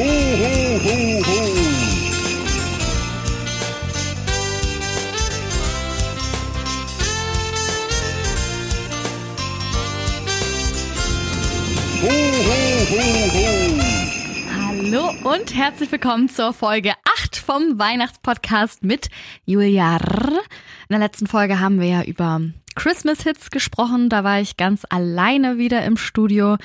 Ho, 0.00 0.06
ho, 0.06 0.08
ho, 0.08 0.94
ho. 1.26 1.38
Ho, 12.00 12.08
ho, 12.48 13.04
ho. 13.34 13.44
Hallo 14.56 15.10
und 15.34 15.54
herzlich 15.54 15.92
willkommen 15.92 16.30
zur 16.30 16.54
Folge 16.54 16.94
8 17.18 17.36
vom 17.36 17.78
Weihnachtspodcast 17.78 18.82
mit 18.82 19.10
Julia. 19.44 19.98
In 19.98 20.38
der 20.88 20.98
letzten 20.98 21.26
Folge 21.26 21.60
haben 21.60 21.78
wir 21.78 21.88
ja 21.88 22.02
über 22.04 22.40
Christmas 22.80 23.24
Hits 23.24 23.50
gesprochen. 23.50 24.08
Da 24.08 24.24
war 24.24 24.40
ich 24.40 24.56
ganz 24.56 24.86
alleine 24.88 25.58
wieder 25.58 25.84
im 25.84 25.98
Studio. 25.98 26.56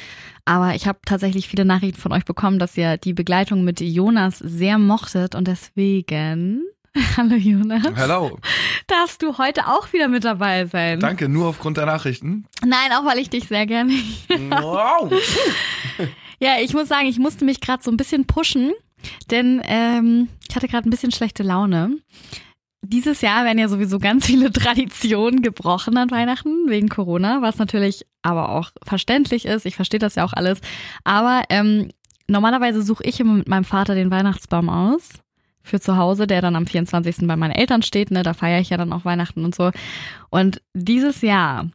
Aber 0.46 0.74
ich 0.74 0.88
habe 0.88 1.00
tatsächlich 1.06 1.50
viele 1.50 1.66
Nachrichten 1.66 2.00
von 2.00 2.14
euch 2.14 2.24
bekommen, 2.24 2.58
dass 2.58 2.78
ihr 2.78 2.96
die 2.96 3.12
Begleitung 3.12 3.66
mit 3.66 3.82
Jonas 3.82 4.40
sehr 4.40 4.78
mochtet 4.78 5.36
und 5.36 5.46
deswegen. 5.46 6.64
Hallo 7.18 7.36
Jonas. 7.36 7.84
Hallo. 7.98 8.40
Darfst 8.88 9.24
du 9.24 9.38
heute 9.38 9.68
auch 9.68 9.92
wieder 9.92 10.08
mit 10.08 10.24
dabei 10.24 10.68
sein? 10.68 11.02
Danke, 11.02 11.28
nur 11.28 11.48
aufgrund 11.48 11.76
der 11.76 11.86
Nachrichten. 11.86 12.46
Nein, 12.66 12.94
auch 12.94 13.04
weil 13.04 13.20
ich 13.20 13.30
dich 13.30 13.50
sehr 13.50 13.66
gerne. 13.66 13.92
Wow. 14.30 15.12
Ja, 16.40 16.62
ich 16.62 16.72
muss 16.74 16.88
sagen, 16.88 17.08
ich 17.08 17.20
musste 17.20 17.44
mich 17.44 17.60
gerade 17.60 17.84
so 17.84 17.92
ein 17.92 17.98
bisschen 17.98 18.26
pushen, 18.26 18.72
denn 19.32 19.62
ähm, 19.66 20.30
ich 20.48 20.56
hatte 20.56 20.70
gerade 20.70 20.88
ein 20.88 20.92
bisschen 20.92 21.12
schlechte 21.12 21.44
Laune. 21.44 21.98
Dieses 22.88 23.22
Jahr 23.22 23.46
werden 23.46 23.58
ja 23.58 23.68
sowieso 23.68 24.00
ganz 24.00 24.26
viele 24.26 24.52
Traditionen 24.54 25.42
gebrochen 25.42 25.98
an 25.98 26.12
Weihnachten 26.12 26.70
wegen 26.70 26.90
Corona, 26.90 27.42
was 27.42 27.58
natürlich 27.58 28.06
aber 28.22 28.50
auch 28.50 28.72
verständlich 28.84 29.46
ist. 29.46 29.66
Ich 29.66 29.76
verstehe 29.76 30.00
das 30.00 30.16
ja 30.16 30.26
auch 30.26 30.34
alles. 30.34 30.62
Aber 31.04 31.44
ähm, 31.50 31.90
normalerweise 32.28 32.82
suche 32.82 33.04
ich 33.04 33.20
immer 33.20 33.34
mit 33.34 33.48
meinem 33.48 33.66
Vater 33.66 33.96
den 33.96 34.12
Weihnachtsbaum 34.12 34.70
aus 34.70 35.10
für 35.64 35.80
zu 35.80 35.98
Hause, 35.98 36.28
der 36.28 36.42
dann 36.42 36.56
am 36.56 36.68
24. 36.68 37.28
bei 37.28 37.36
meinen 37.36 37.52
Eltern 37.52 37.82
steht. 37.82 38.12
Ne, 38.12 38.24
da 38.24 38.34
feiere 38.34 38.62
ich 38.62 38.70
ja 38.70 38.78
dann 38.78 38.94
auch 38.94 39.04
Weihnachten 39.04 39.44
und 39.44 39.56
so. 39.56 39.72
Und 40.30 40.62
dieses 40.74 41.22
Jahr 41.22 41.70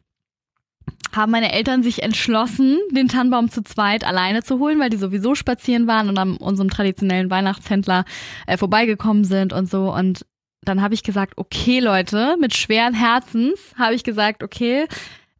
haben 1.13 1.31
meine 1.31 1.51
Eltern 1.51 1.83
sich 1.83 2.03
entschlossen, 2.03 2.77
den 2.91 3.09
Tannenbaum 3.09 3.49
zu 3.49 3.63
zweit 3.63 4.05
alleine 4.05 4.43
zu 4.43 4.59
holen, 4.59 4.79
weil 4.79 4.89
die 4.89 4.97
sowieso 4.97 5.35
spazieren 5.35 5.87
waren 5.87 6.07
und 6.07 6.17
an 6.17 6.37
unserem 6.37 6.69
traditionellen 6.69 7.29
Weihnachtshändler 7.29 8.05
äh, 8.47 8.55
vorbeigekommen 8.55 9.25
sind 9.25 9.51
und 9.51 9.69
so. 9.69 9.93
Und 9.93 10.25
dann 10.63 10.81
habe 10.81 10.93
ich 10.93 11.03
gesagt, 11.03 11.33
okay 11.37 11.79
Leute, 11.79 12.35
mit 12.39 12.55
schweren 12.55 12.93
Herzens 12.93 13.59
habe 13.77 13.95
ich 13.95 14.03
gesagt, 14.03 14.43
okay, 14.43 14.87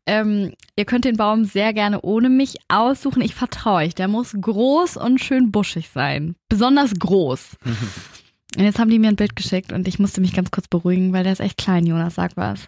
ähm, 0.08 0.54
ihr 0.76 0.86
könnt 0.86 1.06
den 1.06 1.18
Baum 1.18 1.46
sehr 1.46 1.74
gerne 1.74 2.02
ohne 2.02 2.30
mich 2.30 2.56
aussuchen. 2.68 3.22
Ich 3.22 3.36
vertraue 3.36 3.84
euch. 3.86 3.96
Der 3.96 4.08
muss 4.08 4.36
groß 4.40 4.98
und 4.98 5.20
schön 5.20 5.52
buschig 5.52 5.90
sein. 5.90 6.36
Besonders 6.50 6.94
groß. 6.98 7.58
und 8.58 8.64
jetzt 8.64 8.80
haben 8.80 8.90
die 8.90 9.00
mir 9.00 9.10
ein 9.10 9.16
Bild 9.16 9.36
geschickt 9.36 9.72
und 9.72 9.88
ich 9.88 10.00
musste 10.00 10.22
mich 10.22 10.34
ganz 10.34 10.52
kurz 10.52 10.68
beruhigen, 10.68 11.14
weil 11.14 11.24
der 11.24 11.34
ist 11.34 11.40
echt 11.40 11.58
klein, 11.58 11.86
Jonas. 11.86 12.16
Sag 12.16 12.36
was. 12.36 12.68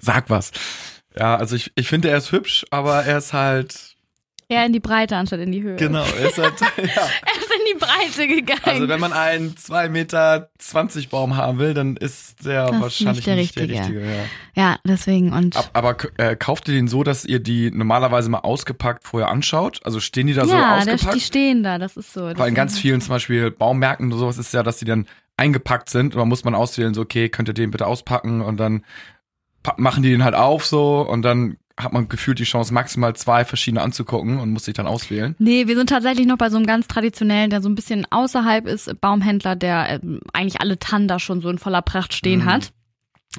Sag 0.00 0.30
was. 0.30 0.52
Ja, 1.16 1.36
also 1.36 1.54
ich, 1.54 1.70
ich 1.76 1.88
finde, 1.88 2.08
er 2.08 2.18
ist 2.18 2.32
hübsch, 2.32 2.64
aber 2.70 3.04
er 3.04 3.18
ist 3.18 3.32
halt. 3.32 3.93
Eher 4.48 4.66
in 4.66 4.72
die 4.72 4.80
Breite 4.80 5.16
anstatt 5.16 5.40
in 5.40 5.52
die 5.52 5.62
Höhe. 5.62 5.76
Genau, 5.76 6.04
er 6.20 6.28
ist 6.28 6.38
halt. 6.38 6.60
ja. 6.60 6.66
Er 6.76 6.82
ist 6.86 7.50
in 7.54 7.72
die 7.72 7.78
Breite 7.78 8.28
gegangen. 8.28 8.60
Also 8.64 8.88
wenn 8.88 9.00
man 9.00 9.12
einen 9.12 9.54
2,20 9.54 9.88
Meter 9.88 10.48
Baum 11.10 11.36
haben 11.36 11.58
will, 11.58 11.74
dann 11.74 11.96
ist 11.96 12.44
der 12.44 12.66
Das 12.66 12.80
wahrscheinlich 12.80 13.16
nicht 13.16 13.26
der 13.26 13.36
nicht 13.36 13.56
der 13.56 13.62
Richtige. 13.68 14.00
richtige. 14.00 14.26
ja. 14.54 14.70
ja, 14.70 14.78
deswegen 14.84 15.32
und. 15.32 15.56
Ab, 15.56 15.70
aber 15.72 15.96
äh, 16.18 16.36
kauft 16.36 16.68
ihr 16.68 16.74
den 16.74 16.88
so, 16.88 17.02
dass 17.02 17.24
ihr 17.24 17.40
die 17.40 17.70
normalerweise 17.70 18.28
mal 18.28 18.40
ausgepackt 18.40 19.04
vorher 19.04 19.30
anschaut? 19.30 19.80
Also 19.84 20.00
stehen 20.00 20.26
die 20.26 20.34
da 20.34 20.44
so 20.44 20.52
ja, 20.52 20.84
der, 20.84 20.94
ausgepackt? 20.94 21.16
die 21.16 21.20
stehen 21.20 21.62
da, 21.62 21.78
das 21.78 21.96
ist 21.96 22.12
so. 22.12 22.30
Weil 22.36 22.48
in 22.48 22.54
ganz 22.54 22.78
vielen 22.78 23.00
zum 23.00 23.10
Beispiel 23.10 23.50
Baumärkten 23.50 24.08
oder 24.08 24.18
sowas 24.18 24.38
ist 24.38 24.52
ja, 24.52 24.62
dass 24.62 24.78
die 24.78 24.84
dann 24.84 25.06
eingepackt 25.36 25.90
sind 25.90 26.14
und 26.14 26.20
dann 26.20 26.28
muss 26.28 26.44
man 26.44 26.54
auswählen, 26.54 26.94
so 26.94 27.02
okay, 27.02 27.28
könnt 27.28 27.48
ihr 27.48 27.54
den 27.54 27.70
bitte 27.70 27.86
auspacken 27.86 28.40
und 28.40 28.58
dann 28.58 28.84
machen 29.76 30.02
die 30.02 30.10
den 30.10 30.24
halt 30.24 30.34
auf 30.34 30.66
so 30.66 31.00
und 31.00 31.22
dann 31.22 31.56
hat 31.78 31.92
man 31.92 32.08
gefühlt 32.08 32.38
die 32.38 32.44
Chance, 32.44 32.72
maximal 32.72 33.16
zwei 33.16 33.44
verschiedene 33.44 33.82
anzugucken 33.82 34.38
und 34.38 34.50
muss 34.52 34.64
sich 34.64 34.74
dann 34.74 34.86
auswählen. 34.86 35.34
Nee, 35.38 35.66
wir 35.66 35.76
sind 35.76 35.88
tatsächlich 35.88 36.26
noch 36.26 36.38
bei 36.38 36.48
so 36.50 36.56
einem 36.56 36.66
ganz 36.66 36.86
traditionellen, 36.86 37.50
der 37.50 37.60
so 37.62 37.68
ein 37.68 37.74
bisschen 37.74 38.06
außerhalb 38.10 38.66
ist, 38.66 39.00
Baumhändler, 39.00 39.56
der 39.56 40.00
ähm, 40.02 40.20
eigentlich 40.32 40.60
alle 40.60 40.78
Tannen 40.78 41.08
da 41.08 41.18
schon 41.18 41.40
so 41.40 41.48
in 41.50 41.58
voller 41.58 41.82
Pracht 41.82 42.14
stehen 42.14 42.40
Mhm. 42.40 42.44
hat. 42.46 42.72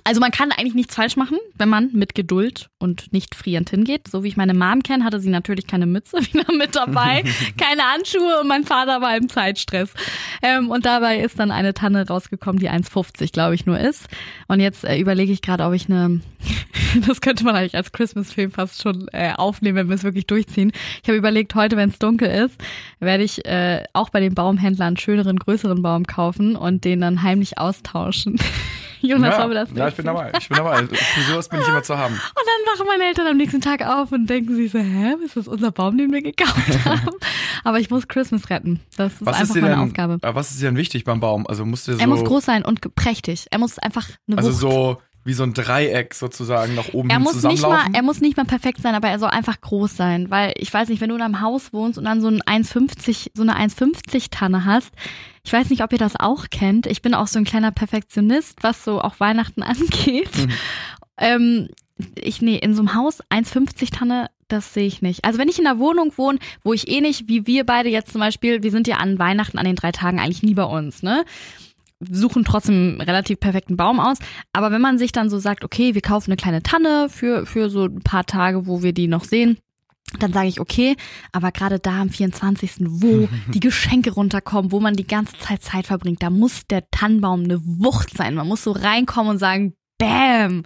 Also 0.03 0.19
man 0.19 0.31
kann 0.31 0.51
eigentlich 0.51 0.73
nichts 0.73 0.95
falsch 0.95 1.15
machen, 1.15 1.37
wenn 1.55 1.69
man 1.69 1.89
mit 1.93 2.15
Geduld 2.15 2.69
und 2.79 3.13
nicht 3.13 3.33
frierend 3.33 3.69
hingeht. 3.69 4.07
So 4.07 4.23
wie 4.23 4.27
ich 4.27 4.37
meine 4.37 4.53
Mom 4.53 4.83
kenne, 4.83 5.05
hatte 5.05 5.19
sie 5.19 5.29
natürlich 5.29 5.67
keine 5.67 5.85
Mütze 5.85 6.17
wieder 6.33 6.51
mit 6.53 6.75
dabei, 6.75 7.23
keine 7.57 7.81
Handschuhe 7.83 8.41
und 8.41 8.47
mein 8.47 8.65
Vater 8.65 9.01
war 9.01 9.15
im 9.15 9.29
Zeitstress. 9.29 9.93
Ähm, 10.41 10.69
und 10.69 10.85
dabei 10.85 11.19
ist 11.19 11.39
dann 11.39 11.51
eine 11.51 11.73
Tanne 11.73 12.07
rausgekommen, 12.07 12.59
die 12.59 12.69
1,50 12.69 13.31
glaube 13.31 13.55
ich 13.55 13.65
nur 13.65 13.79
ist. 13.79 14.07
Und 14.47 14.59
jetzt 14.59 14.83
äh, 14.83 14.97
überlege 14.97 15.31
ich 15.31 15.41
gerade, 15.41 15.63
ob 15.63 15.73
ich 15.73 15.89
eine, 15.89 16.19
das 17.07 17.21
könnte 17.21 17.45
man 17.45 17.55
eigentlich 17.55 17.75
als 17.75 17.91
Christmas-Film 17.91 18.51
fast 18.51 18.81
schon 18.81 19.07
äh, 19.13 19.33
aufnehmen, 19.33 19.77
wenn 19.77 19.89
wir 19.89 19.95
es 19.95 20.03
wirklich 20.03 20.27
durchziehen. 20.27 20.71
Ich 21.03 21.07
habe 21.07 21.17
überlegt, 21.17 21.55
heute, 21.55 21.77
wenn 21.77 21.89
es 21.89 21.99
dunkel 21.99 22.29
ist, 22.29 22.55
werde 22.99 23.23
ich 23.23 23.45
äh, 23.45 23.83
auch 23.93 24.09
bei 24.09 24.19
den 24.19 24.35
Baumhändlern 24.35 24.87
einen 24.87 24.97
schöneren, 24.97 25.37
größeren 25.37 25.81
Baum 25.81 26.05
kaufen 26.05 26.55
und 26.55 26.83
den 26.83 27.01
dann 27.01 27.23
heimlich 27.23 27.57
austauschen. 27.57 28.37
Jonas, 29.05 29.37
ja, 29.37 29.47
das 29.47 29.69
ja, 29.75 29.87
ich 29.87 29.95
bin 29.95 30.05
dabei. 30.05 30.31
Ich 30.39 30.47
bin 30.49 30.57
dabei. 30.57 30.83
Sowas 31.29 31.49
bin 31.49 31.61
ich 31.61 31.67
immer 31.67 31.83
zu 31.83 31.97
haben. 31.97 32.13
Und 32.13 32.21
dann 32.35 32.73
wachen 32.73 32.87
meine 32.87 33.03
Eltern 33.05 33.27
am 33.27 33.37
nächsten 33.37 33.61
Tag 33.61 33.81
auf 33.85 34.11
und 34.11 34.27
denken 34.29 34.55
sich 34.55 34.71
so, 34.71 34.79
hä, 34.79 35.15
ist 35.23 35.37
das 35.37 35.47
unser 35.47 35.71
Baum, 35.71 35.97
den 35.97 36.11
wir 36.11 36.21
gekauft 36.21 36.55
haben? 36.85 37.09
Aber 37.63 37.79
ich 37.79 37.89
muss 37.89 38.07
Christmas 38.07 38.49
retten. 38.49 38.79
Das 38.97 39.13
ist 39.13 39.25
Was 39.25 39.39
einfach 39.39 39.55
ist 39.55 39.61
meine 39.61 39.75
denn, 39.75 39.79
Aufgabe. 39.79 40.17
was 40.21 40.51
ist 40.51 40.61
dir 40.61 40.65
denn 40.65 40.77
wichtig 40.77 41.03
beim 41.03 41.19
Baum? 41.19 41.47
Also 41.47 41.65
musst 41.65 41.87
du 41.87 41.93
so, 41.93 41.99
Er 41.99 42.07
muss 42.07 42.23
groß 42.23 42.45
sein 42.45 42.65
und 42.65 42.95
prächtig. 42.95 43.47
Er 43.51 43.59
muss 43.59 43.79
einfach 43.79 44.07
eine 44.27 44.37
also 44.37 44.51
Wucht. 44.51 44.59
so 44.59 45.01
wie 45.23 45.33
so 45.33 45.41
ein 45.43 45.53
Dreieck 45.55 46.13
sozusagen 46.13 46.75
nach 46.75 46.93
oben 46.93 47.09
er 47.09 47.15
hin 47.15 47.23
muss 47.23 47.41
nicht 47.41 47.63
mal, 47.63 47.87
er 47.93 48.03
muss 48.03 48.21
nicht 48.21 48.37
mal 48.37 48.45
perfekt 48.45 48.79
sein, 48.83 48.93
aber 48.93 49.07
er 49.09 49.17
soll 49.17 49.29
einfach 49.29 49.59
groß 49.59 49.95
sein, 49.97 50.29
weil 50.29 50.53
ich 50.57 50.71
weiß 50.71 50.87
nicht, 50.89 51.01
wenn 51.01 51.09
du 51.09 51.15
in 51.15 51.21
einem 51.23 51.41
Haus 51.41 51.73
wohnst 51.73 51.97
und 51.97 52.05
dann 52.05 52.21
so 52.21 52.27
ein 52.27 52.41
1,50, 52.43 53.31
so 53.33 53.41
eine 53.41 53.55
1,50 53.57 54.27
Tanne 54.29 54.65
hast, 54.65 54.91
ich 55.45 55.53
weiß 55.53 55.69
nicht, 55.69 55.83
ob 55.83 55.91
ihr 55.91 55.99
das 55.99 56.19
auch 56.19 56.49
kennt. 56.49 56.87
Ich 56.87 57.01
bin 57.01 57.13
auch 57.13 57.27
so 57.27 57.37
ein 57.37 57.45
kleiner 57.45 57.71
Perfektionist, 57.71 58.63
was 58.63 58.83
so 58.83 58.99
auch 58.99 59.19
Weihnachten 59.19 59.63
angeht. 59.63 60.35
Mhm. 60.35 60.51
Ähm, 61.17 61.69
ich, 62.19 62.41
nee, 62.41 62.57
in 62.57 62.73
so 62.73 62.81
einem 62.81 62.95
Haus 62.95 63.21
1,50 63.29 63.91
Tanne, 63.91 64.29
das 64.47 64.73
sehe 64.73 64.87
ich 64.87 65.01
nicht. 65.01 65.23
Also 65.23 65.39
wenn 65.39 65.47
ich 65.47 65.59
in 65.59 65.67
einer 65.67 65.79
Wohnung 65.79 66.11
wohne, 66.17 66.39
wo 66.63 66.73
ich 66.73 66.89
eh 66.89 66.99
nicht, 66.99 67.29
wie 67.29 67.47
wir 67.47 67.63
beide 67.63 67.89
jetzt 67.89 68.11
zum 68.11 68.19
Beispiel, 68.19 68.63
wir 68.63 68.71
sind 68.71 68.87
ja 68.87 68.97
an 68.97 69.19
Weihnachten, 69.19 69.57
an 69.57 69.65
den 69.65 69.75
drei 69.75 69.91
Tagen 69.91 70.19
eigentlich 70.19 70.43
nie 70.43 70.55
bei 70.55 70.65
uns, 70.65 71.03
ne? 71.03 71.23
suchen 71.99 72.43
trotzdem 72.43 72.75
einen 72.75 73.01
relativ 73.01 73.39
perfekten 73.39 73.77
Baum 73.77 73.99
aus. 73.99 74.17
Aber 74.51 74.71
wenn 74.71 74.81
man 74.81 74.97
sich 74.97 75.11
dann 75.11 75.29
so 75.29 75.39
sagt, 75.39 75.63
okay, 75.63 75.95
wir 75.95 76.01
kaufen 76.01 76.31
eine 76.31 76.37
kleine 76.37 76.61
Tanne 76.61 77.07
für, 77.09 77.45
für 77.45 77.69
so 77.69 77.85
ein 77.85 78.01
paar 78.01 78.25
Tage, 78.25 78.67
wo 78.67 78.83
wir 78.83 78.93
die 78.93 79.07
noch 79.07 79.23
sehen, 79.23 79.57
dann 80.17 80.33
sage 80.33 80.47
ich, 80.47 80.59
okay, 80.59 80.95
aber 81.31 81.51
gerade 81.51 81.79
da 81.79 82.01
am 82.01 82.09
24., 82.09 82.71
wo 82.79 83.27
die 83.53 83.59
Geschenke 83.59 84.11
runterkommen, 84.11 84.71
wo 84.71 84.79
man 84.79 84.95
die 84.95 85.07
ganze 85.07 85.37
Zeit 85.37 85.63
Zeit 85.63 85.87
verbringt, 85.87 86.23
da 86.23 86.29
muss 86.29 86.67
der 86.67 86.89
Tannenbaum 86.91 87.43
eine 87.43 87.59
Wucht 87.63 88.15
sein. 88.15 88.35
Man 88.35 88.47
muss 88.47 88.63
so 88.63 88.71
reinkommen 88.71 89.31
und 89.31 89.37
sagen, 89.39 89.73
Bäm, 89.97 90.63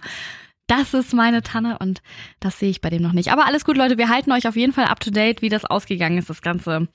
das 0.70 0.94
ist 0.94 1.14
meine 1.14 1.42
Tanne 1.42 1.78
und 1.78 2.00
das 2.38 2.60
sehe 2.60 2.70
ich 2.70 2.80
bei 2.80 2.90
dem 2.90 3.02
noch 3.02 3.12
nicht. 3.12 3.32
Aber 3.32 3.46
alles 3.46 3.64
gut, 3.64 3.76
Leute, 3.76 3.98
wir 3.98 4.08
halten 4.08 4.30
euch 4.30 4.46
auf 4.46 4.54
jeden 4.54 4.72
Fall 4.72 4.84
up 4.84 5.00
to 5.00 5.10
date, 5.10 5.42
wie 5.42 5.48
das 5.48 5.64
ausgegangen 5.64 6.16
ist, 6.16 6.30
das 6.30 6.42
ganze 6.42 6.86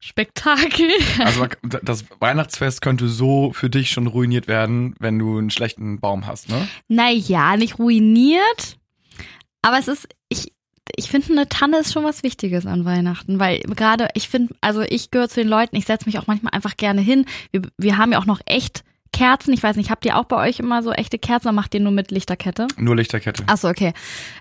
Spektakel. 0.00 0.90
Also 1.20 1.46
das 1.62 2.04
Weihnachtsfest 2.18 2.82
könnte 2.82 3.08
so 3.08 3.52
für 3.52 3.70
dich 3.70 3.90
schon 3.90 4.08
ruiniert 4.08 4.48
werden, 4.48 4.96
wenn 4.98 5.18
du 5.18 5.38
einen 5.38 5.50
schlechten 5.50 6.00
Baum 6.00 6.26
hast, 6.26 6.48
ne? 6.48 6.66
Naja, 6.88 7.56
nicht 7.56 7.78
ruiniert. 7.78 8.78
Aber 9.62 9.78
es 9.78 9.86
ist, 9.86 10.08
ich, 10.28 10.52
ich 10.96 11.10
finde, 11.10 11.32
eine 11.32 11.48
Tanne 11.48 11.78
ist 11.78 11.92
schon 11.92 12.04
was 12.04 12.22
Wichtiges 12.22 12.66
an 12.66 12.84
Weihnachten, 12.84 13.38
weil 13.38 13.60
gerade, 13.60 14.08
ich 14.14 14.28
finde, 14.28 14.54
also 14.60 14.82
ich 14.82 15.10
gehöre 15.10 15.28
zu 15.28 15.40
den 15.40 15.48
Leuten, 15.48 15.76
ich 15.76 15.86
setze 15.86 16.06
mich 16.06 16.18
auch 16.18 16.26
manchmal 16.26 16.52
einfach 16.52 16.76
gerne 16.76 17.00
hin. 17.00 17.24
Wir, 17.52 17.62
wir 17.78 17.96
haben 17.96 18.12
ja 18.12 18.18
auch 18.18 18.26
noch 18.26 18.40
echt 18.46 18.84
Kerzen. 19.12 19.54
Ich 19.54 19.62
weiß 19.62 19.76
nicht, 19.76 19.90
habt 19.90 20.04
ihr 20.04 20.18
auch 20.18 20.24
bei 20.24 20.36
euch 20.48 20.58
immer 20.58 20.82
so 20.82 20.92
echte 20.92 21.18
Kerzen 21.18 21.48
oder 21.48 21.54
macht 21.54 21.72
ihr 21.74 21.80
nur 21.80 21.92
mit 21.92 22.10
Lichterkette? 22.10 22.66
Nur 22.76 22.96
Lichterkette. 22.96 23.44
Achso, 23.46 23.68
okay. 23.68 23.92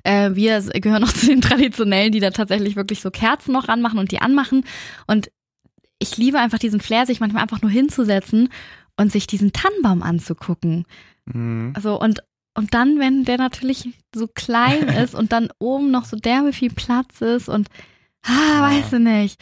Äh, 0.04 0.32
wir 0.34 0.62
gehören 0.62 1.02
noch 1.02 1.14
zu 1.14 1.28
den 1.28 1.42
Traditionellen, 1.42 2.12
die 2.12 2.20
da 2.20 2.32
tatsächlich 2.32 2.76
wirklich 2.76 3.02
so 3.02 3.12
Kerzen 3.12 3.54
noch 3.54 3.68
ranmachen 3.68 4.00
und 4.00 4.12
die 4.12 4.20
anmachen. 4.20 4.66
Und 5.08 5.32
ich 6.00 6.18
liebe 6.18 6.40
einfach 6.40 6.60
diesen 6.60 6.82
Flair, 6.82 7.06
sich 7.06 7.20
manchmal 7.20 7.44
einfach 7.44 7.62
nur 7.62 7.72
hinzusetzen 7.72 8.50
und 8.98 9.12
sich 9.12 9.28
diesen 9.28 9.54
Tannenbaum 9.54 10.04
anzugucken. 10.04 10.86
Mhm. 11.26 11.72
Also 11.76 12.00
und 12.00 12.24
und 12.56 12.74
dann, 12.74 13.00
wenn 13.00 13.24
der 13.26 13.38
natürlich 13.38 13.90
so 14.16 14.28
klein 14.28 14.88
ist 15.04 15.16
und 15.16 15.32
dann 15.32 15.50
oben 15.60 15.92
noch 15.92 16.06
so 16.06 16.18
derbe 16.18 16.54
viel 16.54 16.72
Platz 16.72 17.22
ist 17.22 17.50
und 17.50 17.68
ah, 18.26 18.62
weiß 18.62 18.94
ich 18.94 19.00
nicht. 19.00 19.42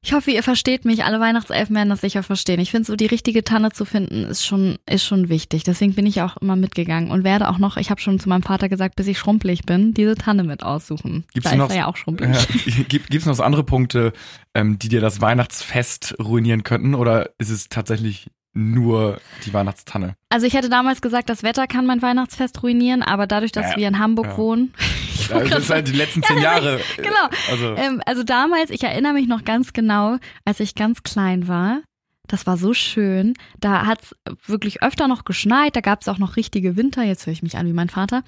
Ich 0.00 0.12
hoffe, 0.12 0.30
ihr 0.30 0.44
versteht 0.44 0.84
mich. 0.84 1.04
Alle 1.04 1.18
Weihnachtselfen 1.18 1.74
werden 1.74 1.88
das 1.88 2.00
sicher 2.02 2.22
verstehen. 2.22 2.60
Ich 2.60 2.70
finde, 2.70 2.86
so 2.86 2.94
die 2.94 3.06
richtige 3.06 3.42
Tanne 3.42 3.72
zu 3.72 3.84
finden, 3.84 4.24
ist 4.24 4.46
schon, 4.46 4.78
ist 4.88 5.04
schon 5.04 5.28
wichtig. 5.28 5.64
Deswegen 5.64 5.94
bin 5.94 6.06
ich 6.06 6.22
auch 6.22 6.36
immer 6.36 6.54
mitgegangen 6.54 7.10
und 7.10 7.24
werde 7.24 7.48
auch 7.48 7.58
noch, 7.58 7.76
ich 7.76 7.90
habe 7.90 8.00
schon 8.00 8.20
zu 8.20 8.28
meinem 8.28 8.44
Vater 8.44 8.68
gesagt, 8.68 8.94
bis 8.94 9.08
ich 9.08 9.18
schrumpelig 9.18 9.62
bin, 9.66 9.94
diese 9.94 10.14
Tanne 10.14 10.44
mit 10.44 10.62
aussuchen. 10.62 11.24
Gibt's 11.34 11.50
da 11.50 11.56
noch- 11.56 11.66
ist 11.68 11.72
er 11.72 11.78
ja 11.78 11.86
auch 11.86 11.96
schrumpelig. 11.96 12.36
Ja, 12.78 12.84
gibt 12.88 13.12
es 13.12 13.26
noch 13.26 13.34
so 13.34 13.42
andere 13.42 13.64
Punkte, 13.64 14.12
ähm, 14.54 14.78
die 14.78 14.88
dir 14.88 15.00
das 15.00 15.20
Weihnachtsfest 15.20 16.14
ruinieren 16.20 16.62
könnten? 16.62 16.94
Oder 16.94 17.30
ist 17.38 17.50
es 17.50 17.68
tatsächlich 17.68 18.28
nur 18.58 19.20
die 19.46 19.52
Weihnachtstanne? 19.54 20.14
Also 20.30 20.46
ich 20.46 20.54
hätte 20.54 20.68
damals 20.68 21.00
gesagt, 21.00 21.30
das 21.30 21.42
Wetter 21.42 21.66
kann 21.66 21.86
mein 21.86 22.02
Weihnachtsfest 22.02 22.62
ruinieren, 22.62 23.02
aber 23.02 23.26
dadurch, 23.26 23.52
dass 23.52 23.70
Ja, 23.72 23.76
wir 23.76 23.88
in 23.88 23.98
Hamburg 23.98 24.26
ja. 24.26 24.36
wohnen. 24.36 24.74
Ja, 25.30 25.40
das 25.40 25.64
ist 25.64 25.70
halt 25.70 25.88
die 25.88 25.92
letzten 25.92 26.22
zehn 26.24 26.38
Jahre. 26.38 26.80
Genau. 26.96 27.28
Also, 27.50 27.74
Ähm, 27.76 28.00
also 28.06 28.22
damals, 28.22 28.70
ich 28.70 28.82
erinnere 28.82 29.12
mich 29.12 29.26
noch 29.28 29.44
ganz 29.44 29.72
genau, 29.74 30.16
als 30.46 30.60
ich 30.60 30.74
ganz 30.74 31.02
klein 31.02 31.48
war. 31.48 31.82
Das 32.28 32.46
war 32.46 32.56
so 32.56 32.72
schön. 32.72 33.34
Da 33.60 33.84
hat's 33.84 34.14
wirklich 34.46 34.82
öfter 34.82 35.06
noch 35.08 35.24
geschneit. 35.24 35.76
Da 35.76 35.80
gab's 35.80 36.08
auch 36.08 36.18
noch 36.18 36.36
richtige 36.36 36.76
Winter. 36.76 37.02
Jetzt 37.02 37.26
höre 37.26 37.32
ich 37.34 37.42
mich 37.42 37.56
an 37.58 37.66
wie 37.66 37.72
mein 37.74 37.88
Vater. 37.90 38.22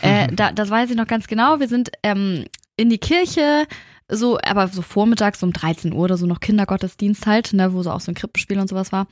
Äh, 0.00 0.28
da, 0.32 0.52
das 0.52 0.70
weiß 0.70 0.90
ich 0.90 0.96
noch 0.96 1.06
ganz 1.08 1.26
genau. 1.28 1.58
Wir 1.60 1.66
sind 1.68 1.90
ähm, 2.04 2.44
in 2.76 2.88
die 2.90 2.98
Kirche, 2.98 3.66
so, 4.10 4.38
aber 4.44 4.68
so 4.68 4.82
vormittags 4.82 5.42
um 5.42 5.52
13 5.52 5.92
Uhr 5.92 6.04
oder 6.04 6.16
so 6.16 6.26
noch 6.26 6.40
Kindergottesdienst 6.40 7.26
halt, 7.26 7.52
ne, 7.54 7.72
wo 7.72 7.82
so 7.82 7.90
auch 7.90 8.00
so 8.00 8.10
ein 8.10 8.14
Krippenspiel 8.14 8.58
und 8.58 8.68
sowas 8.68 8.92
war. 8.92 9.06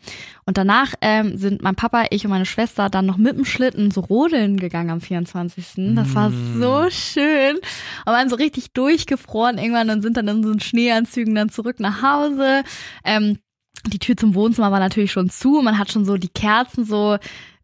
Und 0.44 0.58
danach 0.58 0.94
ähm, 1.00 1.38
sind 1.38 1.62
mein 1.62 1.74
Papa, 1.74 2.04
ich 2.10 2.24
und 2.24 2.30
meine 2.30 2.44
Schwester 2.46 2.90
dann 2.90 3.06
noch 3.06 3.16
mit 3.16 3.36
dem 3.36 3.44
Schlitten 3.46 3.90
so 3.90 4.00
rodeln 4.02 4.58
gegangen 4.58 4.90
am 4.90 5.00
24. 5.00 5.94
Das 5.94 6.14
war 6.14 6.28
Mm. 6.28 6.60
so 6.60 6.90
schön. 6.90 7.56
Und 7.56 8.12
waren 8.12 8.28
so 8.28 8.36
richtig 8.36 8.72
durchgefroren 8.72 9.58
irgendwann 9.58 9.88
und 9.90 10.02
sind 10.02 10.16
dann 10.16 10.28
in 10.28 10.42
so 10.42 10.52
Schneeanzügen 10.58 11.34
dann 11.34 11.48
zurück 11.48 11.80
nach 11.80 12.02
Hause. 12.02 12.62
Ähm, 13.04 13.38
die 13.86 13.98
Tür 13.98 14.16
zum 14.16 14.34
Wohnzimmer 14.34 14.70
war 14.70 14.78
natürlich 14.78 15.10
schon 15.10 15.30
zu. 15.30 15.60
Man 15.62 15.78
hat 15.78 15.90
schon 15.90 16.04
so 16.04 16.16
die 16.16 16.28
Kerzen 16.28 16.84
so, 16.84 17.16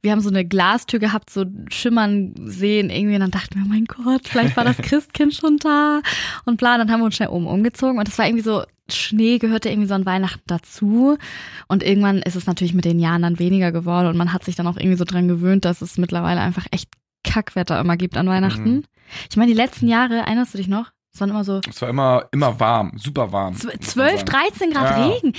wir 0.03 0.13
haben 0.13 0.21
so 0.21 0.29
eine 0.29 0.45
Glastür 0.45 0.99
gehabt, 1.01 1.31
so 1.31 1.45
schimmern 1.71 2.35
sehen 2.45 2.91
irgendwie. 2.91 3.15
Und 3.15 3.21
dann 3.21 3.31
dachten 3.31 3.57
wir, 3.57 3.63
oh 3.65 3.69
mein 3.69 3.85
Gott, 3.87 4.29
vielleicht 4.29 4.57
war 4.57 4.65
das 4.65 4.77
Christkind 4.83 5.35
schon 5.35 5.57
da. 5.59 6.01
Und 6.45 6.57
bla, 6.59 6.79
dann 6.79 6.91
haben 6.91 7.01
wir 7.01 7.07
uns 7.07 7.17
schnell 7.17 7.29
oben 7.31 7.47
umgezogen. 7.47 7.99
Und 7.99 8.07
das 8.09 8.19
war 8.19 8.27
irgendwie 8.27 8.45
so, 8.45 8.63
Schnee 8.91 9.39
gehörte 9.39 9.69
irgendwie 9.69 9.89
so 9.89 9.95
an 9.95 10.07
Weihnachten 10.07 10.43
dazu. 10.47 11.19
Und 11.67 11.83
irgendwann 11.83 12.19
ist 12.23 12.37
es 12.37 12.47
natürlich 12.47 12.75
mit 12.75 12.85
den 12.85 12.99
Jahren 13.01 13.23
dann 13.23 13.39
weniger 13.39 13.73
geworden. 13.73 14.07
Und 14.09 14.17
man 14.17 14.33
hat 14.33 14.45
sich 14.45 14.55
dann 14.57 14.67
auch 14.67 14.77
irgendwie 14.77 14.97
so 14.97 15.05
dran 15.05 15.29
gewöhnt, 15.29 15.65
dass 15.65 15.83
es 15.83 15.99
mittlerweile 15.99 16.41
einfach 16.41 16.67
echt 16.71 16.89
Kackwetter 17.25 17.79
immer 17.81 17.97
gibt 17.97 18.17
an 18.17 18.29
Weihnachten. 18.29 18.71
Mhm. 18.77 18.85
Ich 19.31 19.37
meine, 19.37 19.51
die 19.51 19.57
letzten 19.57 19.89
Jahre, 19.89 20.17
erinnerst 20.19 20.55
du 20.55 20.59
dich 20.59 20.69
noch? 20.69 20.91
Es 21.13 21.21
waren 21.21 21.31
immer 21.31 21.43
so 21.43 21.61
es 21.69 21.83
war 21.83 21.89
immer, 21.89 22.27
immer 22.33 22.61
warm, 22.61 22.93
super 22.97 23.33
warm. 23.33 23.55
Zw- 23.55 23.65
muss 23.65 23.75
man 23.75 23.81
12, 23.81 24.21
sagen. 24.21 24.31
13 24.31 24.71
Grad 24.71 24.91
Ja. 24.99 25.07
Regen. 25.09 25.33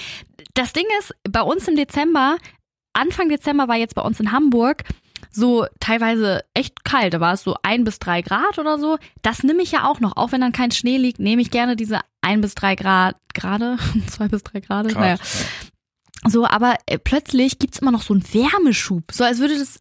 Das 0.56 0.74
Ding 0.74 0.86
ist, 1.00 1.14
bei 1.30 1.42
uns 1.42 1.68
im 1.68 1.76
Dezember, 1.76 2.38
Anfang 3.00 3.30
Dezember 3.30 3.68
war 3.68 3.76
jetzt 3.78 3.96
bei 3.96 4.02
uns 4.02 4.20
in 4.20 4.32
Hamburg 4.32 4.84
so 5.32 5.66
teilweise 5.80 6.44
echt 6.54 6.84
kalt. 6.84 7.14
Da 7.14 7.20
war 7.20 7.34
es 7.34 7.44
so 7.44 7.56
ein 7.64 7.84
bis 7.84 8.00
drei 8.00 8.22
Grad 8.22 8.58
oder 8.58 8.80
so. 8.80 8.98
Das 9.22 9.44
nehme 9.44 9.62
ich 9.62 9.72
ja 9.72 9.86
auch 9.88 10.00
noch. 10.00 10.18
Auch 10.18 10.32
wenn 10.32 10.42
dann 10.42 10.52
kein 10.52 10.72
Schnee 10.72 10.98
liegt, 10.98 11.20
nehme 11.20 11.42
ich 11.42 11.52
gerne 11.52 11.76
diese 11.76 12.00
ein 12.22 12.42
bis 12.42 12.56
drei 12.56 12.76
Grad, 12.76 13.16
gerade, 13.34 13.78
zwei 14.08 14.28
bis 14.28 14.44
drei 14.44 14.60
Grad. 14.60 14.88
Grad, 14.90 15.00
Naja. 15.00 15.16
ja. 15.16 16.30
So, 16.30 16.46
aber 16.46 16.76
äh, 16.86 16.98
plötzlich 16.98 17.60
gibt's 17.60 17.80
immer 17.80 17.92
noch 17.92 18.02
so 18.02 18.14
einen 18.14 18.24
Wärmeschub. 18.34 19.12
So 19.12 19.24
als 19.24 19.40
würde 19.40 19.58
das, 19.58 19.80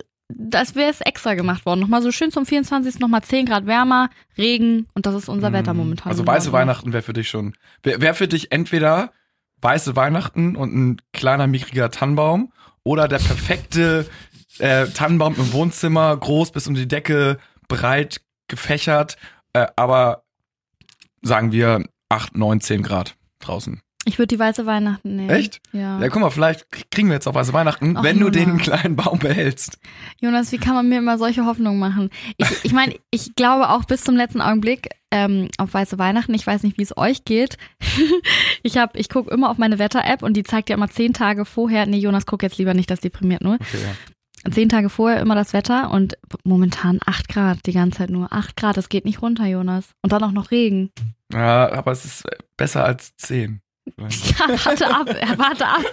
als 0.54 0.74
wäre 0.76 0.90
es 0.90 1.00
extra 1.00 1.34
gemacht 1.34 1.66
worden. 1.66 1.80
Nochmal 1.80 2.02
so 2.02 2.12
schön 2.12 2.30
zum 2.30 2.46
24. 2.46 3.00
nochmal 3.00 3.22
10 3.22 3.46
Grad 3.46 3.66
wärmer, 3.66 4.10
Regen 4.36 4.86
und 4.94 5.06
das 5.06 5.14
ist 5.14 5.28
unser 5.28 5.52
Wetter 5.52 5.74
momentan. 5.74 6.10
Also 6.10 6.26
weiße. 6.26 6.52
Weihnachten 6.52 6.92
wäre 6.92 7.02
für 7.02 7.12
dich 7.12 7.28
schon. 7.28 7.54
Wäre 7.82 8.00
wär 8.00 8.14
für 8.14 8.28
dich 8.28 8.52
entweder 8.52 9.12
weiße 9.60 9.96
Weihnachten 9.96 10.54
und 10.54 10.74
ein 10.76 11.02
kleiner 11.12 11.48
mickriger 11.48 11.90
Tannenbaum 11.90 12.52
oder 12.84 13.08
der 13.08 13.18
perfekte 13.18 14.06
äh, 14.58 14.86
Tannenbaum 14.86 15.34
im 15.36 15.52
Wohnzimmer, 15.52 16.16
groß 16.16 16.52
bis 16.52 16.66
um 16.66 16.74
die 16.74 16.88
Decke, 16.88 17.38
breit 17.68 18.20
gefächert, 18.48 19.16
äh, 19.52 19.66
aber 19.76 20.24
sagen 21.22 21.52
wir 21.52 21.84
8, 22.08 22.36
9, 22.36 22.60
10 22.60 22.82
Grad 22.82 23.16
draußen. 23.40 23.80
Ich 24.04 24.18
würde 24.18 24.28
die 24.28 24.38
weiße 24.38 24.64
Weihnachten 24.64 25.16
nehmen. 25.16 25.28
Echt? 25.30 25.60
Ja. 25.72 26.00
Ja, 26.00 26.08
guck 26.08 26.22
mal, 26.22 26.30
vielleicht 26.30 26.66
kriegen 26.90 27.08
wir 27.08 27.14
jetzt 27.14 27.26
auch 27.26 27.34
weiße 27.34 27.52
Weihnachten, 27.52 27.96
Ach, 27.96 28.02
wenn 28.02 28.18
du 28.20 28.30
den 28.30 28.48
Jonas. 28.50 28.62
kleinen 28.62 28.96
Baum 28.96 29.18
behältst. 29.18 29.78
Jonas, 30.20 30.50
wie 30.52 30.58
kann 30.58 30.74
man 30.74 30.88
mir 30.88 30.98
immer 30.98 31.18
solche 31.18 31.44
Hoffnungen 31.44 31.78
machen? 31.78 32.08
Ich, 32.38 32.64
ich 32.64 32.72
meine, 32.72 32.94
ich 33.10 33.34
glaube 33.34 33.68
auch 33.68 33.84
bis 33.84 34.04
zum 34.04 34.16
letzten 34.16 34.40
Augenblick 34.40 34.88
ähm, 35.10 35.48
auf 35.58 35.74
weiße 35.74 35.98
Weihnachten. 35.98 36.32
Ich 36.32 36.46
weiß 36.46 36.62
nicht, 36.62 36.78
wie 36.78 36.82
es 36.82 36.96
euch 36.96 37.24
geht. 37.24 37.58
ich 38.62 38.78
hab, 38.78 38.96
ich 38.96 39.08
gucke 39.10 39.30
immer 39.30 39.50
auf 39.50 39.58
meine 39.58 39.78
Wetter-App 39.78 40.22
und 40.22 40.36
die 40.36 40.42
zeigt 40.42 40.70
ja 40.70 40.76
immer 40.76 40.88
zehn 40.88 41.12
Tage 41.12 41.44
vorher. 41.44 41.84
Nee, 41.86 41.98
Jonas, 41.98 42.24
guck 42.24 42.42
jetzt 42.42 42.56
lieber 42.58 42.74
nicht, 42.74 42.90
das 42.90 43.00
deprimiert 43.00 43.42
nur. 43.42 43.54
Okay, 43.54 43.78
ja. 43.82 44.50
Zehn 44.52 44.68
Tage 44.68 44.88
vorher 44.88 45.20
immer 45.20 45.34
das 45.34 45.52
Wetter 45.52 45.90
und 45.90 46.16
momentan 46.44 47.00
acht 47.04 47.28
Grad, 47.28 47.58
die 47.66 47.72
ganze 47.72 47.98
Zeit 47.98 48.10
nur. 48.10 48.32
Acht 48.32 48.56
Grad, 48.56 48.76
das 48.76 48.88
geht 48.88 49.04
nicht 49.04 49.20
runter, 49.20 49.44
Jonas. 49.46 49.90
Und 50.02 50.12
dann 50.12 50.22
auch 50.22 50.32
noch 50.32 50.50
Regen. 50.50 50.90
ja, 51.32 51.70
aber 51.72 51.90
es 51.92 52.04
ist 52.04 52.24
besser 52.56 52.84
als 52.84 53.14
10. 53.16 53.60
Ja, 54.38 54.48
warte 54.64 54.86
ab, 54.88 55.08
warte 55.36 55.66
ab. 55.66 55.84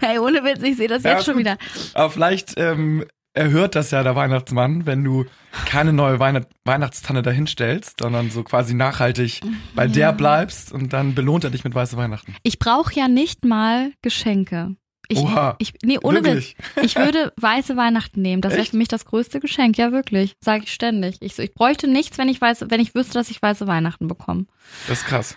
Hey, 0.00 0.18
ohne 0.18 0.42
Witz, 0.44 0.62
ich 0.62 0.76
sehe 0.76 0.88
das 0.88 1.02
Ja, 1.02 1.12
jetzt 1.12 1.24
schon 1.26 1.38
wieder. 1.38 1.56
Aber 1.94 2.10
vielleicht 2.10 2.54
ähm, 2.56 3.04
erhört 3.34 3.74
das 3.74 3.90
ja 3.90 4.02
der 4.02 4.14
Weihnachtsmann, 4.16 4.86
wenn 4.86 5.02
du 5.04 5.24
keine 5.66 5.92
neue 5.92 6.18
Weihnacht 6.18 6.48
Weihnachtstanne 6.64 7.22
dahinstellst, 7.22 8.00
sondern 8.00 8.30
so 8.30 8.42
quasi 8.42 8.74
nachhaltig 8.74 9.40
bei 9.74 9.84
Ja. 9.86 9.92
der 9.92 10.12
bleibst 10.12 10.72
und 10.72 10.92
dann 10.92 11.14
belohnt 11.14 11.44
er 11.44 11.50
dich 11.50 11.64
mit 11.64 11.74
weiße 11.74 11.96
Weihnachten. 11.96 12.34
Ich 12.42 12.58
brauche 12.58 12.94
ja 12.94 13.08
nicht 13.08 13.44
mal 13.44 13.92
Geschenke. 14.02 14.76
Ich, 15.08 15.18
Oha. 15.18 15.56
ich, 15.58 15.74
nee, 15.82 15.98
ohne 16.02 16.24
Wirklich? 16.24 16.56
Witz. 16.76 16.82
Ich 16.84 16.96
würde 16.96 17.32
weiße 17.36 17.76
Weihnachten 17.76 18.22
nehmen. 18.22 18.40
Das 18.40 18.54
wäre 18.54 18.64
für 18.64 18.76
mich 18.76 18.88
das 18.88 19.04
größte 19.04 19.40
Geschenk. 19.40 19.76
Ja, 19.76 19.92
wirklich. 19.92 20.34
Sage 20.40 20.64
ich 20.64 20.72
ständig. 20.72 21.16
Ich, 21.20 21.34
so, 21.34 21.42
ich 21.42 21.52
bräuchte 21.52 21.86
nichts, 21.88 22.16
wenn 22.18 22.28
ich 22.28 22.40
weiß, 22.40 22.66
wenn 22.68 22.80
ich 22.80 22.94
wüsste, 22.94 23.14
dass 23.14 23.30
ich 23.30 23.42
weiße 23.42 23.66
Weihnachten 23.66 24.08
bekomme. 24.08 24.46
Das 24.88 25.00
ist 25.00 25.06
krass. 25.06 25.36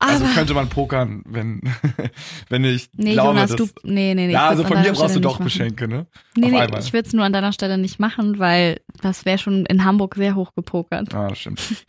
Aber, 0.00 0.12
also 0.12 0.26
könnte 0.26 0.54
man 0.54 0.68
pokern, 0.68 1.22
wenn, 1.26 1.60
wenn 2.48 2.64
ich 2.64 2.88
nee, 2.92 3.14
glaube, 3.14 3.30
Jonas, 3.30 3.50
dass, 3.50 3.56
du, 3.56 3.80
nee, 3.82 4.14
nee, 4.14 4.28
nee. 4.28 4.32
ja, 4.32 4.48
also 4.48 4.62
von 4.62 4.80
mir 4.80 4.92
brauchst 4.92 5.16
du 5.16 5.20
Stelle 5.20 5.20
doch 5.20 5.40
nicht 5.40 5.40
machen. 5.40 5.44
Geschenke, 5.44 5.88
ne? 5.88 6.06
Nee, 6.36 6.50
nee, 6.50 6.78
ich 6.78 6.92
würde 6.92 7.08
es 7.08 7.12
nur 7.12 7.24
an 7.24 7.32
deiner 7.32 7.52
Stelle 7.52 7.78
nicht 7.78 7.98
machen, 7.98 8.38
weil 8.38 8.80
das 9.02 9.24
wäre 9.24 9.38
schon 9.38 9.66
in 9.66 9.84
Hamburg 9.84 10.14
sehr 10.14 10.36
hoch 10.36 10.54
gepokert. 10.54 11.12
Ah, 11.14 11.28
das 11.28 11.38
stimmt. 11.38 11.60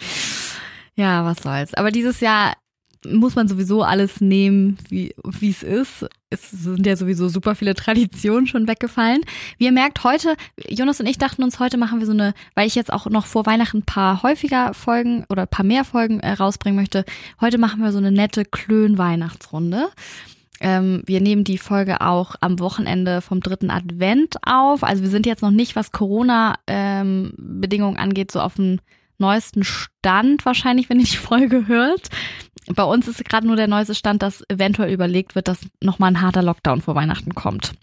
Ja, 0.96 1.24
was 1.24 1.38
soll's. 1.38 1.74
Aber 1.76 1.92
dieses 1.92 2.20
Jahr 2.20 2.56
muss 3.06 3.36
man 3.36 3.48
sowieso 3.48 3.84
alles 3.84 4.20
nehmen, 4.22 4.78
wie 4.90 5.14
es 5.42 5.64
ist. 5.64 6.06
Es 6.30 6.52
sind 6.52 6.86
ja 6.86 6.96
sowieso 6.96 7.28
super 7.30 7.56
viele 7.56 7.74
Traditionen 7.74 8.46
schon 8.46 8.68
weggefallen. 8.68 9.22
Wie 9.58 9.66
ihr 9.66 9.72
merkt, 9.72 10.04
heute, 10.04 10.36
Jonas 10.68 11.00
und 11.00 11.08
ich 11.08 11.18
dachten 11.18 11.42
uns, 11.44 11.60
heute 11.60 11.78
machen 11.78 12.00
wir 12.00 12.06
so 12.06 12.12
eine, 12.12 12.36
weil 12.56 12.68
ich 12.68 12.76
jetzt 12.76 12.94
auch 12.94 13.08
noch 13.08 13.26
vor 13.26 13.46
Weihnachten 13.46 13.80
ein 13.80 13.84
paar 13.84 14.22
häufiger 14.22 14.74
Folgen 14.74 15.26
oder 15.30 15.44
ein 15.44 15.48
paar 15.48 15.64
mehr 15.66 15.86
Folgen 15.86 16.20
äh, 16.20 16.34
rausbringen 16.34 16.80
möchte, 16.80 17.06
heute 17.42 17.58
machen 17.58 17.82
wir 17.82 17.92
so 17.92 17.98
eine 17.98 18.12
nette 18.12 18.46
Klön-Weihnachtsrunde. 18.46 19.90
Ähm, 20.62 21.02
wir 21.06 21.22
nehmen 21.22 21.46
die 21.46 21.58
Folge 21.58 22.02
auch 22.02 22.36
am 22.42 22.60
Wochenende 22.60 23.22
vom 23.22 23.40
dritten 23.40 23.72
Advent 23.72 24.36
auf. 24.46 24.84
Also 24.84 25.04
wir 25.04 25.10
sind 25.10 25.26
jetzt 25.26 25.42
noch 25.42 25.52
nicht, 25.52 25.78
was 25.78 25.94
Corona-Bedingungen 25.94 27.98
angeht, 27.98 28.32
so 28.32 28.42
auf 28.42 28.56
dem 28.56 28.80
neuesten 29.20 29.64
Stand 29.64 30.46
wahrscheinlich, 30.46 30.90
wenn 30.90 31.00
ihr 31.00 31.06
die 31.06 31.18
Folge 31.18 31.68
hört. 31.68 32.10
Bei 32.76 32.84
uns 32.84 33.08
ist 33.08 33.24
gerade 33.26 33.48
nur 33.48 33.56
der 33.56 33.68
neueste 33.68 33.96
Stand, 33.96 34.22
dass 34.22 34.44
eventuell 34.50 34.94
überlegt 34.94 35.36
wird, 35.36 35.48
dass 35.48 35.66
nochmal 35.84 36.12
ein 36.12 36.22
harter 36.22 36.44
Lockdown 36.44 36.82
vor 36.82 36.96
Weihnachten 36.96 37.34
kommt. 37.34 37.74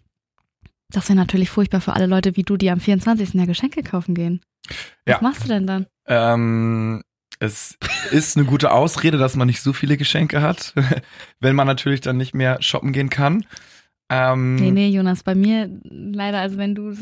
Das 0.91 1.09
wäre 1.09 1.17
natürlich 1.19 1.51
furchtbar 1.51 1.81
für 1.81 1.93
alle 1.95 2.07
Leute 2.07 2.37
wie 2.37 2.45
du, 2.45 2.57
die 2.57 2.71
am 2.71 2.79
24. 2.81 3.35
ja 3.35 3.45
Geschenke 3.47 3.83
kaufen 3.83 4.15
gehen. 4.15 4.41
Was 4.69 4.77
Ja. 5.15 5.19
machst 5.21 5.45
du 5.45 5.49
denn 5.49 5.67
dann? 5.67 5.87
Ähm, 6.07 7.03
es 7.41 7.77
ist 8.13 8.37
eine 8.37 8.47
gute 8.47 8.71
Ausrede, 8.71 9.19
dass 9.19 9.35
man 9.37 9.49
nicht 9.49 9.61
so 9.61 9.73
viele 9.73 9.97
Geschenke 9.97 10.41
hat, 10.43 10.73
wenn 11.41 11.57
man 11.57 11.67
natürlich 11.67 12.01
dann 12.01 12.17
nicht 12.17 12.35
mehr 12.35 12.63
shoppen 12.63 12.93
gehen 12.93 13.11
kann. 13.11 13.45
Ähm, 14.09 14.55
Nee, 14.55 14.71
nee, 14.71 14.89
Jonas, 14.89 15.25
bei 15.25 15.35
mir 15.35 15.69
leider, 15.83 16.39
also 16.39 16.57
wenn 16.59 16.77
du 16.77 16.95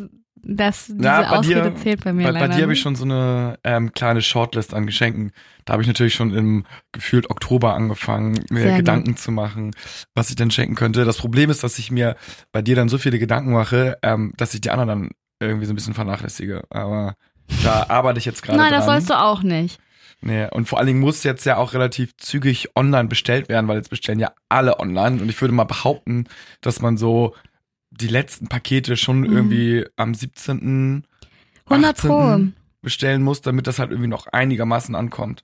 das, 0.47 0.87
diese 0.87 1.03
Ja, 1.03 1.23
bei 1.23 1.39
Ausrede 1.39 1.71
dir- 1.71 1.77
zählt 1.77 2.05
bei 2.05 2.13
mir 2.13 2.25
Bei, 2.25 2.31
leider. 2.31 2.49
bei 2.49 2.55
dir 2.57 2.63
habe 2.63 2.73
ich 2.73 2.81
schon 2.81 2.97
so 2.97 3.05
eine 3.05 3.59
ähm, 3.65 3.93
kleine 3.93 4.23
Shortlist 4.23 4.75
an 4.75 4.87
Geschenken. 4.87 5.33
Da 5.65 5.73
habe 5.73 5.83
ich 5.83 5.87
natürlich 5.89 6.15
schon 6.15 6.35
im 6.35 6.65
gefühlt 6.93 7.31
Oktober 7.31 7.75
angefangen, 7.75 8.45
mir 8.51 8.61
Sehr 8.61 8.71
gut. 8.71 8.77
Gedanken 8.79 9.17
zu 9.17 9.33
machen, 9.33 9.73
was 10.15 10.31
ich 10.31 10.37
denn 10.37 10.51
schenken 10.51 10.75
könnte. 10.75 11.05
Das 11.05 11.17
Problem 11.19 11.51
ist, 11.51 11.65
dass 11.65 11.79
ich 11.79 11.91
mir 11.91 12.17
bei 12.53 12.63
dir 12.63 12.77
dann 12.77 12.89
so 12.89 12.99
viele 12.99 13.19
Gedanken 13.19 13.53
mache, 13.53 13.97
ähm, 14.03 14.33
dass 14.37 14.55
ich 14.55 14.61
die 14.61 14.71
anderen 14.71 14.89
dann 14.89 15.11
irgendwie 15.41 15.67
so 15.67 15.73
ein 15.73 15.77
bisschen 15.77 15.95
vernachlässige. 15.95 16.63
Aber 16.71 17.15
da 17.63 17.87
arbeite 17.89 18.19
ich 18.19 18.25
jetzt 18.25 18.43
gerade 18.43 18.59
Nein, 18.59 18.71
dran. 18.71 18.79
das 18.81 18.87
sollst 18.87 19.11
du 19.11 19.19
auch 19.19 19.43
nicht. 19.43 19.79
Nee, 20.21 20.47
und 20.51 20.69
vor 20.69 20.79
allen 20.79 20.87
Dingen 20.87 21.01
muss 21.01 21.23
jetzt 21.23 21.45
ja 21.45 21.59
auch 21.59 21.75
relativ 21.75 22.17
zügig 22.17 22.69
online 22.77 23.09
bestellt 23.09 23.51
werden, 23.51 23.69
weil 23.69 23.77
jetzt 23.77 23.91
bestellen 23.91 24.19
ja 24.19 24.33
alle 24.49 24.79
online. 24.81 25.21
Und 25.21 25.29
ich 25.29 25.39
würde 25.41 25.53
mal 25.53 25.65
behaupten, 25.65 26.25
dass 26.63 26.81
man 26.81 26.97
so 26.97 27.35
die 28.01 28.09
letzten 28.09 28.49
Pakete 28.49 28.97
schon 28.97 29.21
Mhm. 29.21 29.33
irgendwie 29.37 29.87
am 29.97 30.15
17. 30.15 31.05
100 31.69 31.97
Pro. 31.97 32.21
18., 32.21 32.55
bestellen 32.83 33.23
muss, 33.23 33.41
damit 33.41 33.67
das 33.67 33.79
halt 33.79 33.91
irgendwie 33.93 34.11
noch 34.11 34.27
einigermaßen 34.27 34.95
ankommt. 34.95 35.43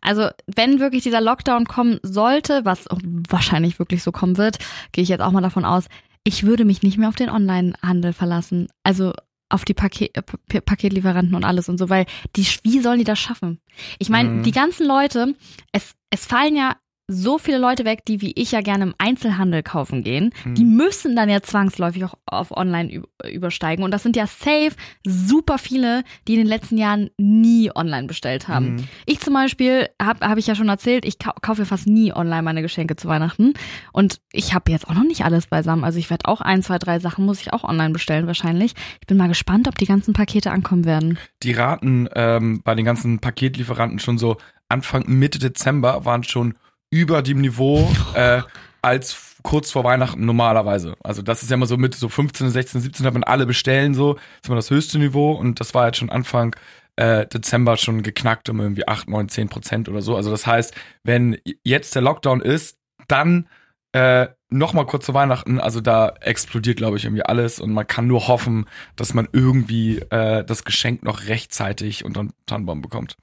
Also, 0.00 0.28
wenn 0.46 0.80
wirklich 0.80 1.02
dieser 1.04 1.20
Lockdown 1.20 1.66
kommen 1.66 2.00
sollte, 2.02 2.64
was 2.64 2.86
wahrscheinlich 3.28 3.78
wirklich 3.78 4.02
so 4.02 4.10
kommen 4.12 4.38
wird, 4.38 4.58
gehe 4.92 5.02
ich 5.02 5.08
jetzt 5.08 5.20
auch 5.20 5.30
mal 5.30 5.40
davon 5.42 5.64
aus, 5.64 5.84
ich 6.24 6.42
würde 6.44 6.64
mich 6.64 6.82
nicht 6.82 6.98
mehr 6.98 7.08
auf 7.08 7.14
den 7.16 7.30
Online-Handel 7.30 8.12
verlassen. 8.12 8.68
Also 8.82 9.12
auf 9.50 9.64
die 9.64 9.74
Paket, 9.74 10.16
äh, 10.16 10.22
Pa- 10.22 10.60
Paketlieferanten 10.60 11.34
und 11.34 11.44
alles 11.44 11.68
und 11.68 11.78
so, 11.78 11.88
weil 11.90 12.06
die, 12.36 12.46
wie 12.62 12.80
sollen 12.80 12.98
die 12.98 13.04
das 13.04 13.18
schaffen? 13.18 13.60
Ich 13.98 14.08
meine, 14.08 14.28
Mhm. 14.30 14.42
die 14.42 14.52
ganzen 14.52 14.86
Leute, 14.86 15.34
es, 15.72 15.94
es 16.10 16.26
fallen 16.26 16.56
ja 16.56 16.76
so 17.12 17.38
viele 17.38 17.58
Leute 17.58 17.84
weg, 17.84 18.04
die 18.04 18.20
wie 18.20 18.32
ich 18.36 18.52
ja 18.52 18.60
gerne 18.60 18.84
im 18.84 18.94
Einzelhandel 18.98 19.62
kaufen 19.62 20.04
gehen, 20.04 20.32
Mhm. 20.44 20.54
die 20.54 20.64
müssen 20.64 21.16
dann 21.16 21.28
ja 21.28 21.42
zwangsläufig 21.42 22.04
auch 22.04 22.14
auf 22.26 22.56
online 22.56 23.02
übersteigen. 23.28 23.84
Und 23.84 23.90
das 23.90 24.02
sind 24.02 24.14
ja 24.16 24.26
safe 24.26 24.72
super 25.04 25.58
viele, 25.58 26.04
die 26.28 26.34
in 26.34 26.38
den 26.40 26.46
letzten 26.46 26.78
Jahren 26.78 27.10
nie 27.18 27.70
online 27.74 28.06
bestellt 28.06 28.46
haben. 28.48 28.74
Mhm. 28.76 28.84
Ich 29.06 29.20
zum 29.20 29.34
Beispiel, 29.34 29.88
habe 30.00 30.28
hab 30.28 30.38
ich 30.38 30.46
ja 30.46 30.54
schon 30.54 30.68
erzählt, 30.68 31.04
ich 31.04 31.18
kau 31.18 31.32
kaufe 31.42 31.62
ja 31.62 31.66
fast 31.66 31.86
nie 31.86 32.12
online 32.12 32.42
meine 32.42 32.62
Geschenke 32.62 32.94
zu 32.96 33.08
Weihnachten. 33.08 33.54
Und 33.92 34.20
ich 34.32 34.54
habe 34.54 34.70
jetzt 34.70 34.88
auch 34.88 34.94
noch 34.94 35.04
nicht 35.04 35.24
alles 35.24 35.48
beisammen. 35.48 35.82
Also 35.84 35.98
ich 35.98 36.10
werde 36.10 36.28
auch 36.28 36.40
ein, 36.40 36.62
zwei, 36.62 36.78
drei 36.78 37.00
Sachen 37.00 37.24
muss 37.26 37.40
ich 37.40 37.52
auch 37.52 37.64
online 37.64 37.92
bestellen 37.92 38.26
wahrscheinlich. 38.26 38.74
Ich 39.00 39.06
bin 39.06 39.16
mal 39.16 39.28
gespannt, 39.28 39.66
ob 39.66 39.76
die 39.78 39.86
ganzen 39.86 40.14
Pakete 40.14 40.52
ankommen 40.52 40.84
werden. 40.84 41.18
Die 41.42 41.52
Raten 41.52 42.08
ähm, 42.14 42.60
bei 42.62 42.74
den 42.74 42.84
ganzen 42.84 43.18
Paketlieferanten 43.18 43.98
schon 43.98 44.18
so 44.18 44.36
Anfang 44.68 45.04
Mitte 45.08 45.40
Dezember 45.40 46.04
waren 46.04 46.22
schon 46.22 46.54
über 46.90 47.22
dem 47.22 47.40
Niveau 47.40 47.90
äh, 48.14 48.42
als 48.82 49.36
kurz 49.42 49.70
vor 49.70 49.84
Weihnachten 49.84 50.24
normalerweise. 50.24 50.96
Also 51.02 51.22
das 51.22 51.42
ist 51.42 51.50
ja 51.50 51.54
immer 51.54 51.66
so 51.66 51.76
mit 51.76 51.94
so 51.94 52.08
15, 52.08 52.50
16, 52.50 52.80
17 52.80 53.06
hat 53.06 53.14
man 53.14 53.24
alle 53.24 53.46
bestellen 53.46 53.94
so, 53.94 54.14
das 54.14 54.22
ist 54.42 54.46
immer 54.46 54.56
das 54.56 54.70
höchste 54.70 54.98
Niveau 54.98 55.32
und 55.32 55.60
das 55.60 55.74
war 55.74 55.86
jetzt 55.86 55.98
schon 55.98 56.10
Anfang 56.10 56.54
äh, 56.96 57.26
Dezember 57.26 57.76
schon 57.76 58.02
geknackt 58.02 58.48
um 58.48 58.60
irgendwie 58.60 58.86
8, 58.86 59.08
9, 59.08 59.28
10 59.28 59.48
Prozent 59.48 59.88
oder 59.88 60.02
so. 60.02 60.16
Also 60.16 60.30
das 60.30 60.46
heißt, 60.46 60.74
wenn 61.04 61.38
jetzt 61.64 61.94
der 61.94 62.02
Lockdown 62.02 62.40
ist, 62.40 62.78
dann 63.08 63.48
äh, 63.92 64.28
noch 64.50 64.72
mal 64.72 64.84
kurz 64.84 65.06
zu 65.06 65.14
Weihnachten, 65.14 65.60
also 65.60 65.80
da 65.80 66.14
explodiert, 66.20 66.76
glaube 66.76 66.96
ich, 66.96 67.04
irgendwie 67.04 67.24
alles 67.24 67.60
und 67.60 67.72
man 67.72 67.86
kann 67.86 68.06
nur 68.06 68.28
hoffen, 68.28 68.66
dass 68.96 69.14
man 69.14 69.28
irgendwie 69.32 69.98
äh, 70.10 70.44
das 70.44 70.64
Geschenk 70.64 71.02
noch 71.02 71.26
rechtzeitig 71.26 72.04
unter 72.04 72.24
den 72.24 72.32
Tannenbaum 72.46 72.82
bekommt. 72.82 73.16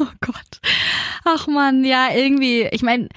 Oh 0.00 0.06
Gott. 0.20 0.43
Ach 1.24 1.46
man, 1.46 1.84
ja, 1.84 2.08
irgendwie, 2.14 2.68
ich 2.70 2.82
meine, 2.82 3.08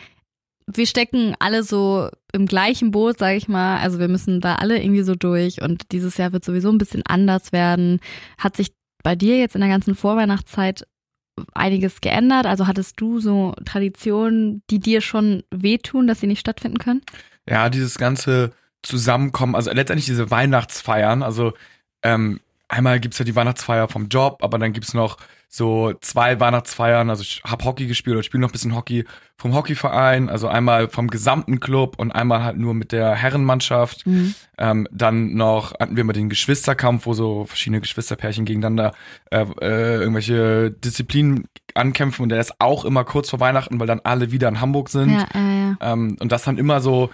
wir 0.66 0.86
stecken 0.86 1.36
alle 1.40 1.64
so 1.64 2.10
im 2.34 2.46
gleichen 2.46 2.92
Boot, 2.92 3.20
sag 3.20 3.36
ich 3.36 3.48
mal. 3.48 3.80
Also 3.80 4.00
wir 4.00 4.08
müssen 4.08 4.42
da 4.42 4.56
alle 4.56 4.82
irgendwie 4.82 5.04
so 5.04 5.16
durch 5.16 5.62
und 5.62 5.92
dieses 5.92 6.18
Jahr 6.18 6.34
wird 6.34 6.44
sowieso 6.44 6.70
ein 6.70 6.78
bisschen 6.78 7.04
anders 7.06 7.52
werden. 7.52 8.00
Hat 8.38 8.56
sich 8.56 8.74
bei 9.04 9.16
dir 9.16 9.38
jetzt 9.38 9.56
in 9.56 9.62
der 9.62 9.70
ganzen 9.70 9.96
Vorweihnachtszeit 9.96 10.86
einiges 11.54 12.02
geändert? 12.02 12.46
Also 12.46 12.68
hattest 12.68 13.00
du 13.00 13.20
so 13.20 13.54
Traditionen, 13.66 14.62
die 14.70 14.80
dir 14.80 15.02
schon 15.02 15.44
wehtun, 15.52 16.08
dass 16.08 16.20
sie 16.20 16.28
nicht 16.28 16.40
stattfinden 16.40 16.80
können? 16.80 17.02
Ja, 17.48 17.70
dieses 17.70 17.98
ganze 17.98 18.52
Zusammenkommen, 18.84 19.56
also 19.56 19.72
letztendlich 19.72 20.06
diese 20.06 20.30
Weihnachtsfeiern, 20.30 21.24
also 21.24 21.54
ähm, 22.04 22.40
einmal 22.68 23.00
gibt's 23.00 23.20
ja 23.20 23.26
die 23.26 23.36
Weihnachtsfeier 23.36 23.88
vom 23.88 24.10
Job, 24.10 24.44
aber 24.44 24.60
dann 24.60 24.74
gibt's 24.74 24.94
noch 24.94 25.18
so 25.50 25.94
zwei 26.02 26.40
Weihnachtsfeiern, 26.40 27.10
also 27.10 27.22
ich 27.22 27.42
hab 27.44 27.64
Hockey 27.64 27.88
gespielt 27.88 28.16
oder 28.16 28.24
spiele 28.24 28.42
noch 28.42 28.50
ein 28.50 28.52
bisschen 28.52 28.76
Hockey 28.76 29.06
vom 29.38 29.54
Hockeyverein, 29.54 30.30
also 30.30 30.48
einmal 30.48 30.90
vom 30.90 31.08
gesamten 31.08 31.60
Club 31.60 31.96
und 31.98 32.12
einmal 32.12 32.44
halt 32.44 32.58
nur 32.58 32.74
mit 32.74 32.92
der 32.92 33.16
Herrenmannschaft. 33.16 34.04
Ähm, 34.58 34.88
dann 34.92 35.36
noch 35.36 35.74
hatten 35.80 35.96
wir 35.96 36.04
mal 36.04 36.14
den 36.14 36.30
Geschwisterkampf, 36.30 37.06
wo 37.06 37.14
so 37.14 37.46
verschiedene 37.46 37.80
Geschwisterpärchen 37.80 38.46
gegeneinander 38.46 38.94
äh, 39.32 39.46
äh, 39.62 39.96
irgendwelche 40.02 40.72
Disziplinen 40.72 41.48
ankämpfen 41.76 42.24
und 42.24 42.30
der 42.30 42.42
ist 42.42 42.60
auch 42.60 42.84
immer 42.84 43.04
kurz 43.06 43.30
vor 43.30 43.40
Weihnachten, 43.40 43.80
weil 43.80 43.88
dann 43.88 44.02
alle 44.04 44.32
wieder 44.32 44.50
in 44.50 44.60
Hamburg 44.60 44.90
sind. 44.90 45.12
Ja, 45.12 45.28
ja, 45.34 45.42
ja. 45.42 45.78
Ähm, 45.82 46.18
und 46.20 46.32
das 46.32 46.44
sind 46.44 46.60
immer 46.60 46.82
so 46.82 47.10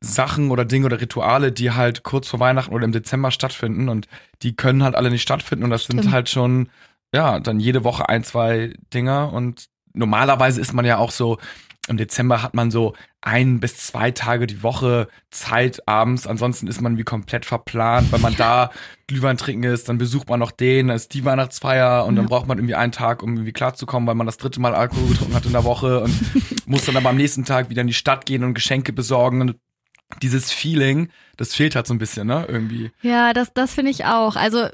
Sachen 0.00 0.50
oder 0.50 0.64
Dinge 0.64 0.86
oder 0.86 1.00
Rituale, 1.00 1.52
die 1.52 1.72
halt 1.72 2.02
kurz 2.02 2.28
vor 2.28 2.40
Weihnachten 2.40 2.74
oder 2.74 2.84
im 2.84 2.92
Dezember 2.92 3.30
stattfinden 3.30 3.88
und 3.88 4.06
die 4.42 4.54
können 4.54 4.82
halt 4.82 4.94
alle 4.94 5.10
nicht 5.10 5.22
stattfinden 5.22 5.64
und 5.64 5.70
das 5.70 5.84
sind 5.84 6.00
Stimmt. 6.00 6.14
halt 6.14 6.28
schon, 6.28 6.68
ja, 7.14 7.40
dann 7.40 7.60
jede 7.60 7.84
Woche 7.84 8.08
ein, 8.08 8.24
zwei 8.24 8.74
Dinger 8.92 9.32
und 9.32 9.66
normalerweise 9.94 10.60
ist 10.60 10.72
man 10.74 10.84
ja 10.84 10.98
auch 10.98 11.10
so, 11.12 11.38
im 11.86 11.96
Dezember 11.98 12.42
hat 12.42 12.54
man 12.54 12.70
so 12.70 12.94
ein 13.20 13.60
bis 13.60 13.76
zwei 13.76 14.10
Tage 14.10 14.46
die 14.46 14.62
Woche 14.62 15.06
Zeit 15.30 15.86
abends, 15.86 16.26
ansonsten 16.26 16.66
ist 16.66 16.80
man 16.80 16.96
wie 16.98 17.04
komplett 17.04 17.44
verplant, 17.44 18.10
weil 18.10 18.20
man 18.20 18.34
da 18.36 18.70
Glühwein 19.06 19.36
trinken 19.36 19.64
ist, 19.64 19.88
dann 19.88 19.98
besucht 19.98 20.28
man 20.28 20.40
noch 20.40 20.50
den, 20.50 20.88
dann 20.88 20.96
ist 20.96 21.12
die 21.14 21.24
Weihnachtsfeier 21.26 22.06
und 22.06 22.16
dann 22.16 22.24
Ja. 22.24 22.28
braucht 22.30 22.46
man 22.48 22.58
irgendwie 22.58 22.74
einen 22.74 22.92
Tag, 22.92 23.22
um 23.22 23.34
irgendwie 23.34 23.52
klarzukommen, 23.52 24.06
weil 24.06 24.14
man 24.14 24.26
das 24.26 24.38
dritte 24.38 24.60
Mal 24.60 24.74
Alkohol 24.74 25.08
getrunken 25.08 25.34
hat 25.34 25.46
in 25.46 25.52
der 25.52 25.64
Woche 25.64 26.00
und 26.00 26.14
muss 26.66 26.84
dann 26.86 26.96
aber 26.96 27.10
am 27.10 27.16
nächsten 27.16 27.44
Tag 27.44 27.68
wieder 27.70 27.82
in 27.82 27.86
die 27.86 27.94
Stadt 27.94 28.24
gehen 28.26 28.44
und 28.44 28.54
Geschenke 28.54 28.92
besorgen 28.92 29.40
und 29.42 29.56
dieses 30.22 30.50
Feeling, 30.52 31.08
das 31.36 31.54
fehlt 31.54 31.76
halt 31.76 31.86
so 31.86 31.94
ein 31.94 31.98
bisschen, 31.98 32.26
ne, 32.26 32.46
irgendwie. 32.48 32.90
Ja, 33.02 33.32
das, 33.34 33.52
das 33.52 33.74
finde 33.74 33.90
ich 33.90 34.04
auch. 34.06 34.36
Also 34.36 34.68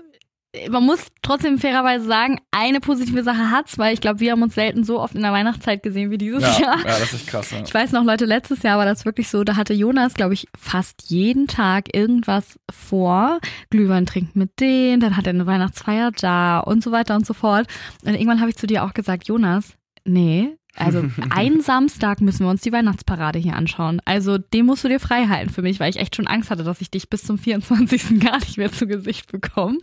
man 0.69 0.85
muss 0.85 1.07
trotzdem 1.23 1.59
fairerweise 1.59 2.04
sagen, 2.07 2.40
eine 2.50 2.80
positive 2.80 3.23
Sache 3.23 3.50
hat's, 3.50 3.78
weil 3.78 3.95
ich 3.95 4.00
glaube, 4.00 4.19
wir 4.21 4.33
haben 4.33 4.42
uns 4.42 4.54
selten 4.57 4.83
so 4.83 4.99
oft 5.00 5.14
in 5.14 5.23
der 5.23 5.33
Weihnachtszeit 5.33 5.83
gesehen 5.83 6.11
wie 6.11 6.19
dieses 6.19 6.42
Ja, 6.42 6.61
Jahr. 6.61 6.78
ja, 6.78 6.99
das 6.99 7.12
ist 7.12 7.26
krass. 7.28 7.50
Ja. 7.52 7.62
Ich 7.64 7.73
weiß 7.73 7.92
noch, 7.92 8.02
Leute, 8.04 8.25
letztes 8.25 8.62
Jahr 8.62 8.76
war 8.78 8.85
das 8.85 9.04
wirklich 9.04 9.28
so, 9.28 9.45
da 9.45 9.54
hatte 9.57 9.75
Jonas, 9.75 10.14
glaube 10.14 10.35
ich, 10.35 10.49
fast 10.59 11.04
jeden 11.11 11.47
Tag 11.47 11.95
irgendwas 11.95 12.59
vor. 12.69 13.38
Glühwein 13.71 14.07
trinkt 14.07 14.35
mit 14.35 14.59
denen, 14.59 15.00
dann 15.00 15.16
hat 15.16 15.26
er 15.26 15.30
eine 15.35 15.47
Weihnachtsfeier 15.47 16.11
da 16.21 16.59
und 16.59 16.83
so 16.83 16.90
weiter 16.90 17.14
und 17.14 17.26
so 17.26 17.35
fort. 17.35 17.69
Und 18.04 18.14
irgendwann 18.14 18.40
habe 18.40 18.50
ich 18.50 18.57
zu 18.57 18.66
dir 18.66 18.85
auch 18.85 18.92
gesagt, 18.92 19.28
Jonas, 19.28 19.75
nee, 20.04 20.57
also 20.76 21.04
einen 21.30 21.60
Samstag 21.60 22.20
müssen 22.20 22.44
wir 22.44 22.50
uns 22.50 22.62
die 22.62 22.72
Weihnachtsparade 22.72 23.38
hier 23.38 23.56
anschauen. 23.56 24.00
Also 24.04 24.38
den 24.38 24.66
musst 24.66 24.84
du 24.84 24.88
dir 24.88 25.00
frei 25.00 25.26
halten 25.26 25.50
für 25.50 25.62
mich, 25.62 25.80
weil 25.80 25.90
ich 25.90 25.98
echt 25.98 26.16
schon 26.16 26.26
Angst 26.26 26.50
hatte, 26.50 26.64
dass 26.64 26.80
ich 26.80 26.90
dich 26.90 27.08
bis 27.10 27.22
zum 27.22 27.38
24. 27.38 28.20
gar 28.20 28.38
nicht 28.38 28.56
mehr 28.56 28.72
zu 28.72 28.86
Gesicht 28.86 29.30
bekomme. 29.32 29.78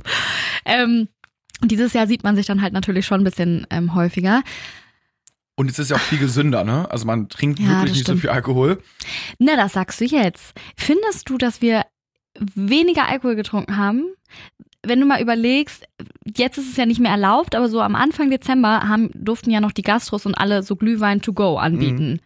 Ähm, 0.65 1.07
dieses 1.63 1.93
Jahr 1.93 2.07
sieht 2.07 2.23
man 2.23 2.35
sich 2.35 2.45
dann 2.45 2.61
halt 2.61 2.73
natürlich 2.73 3.05
schon 3.05 3.21
ein 3.21 3.25
bisschen 3.25 3.65
ähm, 3.69 3.95
häufiger. 3.95 4.43
Und 5.55 5.71
es 5.71 5.79
ist 5.79 5.89
ja 5.89 5.95
auch 5.97 6.01
viel 6.01 6.19
gesünder, 6.19 6.63
ne? 6.63 6.89
Also 6.91 7.05
man 7.07 7.29
trinkt 7.29 7.59
Ja, 7.59 7.67
wirklich 7.67 7.93
nicht 7.93 8.01
stimmt. 8.01 8.19
so 8.19 8.21
viel 8.21 8.29
Alkohol. 8.29 8.81
Na, 9.39 9.55
das 9.55 9.73
sagst 9.73 9.99
du 9.99 10.05
jetzt. 10.05 10.53
Findest 10.77 11.29
du, 11.29 11.39
dass 11.39 11.61
wir 11.61 11.83
weniger 12.53 13.07
Alkohol 13.07 13.35
getrunken 13.35 13.77
haben? 13.77 14.05
Wenn 14.87 14.99
du 14.99 15.05
mal 15.05 15.21
überlegst, 15.21 15.85
jetzt 16.35 16.57
ist 16.57 16.69
es 16.69 16.77
ja 16.77 16.85
nicht 16.85 16.99
mehr 16.99 17.11
erlaubt, 17.11 17.55
aber 17.55 17.69
so 17.69 17.81
am 17.81 17.95
Anfang 17.95 18.29
Dezember 18.29 18.87
haben, 18.87 19.09
durften 19.13 19.51
ja 19.51 19.59
noch 19.61 19.71
die 19.71 19.81
Gastros 19.83 20.25
und 20.25 20.35
alle 20.35 20.63
so 20.63 20.75
Glühwein 20.75 21.21
to 21.21 21.33
go 21.33 21.57
anbieten. 21.57 22.19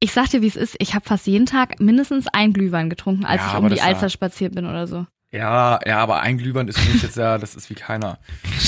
Ich 0.00 0.12
sag 0.12 0.28
dir, 0.30 0.42
wie 0.42 0.46
es 0.46 0.56
ist, 0.56 0.76
ich 0.80 0.94
habe 0.94 1.04
fast 1.06 1.26
jeden 1.26 1.46
Tag 1.46 1.80
mindestens 1.80 2.26
ein 2.28 2.52
Glühwein 2.52 2.90
getrunken, 2.90 3.24
als 3.24 3.40
Ja, 3.42 3.52
ich 3.52 3.58
um 3.58 3.64
die 3.68 3.74
das 3.76 3.80
war- 3.80 3.88
Alster 3.88 4.08
spaziert 4.10 4.54
bin 4.54 4.66
oder 4.66 4.86
so. 4.86 5.06
Ja, 5.30 5.80
ja, 5.84 5.98
aber 5.98 6.20
ein 6.20 6.38
Glühwein 6.38 6.68
ist 6.68 6.78
für 6.78 6.92
mich 6.92 7.02
jetzt 7.02 7.16
ja, 7.16 7.38
das 7.38 7.56
ist 7.56 7.68
wie 7.70 7.74
keiner. 7.74 8.18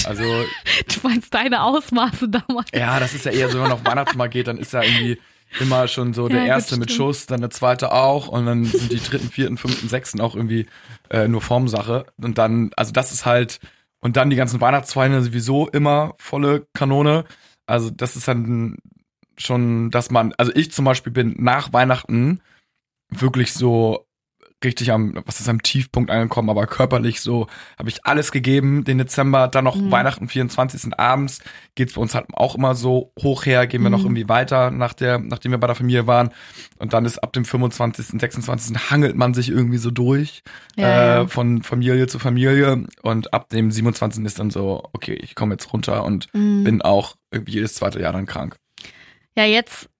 Also, 0.05 0.25
Du 0.89 1.09
meinst 1.09 1.33
deine 1.33 1.63
Ausmaße 1.63 2.29
damals. 2.29 2.69
ja, 2.75 2.99
das 2.99 3.15
ist 3.15 3.25
ja 3.25 3.31
eher 3.33 3.49
so, 3.49 3.55
wenn 3.55 3.63
man 3.65 3.73
auf 3.73 3.85
Weihnachtsmarkt 3.85 4.33
geht, 4.33 4.49
dann 4.49 4.59
ist 4.59 4.73
ja 4.73 4.83
irgendwie 4.83 5.19
immer 5.61 5.89
schon 5.89 6.13
so 6.15 6.29
der 6.29 6.39
Ja, 6.39 6.43
gut, 6.45 6.49
erste 6.51 6.77
mit. 6.79 6.91
Schuss, 6.91 7.27
dann 7.27 7.41
der 7.41 7.51
zweite 7.51 7.93
auch 7.93 8.29
und 8.29 8.47
dann 8.47 8.65
sind 8.65 8.93
die 8.93 9.01
dritten, 9.01 9.31
vierten, 9.31 9.57
fünften, 9.57 9.89
sechsten 9.89 10.21
auch 10.21 10.35
irgendwie 10.35 10.67
äh, 11.11 11.29
nur 11.29 11.41
Formsache. 11.41 12.07
Und 12.19 12.39
dann, 12.39 12.71
also 12.77 12.93
das 12.93 13.13
ist 13.13 13.27
halt, 13.27 13.61
und 14.01 14.17
dann 14.17 14.31
die 14.31 14.37
ganzen 14.37 14.61
Weihnachtsfeiern 14.61 15.23
sowieso 15.23 15.69
immer 15.69 16.15
volle 16.19 16.67
Kanone. 16.75 17.25
Also 17.67 17.91
das 17.91 18.17
ist 18.17 18.29
dann 18.29 18.77
schon, 19.39 19.91
dass 19.91 20.11
man, 20.11 20.33
also 20.39 20.53
ich 20.55 20.73
zum 20.73 20.85
Beispiel 20.85 21.13
bin 21.13 21.35
nach 21.39 21.73
Weihnachten 21.73 22.41
wirklich 23.11 23.53
so 23.53 24.06
richtig 24.65 24.91
am, 24.91 25.15
was 25.27 25.41
ist 25.41 25.49
am 25.49 25.63
Tiefpunkt 25.63 26.11
angekommen, 26.11 26.49
aber 26.51 26.67
körperlich 26.67 27.21
so 27.21 27.47
habe 27.79 27.89
ich 27.91 28.05
alles 28.07 28.33
gegeben 28.33 28.85
den 28.85 28.99
Dezember, 28.99 29.49
dann 29.49 29.65
noch 29.65 29.77
Mhm. 29.77 29.93
Weihnachten 29.93 30.29
24. 30.29 30.99
abends 30.99 31.41
geht's 31.75 31.93
bei 31.95 32.01
uns 32.01 32.15
halt 32.15 32.27
auch 32.33 32.55
immer 32.55 32.75
so 32.75 33.13
hoch 33.23 33.45
her, 33.47 33.67
gehen 33.67 33.83
wir 33.83 33.91
noch 33.91 34.01
Mhm. 34.01 34.07
irgendwie 34.07 34.29
weiter 34.29 34.71
nach 34.71 34.95
der, 34.95 35.19
nachdem 35.19 35.53
wir 35.53 35.59
bei 35.59 35.67
der 35.67 35.77
Familie 35.77 36.07
waren 36.07 36.31
und 36.79 36.93
dann 36.95 37.05
ist 37.05 37.19
ab 37.19 37.33
dem 37.35 37.45
25., 37.45 38.19
26. 38.19 38.91
hangelt 38.91 39.15
man 39.17 39.35
sich 39.35 39.51
irgendwie 39.51 39.79
so 39.79 39.91
durch 39.91 40.43
Ja, 40.77 40.85
äh, 40.85 41.17
ja. 41.21 41.27
von 41.27 41.63
Familie 41.63 42.07
zu 42.07 42.19
Familie 42.19 42.87
und 43.03 43.35
ab 43.35 43.51
dem 43.51 43.71
27. 43.71 44.25
ist 44.25 44.39
dann 44.39 44.51
so, 44.51 44.83
okay, 44.93 45.15
ich 45.15 45.35
komme 45.35 45.55
jetzt 45.55 45.73
runter 45.73 46.05
und 46.05 46.29
Mhm. 46.33 46.65
bin 46.65 46.83
auch 46.83 47.17
irgendwie 47.31 47.53
jedes 47.53 47.75
zweite 47.75 48.01
Jahr 48.01 48.13
dann 48.15 48.27
krank. 48.27 48.57
Ja, 49.37 49.45
jetzt 49.45 49.91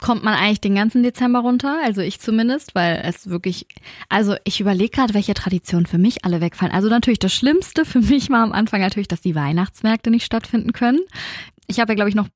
kommt 0.00 0.22
man 0.22 0.34
eigentlich 0.34 0.60
den 0.60 0.74
ganzen 0.74 1.02
Dezember 1.02 1.40
runter, 1.40 1.80
also 1.82 2.02
ich 2.02 2.20
zumindest, 2.20 2.74
weil 2.74 3.00
es 3.04 3.28
wirklich, 3.28 3.66
also 4.08 4.36
ich 4.44 4.60
überlege 4.60 4.90
gerade, 4.90 5.14
welche 5.14 5.34
Traditionen 5.34 5.86
für 5.86 5.98
mich 5.98 6.24
alle 6.24 6.40
wegfallen. 6.40 6.74
Also 6.74 6.88
natürlich 6.88 7.18
das 7.18 7.32
Schlimmste 7.32 7.84
für 7.84 8.00
mich 8.02 8.30
war 8.30 8.42
am 8.42 8.52
Anfang 8.52 8.80
natürlich, 8.80 9.08
dass 9.08 9.20
die 9.20 9.34
Weihnachtsmärkte 9.34 10.10
nicht 10.10 10.24
stattfinden 10.24 10.72
können. 10.72 11.00
Ich 11.66 11.80
habe 11.80 11.92
ja, 11.92 11.96
glaube 11.96 12.10
ich, 12.10 12.14
noch, 12.14 12.28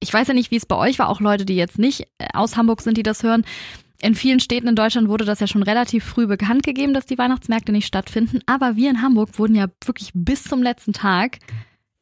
ich 0.00 0.12
weiß 0.12 0.28
ja 0.28 0.34
nicht, 0.34 0.50
wie 0.50 0.56
es 0.56 0.66
bei 0.66 0.76
euch 0.76 0.98
war, 0.98 1.08
auch 1.08 1.20
Leute, 1.20 1.46
die 1.46 1.56
jetzt 1.56 1.78
nicht 1.78 2.02
äh, 2.18 2.28
aus 2.34 2.56
Hamburg 2.56 2.82
sind, 2.82 2.98
die 2.98 3.02
das 3.02 3.22
hören. 3.22 3.44
In 4.02 4.14
vielen 4.14 4.40
Städten 4.40 4.68
in 4.68 4.76
Deutschland 4.76 5.08
wurde 5.08 5.24
das 5.24 5.40
ja 5.40 5.46
schon 5.46 5.62
relativ 5.62 6.04
früh 6.04 6.26
bekannt 6.26 6.64
gegeben, 6.64 6.92
dass 6.92 7.06
die 7.06 7.16
Weihnachtsmärkte 7.16 7.72
nicht 7.72 7.86
stattfinden. 7.86 8.40
Aber 8.44 8.76
wir 8.76 8.90
in 8.90 9.00
Hamburg 9.00 9.38
wurden 9.38 9.54
ja 9.54 9.68
wirklich 9.84 10.10
bis 10.12 10.44
zum 10.44 10.62
letzten 10.62 10.92
Tag 10.92 11.38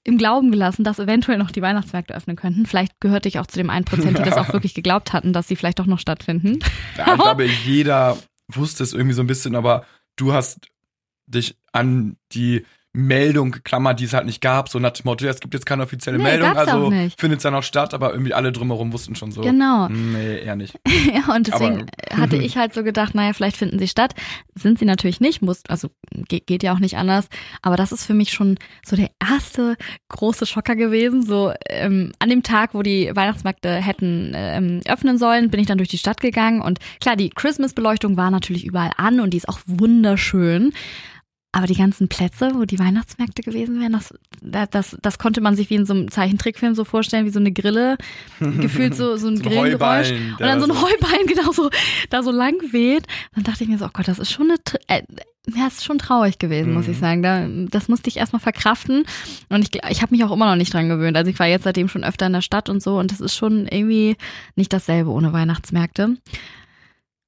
im 0.05 0.19
Glauben 0.19 0.53
gelassen, 0.53 0.85
dass 0.85 0.99
eventuell 0.99 1.39
noch 1.39 1.51
die 1.51 1.63
Weihnachtsmärkte 1.63 2.15
öffnen 2.15 2.37
könnten. 2.37 2.67
Vielleicht 2.67 3.01
gehörte 3.01 3.29
ich 3.29 3.39
auch 3.39 3.47
zu 3.47 3.59
dem 3.59 3.71
1%, 3.71 4.07
die 4.09 4.23
das 4.23 4.37
auch 4.37 4.53
wirklich 4.53 4.75
geglaubt 4.75 5.13
hatten, 5.13 5.33
dass 5.33 5.49
sie 5.49 5.57
vielleicht 5.57 5.79
doch 5.79 5.87
noch 5.87 5.99
stattfinden. 5.99 6.59
Ja, 6.97 7.15
ich 7.15 7.21
glaube, 7.21 7.45
jeder 7.65 8.19
wusste 8.49 8.83
es 8.83 8.93
irgendwie 8.93 9.15
so 9.15 9.23
ein 9.23 9.27
bisschen, 9.27 9.57
aber 9.57 9.87
du 10.17 10.33
hast 10.35 10.69
dich 11.27 11.57
an 11.73 12.17
die 12.33 12.65
Meldung 12.97 13.51
geklammert, 13.51 13.99
die 13.99 14.05
es 14.05 14.15
halt 14.15 14.25
nicht 14.25 14.41
gab, 14.41 14.69
so 14.69 14.79
nach 14.79 14.93
dem 14.93 15.03
Motto, 15.05 15.25
ja, 15.25 15.31
es 15.33 15.41
gibt 15.41 15.53
jetzt 15.53 15.67
keine 15.67 15.83
offizielle 15.83 16.17
Nee, 16.17 16.23
Meldung, 16.25 16.57
also 16.57 16.91
findet 17.19 17.39
es 17.39 17.43
ja 17.45 17.51
noch 17.51 17.65
statt, 17.65 17.93
aber 17.93 18.13
irgendwie 18.13 18.33
alle 18.35 18.53
drumherum 18.53 18.93
wussten 18.93 19.17
schon 19.17 19.33
so. 19.33 19.41
Genau. 19.41 19.89
Nee, 19.89 20.39
eher 20.39 20.57
nicht. 20.57 20.75
Ja, 21.13 21.35
und 21.35 21.47
deswegen 21.49 21.87
Aber- 22.11 22.23
hatte 22.23 22.37
ich 22.43 22.57
halt 22.57 22.73
so 22.73 22.83
gedacht, 22.83 23.15
naja, 23.15 23.33
vielleicht 23.35 23.57
finden 23.57 23.79
sie 23.79 23.89
statt. 23.89 24.15
Sind 24.55 24.79
sie 24.79 24.85
natürlich 24.85 25.21
nicht, 25.21 25.43
muss, 25.43 25.63
also 25.69 25.91
geht, 26.29 26.47
geht 26.47 26.63
ja 26.63 26.73
auch 26.73 26.79
nicht 26.79 26.97
anders. 26.97 27.27
Aber 27.63 27.77
das 27.77 27.93
ist 27.93 28.07
für 28.07 28.15
mich 28.15 28.33
schon 28.33 28.59
so 28.87 28.97
der 28.97 29.11
erste 29.21 29.77
große 30.09 30.47
Schocker 30.47 30.77
gewesen. 30.77 31.23
So 31.25 31.53
ähm, 31.69 32.13
an 32.21 32.31
dem 32.31 32.43
Tag, 32.43 32.75
wo 32.75 32.83
die 32.83 33.11
Weihnachtsmärkte 33.15 33.75
hätten 33.75 34.33
ähm, 34.35 34.81
öffnen 34.87 35.19
sollen, 35.19 35.51
bin 35.51 35.61
ich 35.61 35.67
dann 35.67 35.79
durch 35.79 35.91
die 35.91 35.99
Stadt 35.99 36.21
gegangen. 36.21 36.63
Und 36.63 36.79
klar, 37.01 37.17
die 37.17 37.31
Christmas-Beleuchtung 37.31 38.17
war 38.17 38.31
natürlich 38.31 38.65
überall 38.65 38.93
an 38.97 39.21
und 39.21 39.31
die 39.31 39.39
ist 39.39 39.49
auch 39.49 39.59
wunderschön. 39.67 40.73
Aber 41.57 41.69
die 41.69 41.77
ganzen 41.77 42.09
Plätze, 42.09 42.51
wo 42.55 42.65
die 42.65 42.81
Weihnachtsmärkte 42.81 43.43
gewesen 43.43 43.81
wären, 43.81 43.93
das, 43.93 44.13
das, 44.73 44.97
das, 45.01 45.19
konnte 45.19 45.41
man 45.41 45.55
sich 45.55 45.71
wie 45.71 45.77
in 45.77 45.87
so 45.87 45.95
einem 45.95 46.11
Zeichentrickfilm 46.11 46.75
so 46.75 46.85
vorstellen, 46.85 47.27
wie 47.27 47.31
so 47.31 47.39
eine 47.39 47.53
Grille, 47.53 47.97
gefühlt 48.41 48.97
so, 48.97 49.17
so 49.17 49.29
ein 49.29 49.37
So. 49.37 49.49
Heuballen, 49.51 50.33
Und 50.33 50.41
dann 50.41 50.59
so 50.61 50.67
ein 50.67 50.83
Heuballen 50.83 51.27
genau 51.29 51.53
so, 51.53 51.71
da 52.11 52.25
so 52.25 52.33
lang 52.33 52.57
weht. 52.73 53.07
Dann 53.37 53.45
dachte 53.45 53.63
ich 53.63 53.71
mir 53.71 53.79
so, 53.79 53.85
oh 53.85 53.91
Gott, 53.93 54.09
das 54.09 54.19
ist 54.19 54.33
schon 54.33 54.51
eine, 54.51 54.59
äh, 54.89 55.03
ja, 55.55 55.69
ist 55.69 55.85
schon 55.85 55.99
traurig 55.99 56.41
gewesen, 56.41 56.73
muss 56.75 56.87
Mhm. 56.87 56.93
ich 56.93 56.99
sagen. 56.99 57.23
Da, 57.23 57.47
das 57.71 57.87
musste 57.89 58.09
ich 58.09 58.17
erstmal 58.17 58.41
verkraften. 58.41 59.05
Und 59.49 59.63
ich, 59.63 59.81
ich 59.91 60.03
habe 60.03 60.13
mich 60.13 60.25
auch 60.25 60.33
immer 60.33 60.47
noch 60.47 60.57
nicht 60.57 60.75
dran 60.75 60.89
gewöhnt. 60.89 61.17
Also 61.17 61.31
ich 61.31 61.39
war 61.39 61.47
jetzt 61.47 61.63
seitdem 61.63 61.87
schon 61.89 62.03
öfter 62.03 62.27
in 62.27 62.33
der 62.33 62.41
Stadt 62.41 62.69
und 62.69 62.83
so 62.83 62.99
und 62.99 63.13
das 63.13 63.21
ist 63.21 63.37
schon 63.37 63.69
irgendwie 63.69 64.17
nicht 64.57 64.73
dasselbe 64.73 65.11
ohne 65.11 65.33
Weihnachtsmärkte. 65.33 66.17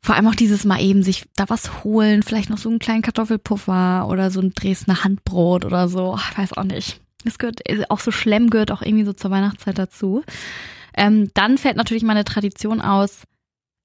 Vor 0.07 0.15
allem 0.15 0.29
auch 0.29 0.37
dieses 0.37 0.65
Mal 0.65 0.81
eben 0.81 1.03
sich 1.03 1.25
da 1.35 1.49
was 1.49 1.83
holen, 1.83 2.23
vielleicht 2.23 2.49
noch 2.49 2.59
so 2.59 2.69
einen 2.69 2.79
kleinen 2.79 3.03
Kartoffelpuffer 3.03 4.07
oder 4.09 4.31
so 4.31 4.41
ein 4.41 4.53
Dresdner 4.55 5.03
Handbrot 5.03 5.65
oder 5.65 5.89
so. 5.89 6.15
Ach, 6.17 6.31
Ich 6.31 6.39
weiß 6.39 6.53
auch 6.53 6.63
nicht. 6.63 7.01
Das 7.25 7.39
gehört, 7.39 7.69
äh, 7.69 7.83
auch 7.89 7.99
so 7.99 8.13
Schlemm 8.13 8.49
gehört 8.49 8.71
auch 8.71 8.83
irgendwie 8.83 9.05
so 9.05 9.13
zur 9.13 9.33
Weihnachtszeit 9.33 9.77
dazu. 9.77 10.23
Ähm, 10.97 11.33
dann 11.35 11.59
fällt 11.59 11.77
natürlich 11.77 12.05
meine 12.05 12.25
Tradition 12.25 12.81
aus, 12.81 13.25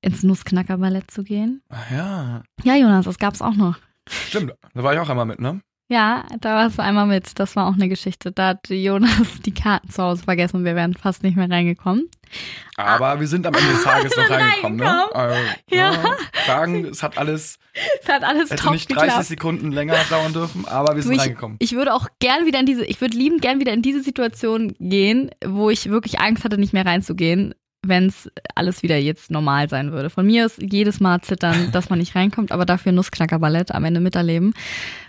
ins 0.01 0.21
Nussknackerballett 0.21 1.09
zu 1.09 1.23
gehen. 1.23 1.63
Ach 1.69 1.89
ja, 1.89 2.43
Ja, 2.63 2.75
Jonas, 2.75 3.05
das 3.05 3.17
gab's 3.17 3.41
auch 3.41 3.55
noch. 3.55 3.79
stimmt. 4.07 4.53
Da 4.75 4.83
war 4.83 4.93
ich 4.93 4.99
auch 4.99 5.09
einmal 5.09 5.25
mit, 5.25 5.39
ne? 5.39 5.61
Ja, 5.91 6.23
da 6.39 6.55
warst 6.55 6.77
du 6.77 6.83
einmal 6.83 7.05
mit. 7.05 7.37
Das 7.37 7.57
war 7.57 7.67
auch 7.67 7.73
eine 7.73 7.89
Geschichte. 7.89 8.31
Da 8.31 8.47
hat 8.49 8.69
Jonas 8.69 9.11
die 9.45 9.53
Karten 9.53 9.89
zu 9.89 10.01
Hause 10.01 10.23
vergessen 10.23 10.55
und 10.57 10.63
wir 10.63 10.73
wären 10.73 10.93
fast 10.93 11.21
nicht 11.21 11.35
mehr 11.35 11.49
reingekommen. 11.49 12.09
Aber 12.77 13.19
wir 13.19 13.27
sind 13.27 13.45
am 13.45 13.53
Ende 13.53 13.71
des 13.73 13.83
Tages 13.83 14.15
noch 14.15 14.29
reingekommen, 14.29 14.77
ne? 14.79 15.13
Also, 15.13 15.35
Ja. 15.69 15.91
ne? 15.91 16.09
Sagen, 16.47 16.85
es 16.85 17.03
hat 17.03 17.17
alles, 17.17 17.59
Es 18.01 18.07
hat 18.07 18.23
alles 18.23 18.51
hätte 18.51 18.63
top 18.63 18.71
nicht 18.71 18.89
30 18.89 19.03
geklappt. 19.05 19.25
Sekunden 19.25 19.71
länger 19.73 19.97
dauern 20.09 20.31
dürfen, 20.31 20.65
aber 20.65 20.95
wir 20.95 21.03
sind 21.03 21.11
ich, 21.11 21.19
reingekommen. 21.19 21.57
ich 21.59 21.73
würde 21.73 21.93
auch 21.93 22.07
gern 22.19 22.45
wieder 22.45 22.61
in 22.61 22.65
diese, 22.65 22.85
ich 22.85 23.01
würde 23.01 23.17
liebend 23.17 23.41
gern 23.41 23.59
wieder 23.59 23.73
in 23.73 23.81
diese 23.81 24.01
Situation 24.01 24.73
gehen, 24.79 25.29
wo 25.45 25.69
ich 25.69 25.89
wirklich 25.89 26.21
Angst 26.21 26.45
hatte, 26.45 26.57
nicht 26.57 26.71
mehr 26.71 26.85
reinzugehen, 26.85 27.53
wenn 27.85 28.05
es 28.07 28.29
alles 28.53 28.83
wieder 28.83 28.97
jetzt 28.97 29.31
normal 29.31 29.67
sein 29.69 29.91
würde. 29.91 30.09
Von 30.11 30.25
mir 30.27 30.45
ist 30.45 30.61
jedes 30.61 30.99
Mal 30.99 31.21
zittern, 31.21 31.55
dass 31.71 31.89
man 31.89 31.97
nicht 31.99 32.15
reinkommt, 32.15 32.51
aber 32.51 32.65
dafür 32.65 32.91
Nussknackerballett 32.91 33.71
am 33.71 33.83
Ende 33.85 33.99
miterleben, 33.99 34.53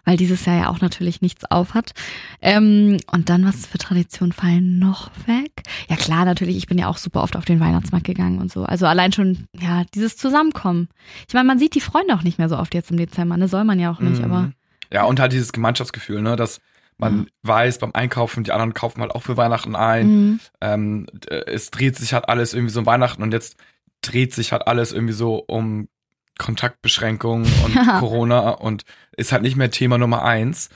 weil 0.04 0.16
dieses 0.16 0.44
Jahr 0.46 0.56
ja 0.56 0.68
auch 0.70 0.80
natürlich 0.80 1.20
nichts 1.20 1.44
auf 1.50 1.74
hat. 1.74 1.92
Ähm, 2.40 2.98
und 3.10 3.28
dann, 3.28 3.44
was 3.44 3.66
für 3.66 3.78
Traditionen 3.78 4.32
fallen 4.32 4.78
noch 4.78 5.10
weg? 5.26 5.62
Ja 5.88 5.96
klar, 5.96 6.24
natürlich, 6.24 6.56
ich 6.56 6.66
bin 6.66 6.78
ja 6.78 6.88
auch 6.88 6.96
super 6.96 7.22
oft 7.22 7.36
auf 7.36 7.44
den 7.44 7.60
Weihnachtsmarkt 7.60 8.06
gegangen 8.06 8.38
und 8.38 8.50
so. 8.50 8.64
Also 8.64 8.86
allein 8.86 9.12
schon, 9.12 9.46
ja, 9.60 9.84
dieses 9.94 10.16
Zusammenkommen. 10.16 10.88
Ich 11.28 11.34
meine, 11.34 11.46
man 11.46 11.58
sieht 11.58 11.74
die 11.74 11.80
Freunde 11.80 12.14
auch 12.14 12.22
nicht 12.22 12.38
mehr 12.38 12.48
so 12.48 12.56
oft 12.58 12.74
jetzt 12.74 12.90
im 12.90 12.96
Dezember, 12.96 13.36
ne? 13.36 13.48
Soll 13.48 13.64
man 13.64 13.78
ja 13.78 13.90
auch 13.92 14.00
nicht, 14.00 14.18
Mhm. 14.20 14.24
aber 14.24 14.52
Ja, 14.90 15.04
und 15.04 15.20
halt 15.20 15.32
dieses 15.32 15.52
Gemeinschaftsgefühl, 15.52 16.22
ne, 16.22 16.36
dass 16.36 16.60
man 16.98 17.14
Mhm. 17.16 17.26
weiß, 17.42 17.78
beim 17.78 17.90
Einkaufen, 17.94 18.44
die 18.44 18.52
anderen 18.52 18.74
kaufen 18.74 19.00
halt 19.00 19.12
auch 19.12 19.22
für 19.22 19.36
Weihnachten 19.36 19.74
ein. 19.76 20.06
mhm. 20.06 20.40
Ähm, 20.60 21.06
d- 21.12 21.28
es 21.46 21.70
dreht 21.70 21.96
sich 21.96 22.12
halt 22.12 22.28
alles 22.28 22.54
irgendwie 22.54 22.72
so 22.72 22.80
um 22.80 22.86
Weihnachten 22.86 23.22
und 23.22 23.32
jetzt 23.32 23.56
dreht 24.02 24.32
sich 24.34 24.52
halt 24.52 24.66
alles 24.66 24.92
irgendwie 24.92 25.14
so 25.14 25.36
um 25.36 25.88
Kontaktbeschränkungen 26.38 27.46
und 27.64 27.74
Ja. 27.74 27.98
Corona 27.98 28.50
und 28.50 28.84
ist 29.16 29.32
halt 29.32 29.42
nicht 29.42 29.56
mehr 29.56 29.70
Thema 29.70 29.98
Nummer 29.98 30.22
eins. 30.24 30.68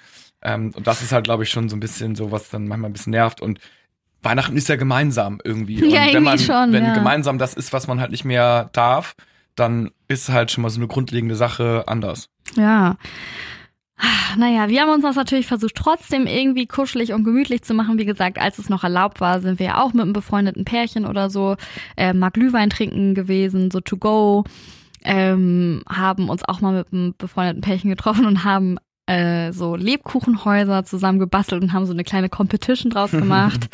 Ähm, 0.42 0.72
und 0.76 0.86
das 0.86 1.02
ist 1.02 1.12
halt, 1.12 1.24
glaube 1.24 1.42
ich, 1.44 1.50
schon 1.50 1.68
so 1.68 1.76
ein 1.76 1.80
bisschen 1.80 2.14
so, 2.14 2.30
was 2.30 2.50
dann 2.50 2.68
manchmal 2.68 2.90
ein 2.90 2.92
bisschen 2.92 3.10
nervt. 3.12 3.40
Und 3.40 3.58
Weihnachten 4.22 4.56
ist 4.56 4.68
ja 4.68 4.76
gemeinsam 4.76 5.38
irgendwie. 5.44 5.76
Ja, 5.80 5.84
und 5.84 5.92
wenn 5.92 6.06
irgendwie 6.08 6.20
man, 6.24 6.38
schon, 6.38 6.72
wenn 6.72 6.84
ja. 6.84 6.94
gemeinsam 6.94 7.38
das 7.38 7.54
ist, 7.54 7.72
was 7.72 7.86
man 7.86 8.00
halt 8.00 8.10
nicht 8.10 8.24
mehr 8.24 8.68
darf, 8.72 9.14
dann 9.54 9.90
ist 10.08 10.28
halt 10.28 10.50
schon 10.50 10.62
mal 10.62 10.68
so 10.70 10.78
eine 10.78 10.86
grundlegende 10.88 11.34
Sache 11.36 11.84
anders. 11.86 12.28
Ja. 12.54 12.96
Ah, 13.98 14.36
Naja, 14.36 14.68
wir 14.68 14.82
haben 14.82 14.90
uns 14.90 15.02
das 15.02 15.16
natürlich 15.16 15.46
versucht, 15.46 15.74
trotzdem 15.74 16.26
irgendwie 16.26 16.66
kuschelig 16.66 17.12
und 17.12 17.24
gemütlich 17.24 17.62
zu 17.62 17.72
machen. 17.74 17.98
Wie 17.98 18.04
gesagt, 18.04 18.38
als 18.38 18.58
es 18.58 18.68
noch 18.68 18.84
erlaubt 18.84 19.20
war, 19.20 19.40
sind 19.40 19.58
wir 19.58 19.66
ja 19.66 19.82
auch 19.82 19.92
mit 19.94 20.02
einem 20.02 20.12
befreundeten 20.12 20.64
Pärchen 20.64 21.06
oder 21.06 21.30
so 21.30 21.56
äh, 21.96 22.12
mal 22.12 22.30
Glühwein 22.30 22.68
trinken 22.70 23.14
gewesen, 23.14 23.70
so 23.70 23.80
to 23.80 23.96
go. 23.96 24.44
Ähm, 25.04 25.82
haben 25.88 26.28
uns 26.28 26.42
auch 26.46 26.60
mal 26.60 26.72
mit 26.72 26.92
einem 26.92 27.14
befreundeten 27.16 27.62
Pärchen 27.62 27.90
getroffen 27.90 28.26
und 28.26 28.44
haben 28.44 28.76
äh, 29.06 29.52
so 29.52 29.76
Lebkuchenhäuser 29.76 30.84
zusammen 30.84 31.18
gebastelt 31.20 31.62
und 31.62 31.72
haben 31.72 31.86
so 31.86 31.92
eine 31.92 32.02
kleine 32.04 32.28
Competition 32.28 32.90
draus 32.90 33.10
gemacht, 33.12 33.68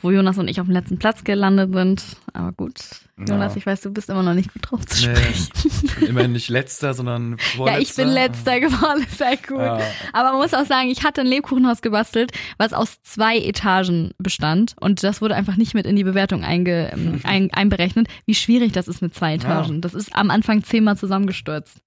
wo 0.00 0.10
Jonas 0.10 0.36
und 0.38 0.48
ich 0.48 0.60
auf 0.60 0.66
dem 0.66 0.72
letzten 0.72 0.98
Platz 0.98 1.22
gelandet 1.24 1.72
sind. 1.72 2.02
Aber 2.32 2.50
gut, 2.52 2.74
Jonas, 3.16 3.52
Ja. 3.54 3.58
ich 3.58 3.66
weiß, 3.66 3.82
du 3.82 3.92
bist 3.92 4.10
immer 4.10 4.24
noch 4.24 4.34
nicht 4.34 4.52
gut 4.52 4.62
drauf 4.68 4.84
zu 4.86 5.08
Nee, 5.08 5.14
sprechen. 5.14 6.06
immerhin 6.08 6.32
nicht 6.32 6.48
letzter, 6.48 6.92
sondern 6.94 7.38
vorletzter. 7.38 7.72
Ja, 7.76 7.78
ich 7.80 7.94
bin 7.94 8.08
letzter 8.08 8.58
geworden, 8.60 9.06
sehr 9.16 9.36
gut. 9.36 9.58
Ja. 9.60 9.78
Aber 10.12 10.30
man 10.32 10.40
muss 10.42 10.52
auch 10.54 10.66
sagen, 10.66 10.88
ich 10.90 11.04
hatte 11.04 11.20
ein 11.20 11.28
Lebkuchenhaus 11.28 11.80
gebastelt, 11.80 12.32
was 12.58 12.72
aus 12.72 13.00
zwei 13.02 13.38
Etagen 13.38 14.10
bestand. 14.18 14.74
Und 14.80 15.04
das 15.04 15.20
wurde 15.22 15.36
einfach 15.36 15.56
nicht 15.56 15.74
mit 15.74 15.86
in 15.86 15.94
die 15.94 16.04
Bewertung 16.04 16.42
einge, 16.42 16.90
ähm, 16.92 17.20
ein, 17.24 17.52
einberechnet, 17.52 18.08
wie 18.26 18.34
schwierig 18.34 18.72
das 18.72 18.88
ist 18.88 19.02
mit 19.02 19.14
zwei 19.14 19.34
Etagen. 19.34 19.80
Das 19.80 19.94
ist 19.94 20.14
am 20.16 20.30
Anfang 20.30 20.64
zehnmal 20.64 20.96
zusammengestürzt. 20.96 21.78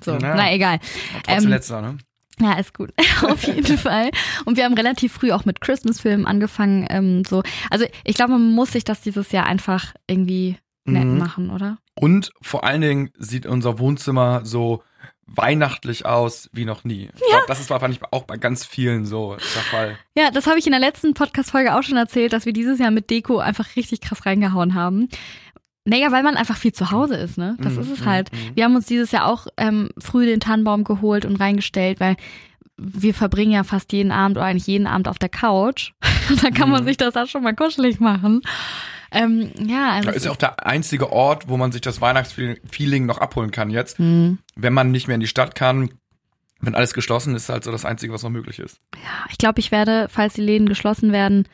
So, 0.00 0.12
Ja. 0.12 0.34
na 0.36 0.52
egal. 0.54 0.78
Trotzdem 1.24 1.44
Ähm, 1.44 1.50
letzter, 1.50 1.82
ne? 1.82 1.98
Ja, 2.40 2.58
ist 2.58 2.74
gut. 2.74 2.92
Auf 3.22 3.44
jeden 3.44 3.78
Fall. 3.78 4.10
Und 4.44 4.56
wir 4.56 4.64
haben 4.64 4.74
relativ 4.74 5.12
früh 5.12 5.32
auch 5.32 5.44
mit 5.44 5.60
Christmas-Filmen 5.60 6.26
angefangen. 6.26 6.86
Ähm, 6.90 7.24
so. 7.24 7.42
Also 7.70 7.84
ich 8.04 8.14
glaube, 8.14 8.32
man 8.32 8.52
muss 8.54 8.72
sich 8.72 8.84
das 8.84 9.00
dieses 9.00 9.32
Jahr 9.32 9.46
einfach 9.46 9.94
irgendwie 10.06 10.56
nett 10.84 11.04
Mhm. 11.04 11.18
machen, 11.18 11.50
oder? 11.50 11.78
Und 11.94 12.30
vor 12.40 12.64
allen 12.64 12.80
Dingen 12.80 13.10
sieht 13.18 13.44
unser 13.44 13.78
Wohnzimmer 13.78 14.40
so 14.44 14.82
weihnachtlich 15.30 16.06
aus 16.06 16.48
wie 16.54 16.64
noch 16.64 16.84
nie. 16.84 17.10
Ich 17.14 17.28
glaube, 17.28 17.44
das 17.48 17.60
ist 17.60 17.68
wahrscheinlich 17.68 18.00
auch 18.12 18.24
bei 18.24 18.38
ganz 18.38 18.64
vielen 18.64 19.04
so 19.04 19.36
der 19.36 19.62
Fall. 19.62 19.98
Ja, 20.16 20.30
das 20.30 20.46
habe 20.46 20.58
ich 20.58 20.64
in 20.66 20.70
der 20.72 20.80
letzten 20.80 21.12
Podcast-Folge 21.12 21.76
auch 21.76 21.82
schon 21.82 21.98
erzählt, 21.98 22.32
dass 22.32 22.46
wir 22.46 22.54
dieses 22.54 22.78
Jahr 22.78 22.90
mit 22.90 23.10
Deko 23.10 23.38
einfach 23.38 23.76
richtig 23.76 24.00
krass 24.00 24.24
reingehauen 24.24 24.72
haben. 24.74 25.08
Naja, 25.88 26.12
weil 26.12 26.22
man 26.22 26.36
einfach 26.36 26.56
viel 26.56 26.72
zu 26.72 26.90
Hause 26.90 27.16
ist, 27.16 27.38
ne? 27.38 27.56
Das 27.60 27.74
Mhm, 27.74 27.80
ist 27.80 27.90
es 27.90 28.00
mhm, 28.00 28.06
halt. 28.06 28.32
mhm. 28.32 28.56
Wir 28.56 28.64
haben 28.64 28.76
uns 28.76 28.86
dieses 28.86 29.10
Jahr 29.10 29.26
auch 29.26 29.46
ähm, 29.56 29.88
früh 29.98 30.26
den 30.26 30.40
Tannenbaum 30.40 30.84
geholt 30.84 31.24
und 31.24 31.36
reingestellt, 31.36 31.98
weil 32.00 32.16
wir 32.76 33.14
verbringen 33.14 33.52
ja 33.52 33.64
fast 33.64 33.92
jeden 33.92 34.12
Abend 34.12 34.36
oder 34.36 34.46
eigentlich 34.46 34.66
jeden 34.66 34.86
Abend 34.86 35.08
auf 35.08 35.18
der 35.18 35.28
Couch. 35.30 35.92
da 36.42 36.50
kann 36.50 36.70
man 36.70 36.82
Mhm. 36.82 36.86
sich 36.88 36.96
das 36.96 37.16
auch 37.16 37.26
schon 37.26 37.42
mal 37.42 37.54
kuschelig 37.54 38.00
machen. 38.00 38.42
Ähm, 39.10 39.50
ja, 39.66 39.92
also 39.92 40.10
ist 40.10 40.26
ja 40.26 40.30
auch 40.30 40.36
der 40.36 40.66
einzige 40.66 41.10
Ort, 41.10 41.48
wo 41.48 41.56
man 41.56 41.72
sich 41.72 41.80
das 41.80 42.00
Weihnachtsfeeling 42.02 43.06
noch 43.06 43.18
abholen 43.18 43.50
kann 43.50 43.70
jetzt. 43.70 43.98
Hm. 43.98 44.38
Wenn 44.54 44.74
man 44.74 44.90
nicht 44.90 45.08
mehr 45.08 45.14
in 45.14 45.20
die 45.22 45.26
Stadt 45.26 45.54
kann, 45.54 45.88
wenn 46.60 46.74
alles 46.74 46.92
geschlossen 46.92 47.34
ist, 47.34 47.44
ist 47.44 47.48
halt 47.48 47.64
so 47.64 47.72
das 47.72 47.86
Einzige, 47.86 48.12
was 48.12 48.22
noch 48.22 48.28
möglich 48.30 48.58
ist. 48.58 48.78
Ja, 48.96 49.24
ich 49.30 49.38
glaube, 49.38 49.60
ich 49.60 49.70
werde, 49.70 50.08
falls 50.10 50.34
die 50.34 50.42
Läden 50.42 50.68
geschlossen 50.68 51.10
werden, 51.12 51.48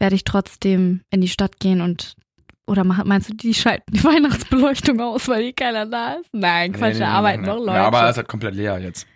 werde 0.00 0.16
ich 0.16 0.24
trotzdem 0.24 1.02
in 1.10 1.20
die 1.20 1.28
Stadt 1.28 1.60
gehen 1.60 1.80
und 1.80 2.16
oder 2.70 2.84
meinst 2.84 3.28
du, 3.28 3.34
die 3.34 3.52
schalten 3.52 3.92
die 3.92 4.04
Weihnachtsbeleuchtung 4.04 5.00
aus, 5.00 5.28
weil 5.28 5.42
hier 5.42 5.52
keiner 5.52 5.86
da 5.86 6.14
ist? 6.14 6.30
Nein, 6.32 6.72
Quatsch, 6.72 6.80
Nee, 6.80 6.92
nee, 6.94 6.98
da 7.00 7.06
nee, 7.06 7.16
arbeiten 7.16 7.42
noch 7.42 7.58
nee. 7.58 7.66
Leute. 7.66 7.78
Ja, 7.78 7.86
aber 7.86 8.04
es 8.04 8.10
ist 8.10 8.16
halt 8.18 8.28
komplett 8.28 8.54
leer 8.54 8.78
jetzt. 8.78 9.06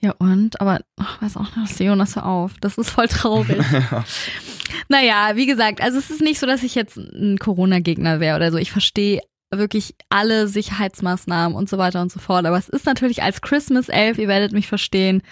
Ja, 0.00 0.12
und? 0.18 0.60
Aber, 0.60 0.80
ach, 0.98 1.22
weiß 1.22 1.36
auch 1.36 1.56
nicht, 1.56 1.80
Jonas, 1.80 2.16
hör 2.16 2.26
auf. 2.26 2.54
Das 2.60 2.76
ist 2.76 2.90
voll 2.90 3.08
traurig. 3.08 3.64
naja, 4.88 5.30
wie 5.34 5.46
gesagt, 5.46 5.80
also 5.80 5.96
es 5.96 6.10
ist 6.10 6.20
nicht 6.20 6.40
so, 6.40 6.46
dass 6.46 6.62
ich 6.62 6.74
jetzt 6.74 6.96
ein 6.96 7.38
Corona-Gegner 7.38 8.20
wäre 8.20 8.36
oder 8.36 8.52
so. 8.52 8.58
Ich 8.58 8.72
verstehe 8.72 9.20
wirklich 9.50 9.94
alle 10.10 10.48
Sicherheitsmaßnahmen 10.48 11.56
und 11.56 11.68
so 11.68 11.78
weiter 11.78 12.02
und 12.02 12.10
so 12.10 12.18
fort. 12.18 12.44
Aber 12.44 12.58
es 12.58 12.68
ist 12.68 12.84
natürlich 12.84 13.22
als 13.22 13.40
Christmas 13.40 13.88
Elf, 13.88 14.18
ihr 14.18 14.28
werdet 14.28 14.52
mich 14.52 14.66
verstehen, 14.66 15.22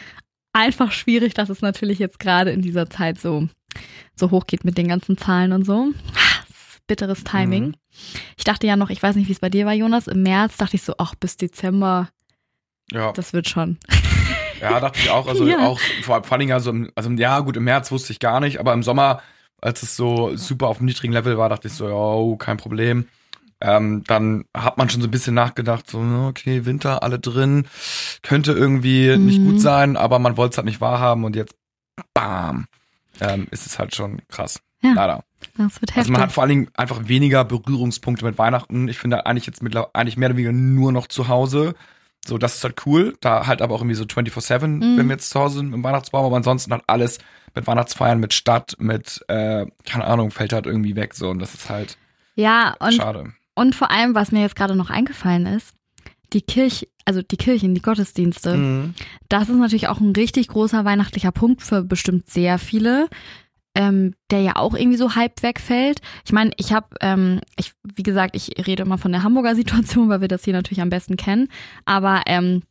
einfach 0.53 0.93
schwierig, 0.93 1.35
dass 1.35 1.51
es 1.51 1.61
natürlich 1.61 1.99
jetzt 1.99 2.19
gerade 2.19 2.51
in 2.51 2.63
dieser 2.63 2.89
Zeit 2.89 3.21
so, 3.21 3.49
so 4.15 4.31
hoch 4.31 4.47
geht 4.47 4.65
mit 4.65 4.79
den 4.79 4.89
ganzen 4.89 5.19
Zahlen 5.19 5.53
und 5.53 5.67
so. 5.67 5.89
Bitteres 6.87 7.25
Timing. 7.25 7.67
Mhm. 7.69 7.75
Ich 8.37 8.45
dachte 8.45 8.67
ja 8.67 8.77
noch, 8.77 8.91
ich 8.91 9.03
weiß 9.03 9.17
nicht, 9.17 9.29
wie 9.29 9.33
es 9.33 9.41
bei 9.41 9.51
dir 9.51 9.67
war, 9.67 9.73
Jonas, 9.73 10.07
im 10.09 10.23
März 10.23 10.57
dachte 10.57 10.77
ich 10.77 10.83
so, 10.83 10.95
ach, 10.99 11.15
bis 11.15 11.37
Dezember, 11.37 12.09
Ja. 12.91 13.13
das 13.13 13.33
wird 13.33 13.49
schon. 13.49 13.79
Ja, 14.61 14.79
dachte 14.81 14.99
ich 15.01 15.11
auch. 15.11 15.27
Also 15.27 15.47
Ja. 15.49 15.67
auch 15.67 15.81
vor, 16.03 16.23
vor 16.23 16.33
allen 16.33 16.41
Dingen 16.41 16.53
also, 16.53 16.71
im, 16.71 16.91
also 16.95 17.11
Jahr, 17.11 17.43
gut, 17.45 17.57
im 17.57 17.65
März 17.65 17.91
wusste 17.91 18.13
ich 18.13 18.19
gar 18.21 18.41
nicht, 18.41 18.61
aber 18.61 18.73
im 18.73 18.83
Sommer, 18.83 19.23
als 19.61 19.83
es 19.83 19.97
so 19.97 20.37
super 20.37 20.69
auf 20.69 20.79
einem 20.79 20.87
niedrigen 20.87 21.13
Level 21.13 21.39
war, 21.39 21.49
dachte 21.49 21.69
ich 21.69 21.75
so, 21.75 21.87
oh, 21.87 22.37
kein 22.37 22.57
Problem. 22.57 23.07
Ähm, 23.61 24.03
dann 24.09 24.45
hat 24.57 24.77
man 24.77 24.91
schon 24.91 25.03
so 25.03 25.07
ein 25.07 25.13
bisschen 25.13 25.35
nachgedacht, 25.35 25.89
so, 25.89 25.99
okay, 26.29 26.65
Winter, 26.65 27.05
alle 27.05 27.21
drin, 27.21 27.67
könnte 28.23 28.53
irgendwie 28.53 29.17
nicht 29.17 29.39
Mhm. 29.41 29.45
gut 29.47 29.61
sein, 29.61 29.97
aber 29.97 30.19
man 30.19 30.37
wollte 30.37 30.53
es 30.55 30.57
halt 30.59 30.67
nicht 30.67 30.81
wahrhaben 30.81 31.23
und 31.25 31.37
jetzt, 31.37 31.55
bam, 32.13 32.67
ähm, 33.21 33.47
ist 33.53 33.67
es 33.67 33.79
halt 33.79 33.95
schon 33.95 34.21
krass. 34.29 34.61
Ja. 34.83 34.95
Leider. 34.95 35.25
Das 35.57 35.81
wird 35.81 35.91
heftig. 35.91 35.97
Also 35.99 36.13
man 36.13 36.21
hat 36.23 36.33
vor 36.33 36.43
allen 36.43 36.49
Dingen 36.51 36.69
einfach 36.75 37.09
weniger 37.09 37.45
Berührungspunkte 37.45 38.25
mit 38.25 38.39
Weihnachten. 38.39 38.89
Ich 38.89 38.99
finde 38.99 39.27
eigentlich 39.27 39.47
jetzt 39.47 39.63
mittlerweile 39.63 39.95
eigentlich 39.95 40.17
mehr 40.17 40.29
oder 40.31 40.37
weniger 40.39 40.53
nur 40.53 40.93
noch 40.93 41.07
zu 41.09 41.29
Hause. 41.29 41.75
So, 42.25 42.39
das 42.39 42.55
ist 42.57 42.65
halt 42.65 42.87
cool. 42.87 43.17
Da 43.21 43.47
halt 43.47 43.61
aber 43.63 43.75
auch 43.75 43.81
irgendwie 43.81 43.97
so 43.97 44.05
24-7, 44.05 44.67
Mhm. 44.67 44.97
wenn 44.97 45.07
wir 45.09 45.15
jetzt 45.17 45.31
zu 45.31 45.41
Hause 45.41 45.57
sind 45.59 45.73
im 45.75 45.83
Weihnachtsbaum. 45.85 46.25
Aber 46.25 46.37
ansonsten 46.37 46.73
halt 46.73 46.85
alles 46.87 47.19
mit 47.55 47.67
Weihnachtsfeiern, 47.67 48.19
mit 48.21 48.33
Stadt, 48.33 48.77
mit, 48.79 49.23
äh, 49.29 49.67
keine 49.85 50.05
Ahnung, 50.05 50.31
fällt 50.31 50.53
halt 50.53 50.67
irgendwie 50.67 50.97
weg. 50.97 51.15
So, 51.15 51.29
und 51.31 51.39
das 51.41 51.53
ist 51.55 51.69
halt 51.69 51.99
ja, 52.35 52.75
und, 52.81 52.95
schade. 52.95 53.33
und 53.55 53.75
vor 53.75 53.91
allem, 53.91 54.15
was 54.15 54.33
mir 54.33 54.41
jetzt 54.41 54.57
gerade 54.57 54.75
noch 54.77 54.89
eingefallen 54.89 55.45
ist, 55.47 55.75
die 56.33 56.41
Kirche, 56.41 56.87
also 57.05 57.21
die 57.21 57.37
Kirchen, 57.37 57.75
die 57.75 57.83
Gottesdienste, 57.83 58.57
Mhm. 58.57 58.95
das 59.29 59.51
ist 59.51 59.57
natürlich 59.57 59.89
auch 59.89 60.01
ein 60.01 60.13
richtig 60.13 60.49
großer 60.49 60.85
weihnachtlicher 60.87 61.33
Punkt 61.33 61.61
für 61.61 61.83
bestimmt 61.83 62.31
sehr 62.31 62.59
viele, 62.59 63.09
ähm, 63.75 64.15
der 64.31 64.41
ja 64.43 64.57
auch 64.57 64.75
irgendwie 64.75 64.99
so 64.99 65.15
halb 65.15 65.43
wegfällt. 65.43 66.01
Ich 66.27 66.33
meine, 66.33 66.51
ich 66.57 66.73
habe, 66.73 66.89
ähm, 67.01 67.41
ich, 67.59 67.73
wie 67.83 68.03
gesagt, 68.03 68.37
ich 68.37 68.67
rede 68.67 68.83
immer 68.83 68.99
von 68.99 69.13
der 69.13 69.23
Hamburger 69.23 69.55
Situation, 69.57 70.09
weil 70.09 70.21
wir 70.21 70.29
das 70.29 70.45
hier 70.45 70.53
natürlich 70.53 70.83
am 70.83 70.91
besten 70.91 71.17
kennen. 71.17 71.49
Aber 71.85 72.23
ähm, 72.27 72.63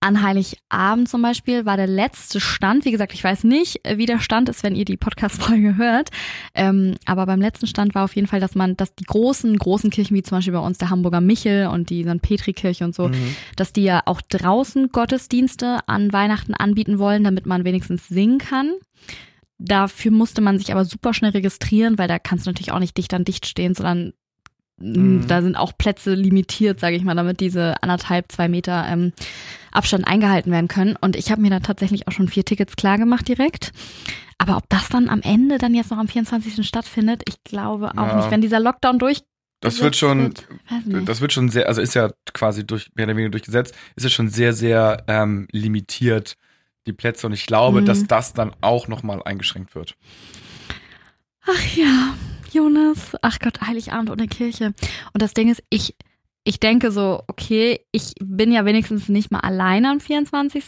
an 0.00 0.20
Heiligabend 0.22 1.08
zum 1.08 1.22
Beispiel 1.22 1.64
war 1.64 1.78
der 1.78 1.86
letzte 1.86 2.38
Stand. 2.38 2.84
Wie 2.84 2.90
gesagt, 2.90 3.14
ich 3.14 3.24
weiß 3.24 3.44
nicht, 3.44 3.86
äh, 3.88 3.96
wie 3.96 4.04
der 4.04 4.20
Stand 4.20 4.50
ist, 4.50 4.62
wenn 4.62 4.74
ihr 4.74 4.84
die 4.84 4.98
Podcast-Folge 4.98 5.76
hört. 5.78 6.10
Ähm, 6.54 6.96
aber 7.06 7.24
beim 7.24 7.40
letzten 7.40 7.66
Stand 7.66 7.94
war 7.94 8.04
auf 8.04 8.14
jeden 8.14 8.28
Fall, 8.28 8.40
dass 8.40 8.54
man, 8.54 8.76
dass 8.76 8.94
die 8.94 9.04
großen, 9.04 9.56
großen 9.56 9.88
Kirchen, 9.88 10.14
wie 10.14 10.22
zum 10.22 10.36
Beispiel 10.36 10.52
bei 10.52 10.58
uns 10.58 10.76
der 10.76 10.90
Hamburger 10.90 11.22
Michel 11.22 11.68
und 11.68 11.88
die 11.88 12.02
St. 12.04 12.20
Petri-Kirche 12.20 12.84
und 12.84 12.94
so, 12.94 13.08
Mhm. 13.08 13.34
dass 13.56 13.72
die 13.72 13.84
ja 13.84 14.02
auch 14.04 14.20
draußen 14.20 14.90
Gottesdienste 14.90 15.78
an 15.88 16.12
Weihnachten 16.12 16.52
anbieten 16.52 16.98
wollen, 16.98 17.24
damit 17.24 17.46
man 17.46 17.64
wenigstens 17.64 18.06
singen 18.06 18.36
kann. 18.36 18.72
Dafür 19.58 20.10
musste 20.10 20.40
man 20.40 20.58
sich 20.58 20.72
aber 20.72 20.84
super 20.84 21.14
schnell 21.14 21.30
registrieren, 21.30 21.98
weil 21.98 22.08
da 22.08 22.18
kannst 22.18 22.46
du 22.46 22.50
natürlich 22.50 22.72
auch 22.72 22.78
nicht 22.80 22.96
dicht 22.96 23.14
an 23.14 23.24
dicht 23.24 23.46
stehen, 23.46 23.74
sondern 23.74 24.12
Mhm. 24.76 25.24
da 25.28 25.40
sind 25.40 25.54
auch 25.54 25.78
Plätze 25.78 26.14
limitiert, 26.14 26.80
sage 26.80 26.96
ich 26.96 27.04
mal, 27.04 27.14
damit 27.14 27.38
diese 27.38 27.80
anderthalb, 27.80 28.32
zwei 28.32 28.48
Meter 28.48 28.84
ähm, 28.88 29.12
Abstand 29.70 30.04
eingehalten 30.04 30.50
werden 30.50 30.66
können. 30.66 30.96
Und 31.00 31.14
ich 31.14 31.30
habe 31.30 31.40
mir 31.40 31.50
da 31.50 31.60
tatsächlich 31.60 32.08
auch 32.08 32.12
schon 32.12 32.26
vier 32.26 32.44
Tickets 32.44 32.74
klar 32.74 32.98
gemacht 32.98 33.28
direkt. 33.28 33.70
Aber 34.36 34.56
ob 34.56 34.68
das 34.70 34.88
dann 34.88 35.08
am 35.08 35.22
Ende 35.22 35.58
dann 35.58 35.74
jetzt 35.76 35.92
noch 35.92 35.98
am 35.98 36.08
24. 36.08 36.66
stattfindet, 36.66 37.22
ich 37.28 37.44
glaube 37.44 37.92
auch 37.92 38.08
Ja. 38.08 38.16
nicht. 38.16 38.30
Wenn 38.32 38.40
dieser 38.40 38.58
Lockdown 38.58 38.98
durch 38.98 39.22
Das 39.60 39.80
wird 39.80 39.94
schon, 39.94 40.34
wird, 40.86 41.08
das 41.08 41.20
wird 41.20 41.32
schon 41.32 41.50
sehr, 41.50 41.68
also 41.68 41.80
ist 41.80 41.94
ja 41.94 42.10
quasi 42.32 42.66
durch, 42.66 42.90
mehr 42.96 43.06
oder 43.06 43.14
weniger 43.16 43.30
durchgesetzt, 43.30 43.76
ist 43.94 44.02
ja 44.02 44.10
schon 44.10 44.28
sehr, 44.28 44.52
sehr 44.54 45.04
ähm, 45.06 45.46
limitiert, 45.52 46.34
die 46.86 46.92
Plätze. 46.92 47.26
Und 47.26 47.32
ich 47.32 47.46
glaube, 47.46 47.80
Mhm. 47.80 47.86
dass 47.86 48.06
das 48.06 48.32
dann 48.32 48.52
auch 48.60 48.88
nochmal 48.88 49.22
eingeschränkt 49.24 49.74
wird. 49.74 49.96
Ach 51.46 51.76
ja, 51.76 52.14
Jonas. 52.52 53.16
Ach 53.22 53.38
Gott, 53.38 53.60
Heiligabend 53.60 54.10
ohne 54.10 54.26
Kirche. 54.28 54.66
Und 55.12 55.20
das 55.22 55.34
Ding 55.34 55.50
ist, 55.50 55.62
ich, 55.70 55.94
ich 56.44 56.58
denke 56.60 56.90
so, 56.90 57.22
okay, 57.28 57.80
ich 57.92 58.12
bin 58.20 58.50
ja 58.52 58.64
wenigstens 58.64 59.08
nicht 59.08 59.30
mal 59.30 59.40
alleine 59.40 59.90
am 59.90 60.00
24. 60.00 60.64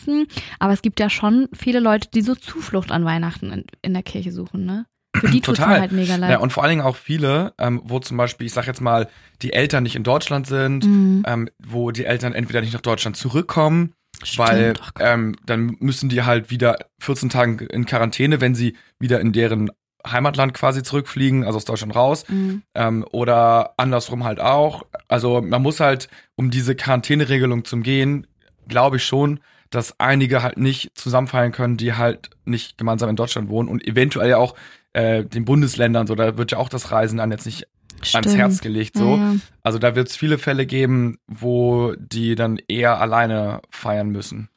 Aber 0.59 0.72
es 0.72 0.83
gibt 0.83 1.00
ja 1.00 1.09
schon 1.11 1.48
viele 1.55 1.81
Leute, 1.81 2.09
die 2.12 2.22
so 2.22 2.35
Zuflucht 2.35 2.90
an 2.90 3.05
Weihnachten 3.05 3.50
in, 3.52 3.64
in 3.83 3.94
der 3.94 4.02
Kirche 4.02 4.33
suchen, 4.33 4.64
ne? 4.66 4.87
Für 5.16 5.31
die 5.31 5.40
tut's 5.40 5.59
Total. 5.61 5.81
halt 5.81 5.92
mega 5.92 6.16
leid. 6.16 6.31
Ja, 6.31 6.38
und 6.40 6.52
vor 6.52 6.62
allen 6.62 6.70
Dingen 6.72 6.83
auch 6.83 6.96
viele, 6.96 7.55
ähm, 7.59 7.81
wo 7.85 7.98
zum 8.00 8.18
Beispiel, 8.18 8.46
ich 8.46 8.52
sag 8.52 8.66
jetzt 8.66 8.83
mal, 8.83 9.09
die 9.40 9.55
Eltern 9.55 9.83
nicht 9.85 9.96
in 9.96 10.02
Deutschland 10.02 10.46
sind, 10.46 10.85
Mhm. 10.85 11.22
ähm, 11.26 11.48
wo 11.64 11.90
die 11.90 12.05
Eltern 12.05 12.35
entweder 12.35 12.61
nicht 12.61 12.74
nach 12.74 12.83
Deutschland 12.83 13.16
zurückkommen, 13.16 13.94
Stimmt, 14.22 14.48
weil 14.48 14.74
ähm, 14.98 15.37
dann 15.44 15.76
müssen 15.81 16.09
die 16.09 16.22
halt 16.22 16.50
wieder 16.50 16.79
14 17.00 17.29
Tage 17.29 17.64
in 17.66 17.87
Quarantäne, 17.87 18.40
wenn 18.40 18.55
sie 18.55 18.76
wieder 18.98 19.20
in 19.20 19.33
deren 19.33 19.70
Heimatland 20.07 20.55
quasi 20.55 20.83
zurückfliegen, 20.83 21.44
also 21.44 21.57
aus 21.57 21.64
Deutschland 21.64 21.94
raus, 21.96 22.24
Mhm. 22.29 22.62
ähm, 22.74 23.05
oder 23.11 23.74
andersrum 23.76 24.24
halt 24.24 24.40
auch. 24.40 24.85
Also 25.09 25.42
man 25.42 25.62
muss 25.62 25.81
halt, 25.81 26.09
um 26.37 26.50
diese 26.50 26.74
Quarantäneregelung 26.76 27.64
zu 27.64 27.76
umgehen, 27.76 28.26
glaube 28.68 28.96
ich 28.98 29.05
schon, 29.05 29.40
dass 29.70 29.98
einige 29.98 30.42
halt 30.44 30.59
nicht 30.59 30.96
zusammen 30.96 31.26
feiern 31.26 31.50
können, 31.52 31.76
die 31.76 31.94
halt 31.94 32.31
nicht 32.44 32.79
gemeinsam 32.79 33.11
in 33.11 33.16
Deutschland 33.16 33.48
wohnen 33.48 33.68
und 33.68 33.87
eventuell 33.87 34.31
ja 34.31 34.37
auch 34.37 34.55
äh, 34.92 35.24
den 35.24 35.44
Bundesländern, 35.44 36.07
so 36.07 36.14
da 36.14 36.38
wird 36.38 36.52
ja 36.52 36.59
auch 36.59 36.68
das 36.68 36.92
Reisen 36.92 37.18
dann 37.18 37.33
jetzt 37.33 37.46
nicht 37.46 37.66
ans 38.00 38.09
Stimmt. 38.09 38.37
Herz 38.37 38.61
gelegt, 38.61 38.96
so. 38.96 39.16
Ja, 39.16 39.32
ja. 39.32 39.37
Also 39.62 39.78
da 39.78 39.94
wird 39.94 40.09
es 40.09 40.16
viele 40.16 40.38
Fälle 40.38 40.66
geben, 40.66 41.18
wo 41.26 41.94
die 41.98 42.35
dann 42.35 42.59
eher 42.68 43.00
alleine 43.00 43.61
feiern 43.70 44.11
müssen. 44.11 44.48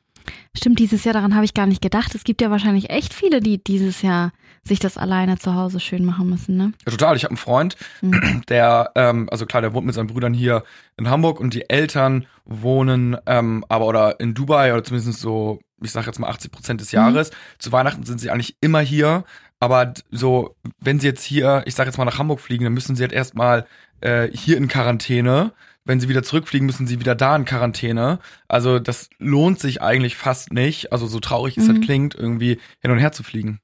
Stimmt, 0.56 0.80
dieses 0.80 1.04
Jahr, 1.04 1.14
daran 1.14 1.36
habe 1.36 1.46
ich 1.46 1.54
gar 1.54 1.66
nicht 1.68 1.82
gedacht. 1.82 2.14
Es 2.16 2.24
gibt 2.24 2.42
ja 2.42 2.52
wahrscheinlich 2.52 2.90
echt 2.90 3.14
viele, 3.14 3.40
die 3.40 3.64
dieses 3.64 4.02
Jahr 4.02 4.32
sich 4.64 4.80
das 4.80 4.98
alleine 4.98 5.38
zu 5.38 5.56
Hause 5.56 5.80
schön 5.80 6.04
machen 6.06 6.30
müssen, 6.30 6.58
ne? 6.58 6.74
Ja, 6.86 6.92
total. 6.92 7.16
Ich 7.16 7.24
habe 7.24 7.32
einen 7.32 7.38
Freund, 7.38 7.78
Mhm. 8.02 8.42
der, 8.50 8.92
ähm, 8.96 9.28
also 9.32 9.46
klar, 9.46 9.62
der 9.62 9.74
wohnt 9.74 9.86
mit 9.86 9.96
seinen 9.96 10.08
Brüdern 10.08 10.34
hier 10.34 10.64
in 10.98 11.10
Hamburg 11.10 11.40
und 11.40 11.54
die 11.54 11.70
Eltern 11.70 12.26
wohnen 12.46 13.16
ähm, 13.26 13.64
aber 13.70 13.86
oder 13.88 14.20
in 14.20 14.34
Dubai 14.34 14.74
oder 14.74 14.84
zumindest 14.84 15.20
so, 15.20 15.60
ich 15.82 15.92
sag 15.92 16.06
jetzt 16.06 16.20
mal 16.20 16.30
80 16.30 16.52
Prozent 16.52 16.82
des 16.82 16.92
Jahres. 16.92 17.32
Zu 17.58 17.72
Weihnachten 17.72 18.04
sind 18.04 18.20
sie 18.20 18.30
eigentlich 18.30 18.56
immer 18.62 18.80
hier, 18.82 19.24
aber 19.60 19.94
so, 20.12 20.56
wenn 20.80 21.00
sie 21.00 21.08
jetzt 21.08 21.24
hier, 21.24 21.64
ich 21.66 21.76
sag 21.76 21.86
jetzt 21.88 21.98
mal 21.98 22.06
nach 22.06 22.18
Hamburg 22.18 22.40
fliegen, 22.40 22.64
dann 22.64 22.74
müssen 22.74 22.96
sie 22.96 23.04
halt 23.04 23.12
erstmal 23.14 23.66
äh, 24.02 24.30
hier 24.34 24.58
in 24.58 24.68
Quarantäne. 24.68 25.54
Wenn 25.86 26.00
sie 26.00 26.10
wieder 26.10 26.24
zurückfliegen, 26.24 26.66
müssen 26.66 26.86
sie 26.88 27.00
wieder 27.00 27.16
da 27.16 27.36
in 27.36 27.46
Quarantäne. 27.46 28.20
Also 28.48 28.80
das 28.80 29.10
lohnt 29.18 29.60
sich 29.60 29.82
eigentlich 29.82 30.16
fast 30.18 30.54
nicht. 30.54 30.92
Also 30.92 31.08
so 31.08 31.20
traurig 31.20 31.58
es 31.58 31.66
Mhm. 31.68 31.74
halt 31.74 31.84
klingt, 31.84 32.16
irgendwie 32.16 32.60
hin 32.82 32.92
und 32.92 33.00
her 33.00 33.12
zu 33.12 33.24
fliegen. 33.24 33.60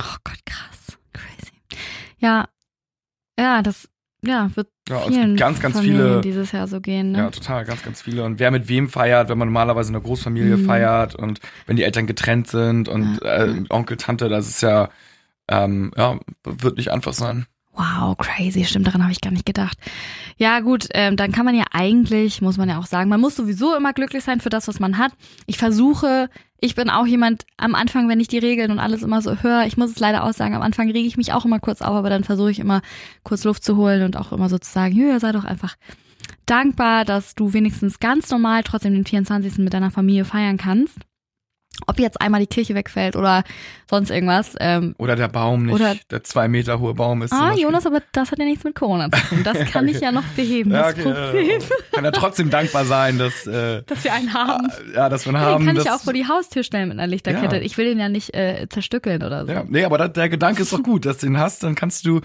Oh 0.00 0.16
Gott, 0.24 0.38
krass. 0.44 0.98
Crazy. 1.12 1.52
Ja, 2.18 2.48
ja, 3.38 3.62
das 3.62 3.88
ja, 4.24 4.50
wird 4.54 4.68
Ja, 4.88 5.06
es 5.08 5.14
gibt 5.20 5.36
ganz, 5.38 5.60
ganz 5.60 5.76
Familien 5.76 6.00
viele 6.00 6.20
dieses 6.22 6.52
Jahr 6.52 6.66
so 6.66 6.80
gehen, 6.80 7.12
ne? 7.12 7.18
Ja, 7.18 7.30
total, 7.30 7.64
ganz, 7.64 7.82
ganz 7.82 8.02
viele. 8.02 8.24
Und 8.24 8.38
wer 8.40 8.50
mit 8.50 8.68
wem 8.68 8.88
feiert, 8.88 9.28
wenn 9.28 9.38
man 9.38 9.48
normalerweise 9.48 9.90
in 9.90 9.94
einer 9.96 10.02
Großfamilie 10.04 10.56
Mhm. 10.56 10.64
feiert 10.64 11.14
und 11.14 11.38
wenn 11.66 11.76
die 11.76 11.84
Eltern 11.84 12.06
getrennt 12.06 12.48
sind 12.48 12.88
und 12.88 13.20
Ja. 13.22 13.44
äh, 13.44 13.64
Onkel, 13.70 13.96
Tante, 13.96 14.28
das 14.28 14.48
ist 14.48 14.60
ja, 14.62 14.88
ähm, 15.48 15.92
ja, 15.96 16.18
wird 16.44 16.78
nicht 16.78 16.90
einfach 16.90 17.12
sein. 17.12 17.46
Wow, 17.74 18.16
crazy, 18.18 18.64
stimmt, 18.64 18.86
daran 18.86 19.02
habe 19.02 19.12
ich 19.12 19.22
gar 19.22 19.30
nicht 19.30 19.46
gedacht. 19.46 19.78
Ja, 20.36 20.60
gut, 20.60 20.88
ähm, 20.92 21.16
dann 21.16 21.32
kann 21.32 21.46
man 21.46 21.54
ja 21.54 21.64
eigentlich, 21.72 22.42
muss 22.42 22.58
man 22.58 22.68
ja 22.68 22.78
auch 22.78 22.84
sagen, 22.86 23.08
man 23.08 23.20
muss 23.20 23.34
sowieso 23.34 23.74
immer 23.74 23.94
glücklich 23.94 24.24
sein 24.24 24.40
für 24.40 24.50
das, 24.50 24.68
was 24.68 24.78
man 24.78 24.98
hat. 24.98 25.12
Ich 25.46 25.56
versuche, 25.56 26.28
ich 26.60 26.74
bin 26.74 26.90
auch 26.90 27.06
jemand 27.06 27.46
am 27.56 27.74
Anfang, 27.74 28.10
wenn 28.10 28.20
ich 28.20 28.28
die 28.28 28.38
Regeln 28.38 28.70
und 28.70 28.78
alles 28.78 29.02
immer 29.02 29.22
so 29.22 29.36
höre, 29.36 29.64
ich 29.66 29.78
muss 29.78 29.90
es 29.90 29.98
leider 29.98 30.24
auch 30.24 30.34
sagen, 30.34 30.54
am 30.54 30.60
Anfang 30.60 30.90
rege 30.90 31.08
ich 31.08 31.16
mich 31.16 31.32
auch 31.32 31.46
immer 31.46 31.60
kurz 31.60 31.80
auf, 31.80 31.96
aber 31.96 32.10
dann 32.10 32.24
versuche 32.24 32.50
ich 32.50 32.58
immer 32.58 32.82
kurz 33.24 33.44
Luft 33.44 33.64
zu 33.64 33.76
holen 33.76 34.02
und 34.02 34.18
auch 34.18 34.32
immer 34.32 34.50
so 34.50 34.58
zu 34.58 34.70
sagen, 34.70 34.94
ja, 34.94 35.18
sei 35.18 35.32
doch 35.32 35.44
einfach 35.44 35.76
dankbar, 36.44 37.06
dass 37.06 37.34
du 37.34 37.54
wenigstens 37.54 38.00
ganz 38.00 38.30
normal 38.30 38.64
trotzdem 38.64 38.92
den 38.92 39.06
24. 39.06 39.58
mit 39.58 39.72
deiner 39.72 39.90
Familie 39.90 40.26
feiern 40.26 40.58
kannst. 40.58 40.98
Ob 41.86 41.98
jetzt 41.98 42.20
einmal 42.20 42.40
die 42.40 42.46
Kirche 42.46 42.74
wegfällt 42.74 43.16
oder 43.16 43.42
sonst 43.90 44.10
irgendwas. 44.10 44.54
Ähm, 44.60 44.94
Oder 44.98 45.16
der 45.16 45.28
Baum 45.28 45.66
nicht, 45.66 45.74
Oder- 45.74 45.96
der 46.10 46.22
zwei 46.24 46.48
Meter 46.48 46.78
hohe 46.80 46.94
Baum 46.94 47.22
ist. 47.22 47.32
Ah. 47.32 47.52
Jonas, 47.54 47.84
aber 47.86 48.00
das 48.12 48.30
hat 48.30 48.38
ja 48.38 48.44
nichts 48.44 48.64
mit 48.64 48.74
Corona 48.74 49.10
zu 49.10 49.20
tun. 49.28 49.44
Das 49.44 49.58
kann 49.72 49.86
ich 49.88 49.96
Okay. 49.96 50.04
ja 50.06 50.12
noch 50.12 50.22
beheben, 50.36 50.70
Ja, 50.72 50.82
das 50.82 50.92
okay, 50.92 51.02
Problem. 51.02 51.50
äh, 51.50 51.60
kann 51.92 52.04
ja 52.04 52.10
trotzdem 52.12 52.50
dankbar 52.50 52.84
sein, 52.84 53.18
dass, 53.18 53.46
äh, 53.46 53.82
Dass 53.86 54.04
wir 54.04 54.12
einen 54.12 54.32
haben. 54.32 54.68
ja, 54.94 55.08
dass 55.08 55.26
wir 55.26 55.32
ihn 55.32 55.34
Den 55.36 55.42
haben. 55.42 55.66
kann 55.66 55.76
ich 55.76 55.84
dass, 55.84 56.00
auch 56.00 56.04
vor 56.04 56.12
die 56.12 56.26
Haustür 56.28 56.62
stellen 56.62 56.88
mit 56.88 56.98
einer 56.98 57.06
Lichterkette. 57.08 57.56
Ja. 57.56 57.62
Ich 57.62 57.76
will 57.76 57.84
den 57.86 57.98
ja 57.98 58.08
nicht 58.08 58.34
äh, 58.34 58.66
zerstückeln 58.70 59.22
oder 59.22 59.44
so. 59.44 59.52
Ja, 59.52 59.64
nee, 59.68 59.84
aber 59.84 59.98
da, 59.98 60.08
der 60.08 60.28
Gedanke 60.28 60.62
ist 60.62 60.72
doch 60.72 60.82
gut, 60.82 61.04
dass 61.04 61.18
du 61.18 61.26
ihn 61.26 61.38
hast, 61.38 61.62
dann 61.62 61.74
kannst 61.74 62.06
du, 62.06 62.20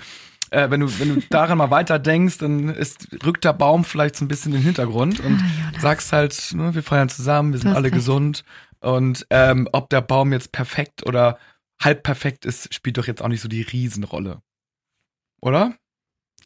äh, 0.52 0.70
wenn 0.70 0.80
du, 0.80 1.00
wenn 1.00 1.16
du 1.16 1.22
daran 1.30 1.58
mal 1.58 1.72
weiter 1.72 2.00
denkst, 2.00 2.38
dann 2.38 2.70
ist, 2.70 3.08
rückt 3.26 3.44
der 3.44 3.54
Baum 3.54 3.84
vielleicht 3.84 4.16
so 4.16 4.24
ein 4.24 4.28
bisschen 4.30 4.54
in 4.54 4.60
den 4.60 4.64
Hintergrund 4.66 5.20
und 5.20 5.42
Ah, 5.42 5.80
sagst 5.82 6.14
halt, 6.14 6.52
ne, 6.54 6.74
wir 6.74 6.84
feiern 6.84 7.10
zusammen, 7.10 7.52
wir 7.52 7.60
sind 7.60 7.74
alle 7.74 7.86
recht. 7.86 7.96
gesund 7.96 8.44
und 8.82 9.26
ähm, 9.30 9.68
ob 9.74 9.90
der 9.90 10.02
Baum 10.02 10.32
jetzt 10.32 10.52
perfekt 10.52 11.06
oder 11.06 11.38
halb 11.82 12.04
perfekt 12.04 12.46
ist, 12.46 12.74
spielt 12.74 12.98
doch 12.98 13.08
jetzt 13.08 13.22
auch 13.22 13.28
nicht 13.28 13.42
so 13.42 13.48
die 13.48 13.62
Riesenrolle. 13.62 14.42
Oder? 15.42 15.78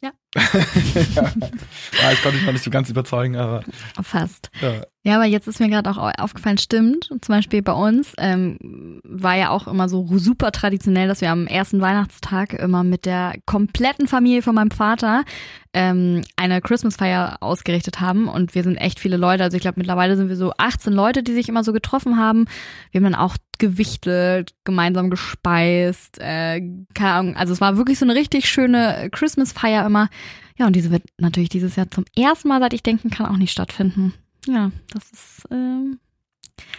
Ja. 0.02 0.10
ja, 0.34 2.12
ich 2.12 2.22
konnte 2.22 2.38
dich 2.38 2.46
noch 2.46 2.52
nicht 2.52 2.64
so 2.64 2.70
ganz 2.70 2.88
überzeugen, 2.90 3.36
aber 3.36 3.62
Fast. 4.02 4.50
ja. 4.60 4.82
Ja, 5.04 5.16
aber 5.16 5.24
jetzt 5.24 5.48
ist 5.48 5.58
mir 5.58 5.68
gerade 5.68 5.90
auch 5.90 5.96
au- 5.98 6.12
aufgefallen, 6.22 6.58
stimmt. 6.58 7.10
Und 7.10 7.24
zum 7.24 7.34
Beispiel 7.34 7.60
bei 7.60 7.72
uns 7.72 8.12
ähm, 8.18 9.00
war 9.02 9.36
ja 9.36 9.50
auch 9.50 9.66
immer 9.66 9.88
so 9.88 10.06
super 10.16 10.52
traditionell, 10.52 11.08
dass 11.08 11.20
wir 11.20 11.30
am 11.32 11.48
ersten 11.48 11.80
Weihnachtstag 11.80 12.52
immer 12.54 12.84
mit 12.84 13.04
der 13.04 13.34
kompletten 13.44 14.06
Familie 14.06 14.42
von 14.42 14.54
meinem 14.54 14.70
Vater 14.70 15.24
ähm, 15.72 16.22
eine 16.36 16.60
Christmasfeier 16.60 17.38
ausgerichtet 17.40 18.00
haben. 18.00 18.28
Und 18.28 18.54
wir 18.54 18.62
sind 18.62 18.76
echt 18.76 19.00
viele 19.00 19.16
Leute. 19.16 19.42
Also 19.42 19.56
ich 19.56 19.62
glaube, 19.62 19.80
mittlerweile 19.80 20.16
sind 20.16 20.28
wir 20.28 20.36
so 20.36 20.52
18 20.56 20.92
Leute, 20.92 21.24
die 21.24 21.34
sich 21.34 21.48
immer 21.48 21.64
so 21.64 21.72
getroffen 21.72 22.16
haben. 22.16 22.44
Wir 22.92 23.00
haben 23.00 23.10
dann 23.12 23.20
auch 23.20 23.36
gewichtet, 23.62 24.54
gemeinsam 24.64 25.08
gespeist. 25.08 26.18
Äh, 26.18 26.60
keine 26.94 27.12
Ahnung. 27.12 27.36
Also 27.36 27.52
es 27.52 27.60
war 27.60 27.76
wirklich 27.76 27.98
so 27.98 28.04
eine 28.04 28.14
richtig 28.16 28.48
schöne 28.48 29.08
Christmasfeier 29.12 29.86
immer. 29.86 30.10
Ja, 30.58 30.66
und 30.66 30.74
diese 30.74 30.90
wird 30.90 31.04
natürlich 31.18 31.48
dieses 31.48 31.76
Jahr 31.76 31.90
zum 31.90 32.04
ersten 32.16 32.48
Mal, 32.48 32.60
seit 32.60 32.74
ich 32.74 32.82
denken 32.82 33.08
kann, 33.10 33.26
auch 33.26 33.36
nicht 33.36 33.52
stattfinden. 33.52 34.12
Ja, 34.46 34.72
das 34.92 35.04
ist. 35.10 35.44
Ähm, 35.52 36.00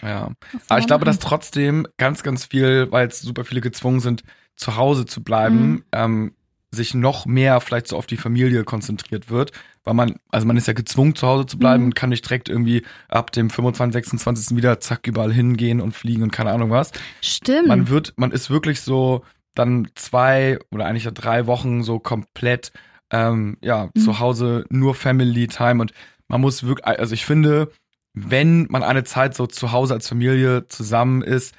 ja. 0.02 0.30
Aber 0.68 0.78
ich 0.78 0.86
glaube, 0.86 1.06
dass 1.06 1.18
trotzdem 1.18 1.86
ganz, 1.96 2.22
ganz 2.22 2.44
viel, 2.44 2.92
weil 2.92 3.04
jetzt 3.04 3.22
super 3.22 3.44
viele 3.44 3.62
gezwungen 3.62 4.00
sind, 4.00 4.22
zu 4.56 4.76
Hause 4.76 5.06
zu 5.06 5.24
bleiben, 5.24 5.56
Mhm. 5.70 5.84
ähm, 5.92 6.34
sich 6.70 6.92
noch 6.94 7.24
mehr 7.24 7.60
vielleicht 7.60 7.88
so 7.88 7.96
auf 7.96 8.06
die 8.06 8.16
Familie 8.18 8.64
konzentriert 8.64 9.30
wird, 9.30 9.52
weil 9.84 9.94
man, 9.94 10.16
also 10.30 10.46
man 10.46 10.56
ist 10.56 10.66
ja 10.66 10.72
gezwungen 10.72 11.14
zu 11.14 11.26
Hause 11.26 11.46
zu 11.46 11.58
bleiben 11.58 11.82
Mhm. 11.84 11.88
und 11.88 11.94
kann 11.94 12.10
nicht 12.10 12.24
direkt 12.24 12.48
irgendwie 12.48 12.82
ab 13.08 13.30
dem 13.32 13.50
25., 13.50 13.92
26. 13.92 14.56
wieder 14.56 14.80
zack 14.80 15.06
überall 15.06 15.32
hingehen 15.32 15.80
und 15.80 15.92
fliegen 15.92 16.22
und 16.22 16.32
keine 16.32 16.50
Ahnung 16.52 16.70
was. 16.70 16.90
Stimmt. 17.20 17.68
Man 17.68 17.88
wird, 17.88 18.14
man 18.16 18.32
ist 18.32 18.50
wirklich 18.50 18.80
so 18.80 19.22
dann 19.54 19.88
zwei 19.94 20.58
oder 20.72 20.86
eigentlich 20.86 21.04
drei 21.14 21.46
Wochen 21.46 21.82
so 21.82 21.98
komplett 22.00 22.72
ähm, 23.10 23.56
ja 23.62 23.90
Mhm. 23.94 24.00
zu 24.00 24.18
Hause 24.18 24.64
nur 24.70 24.94
Family 24.94 25.46
Time 25.46 25.80
und 25.82 25.92
man 26.28 26.40
muss 26.40 26.64
wirklich, 26.64 26.86
also 26.98 27.12
ich 27.14 27.24
finde, 27.26 27.70
wenn 28.14 28.66
man 28.70 28.82
eine 28.82 29.04
Zeit 29.04 29.34
so 29.34 29.46
zu 29.46 29.72
Hause 29.72 29.94
als 29.94 30.08
Familie 30.08 30.66
zusammen 30.68 31.20
ist, 31.22 31.54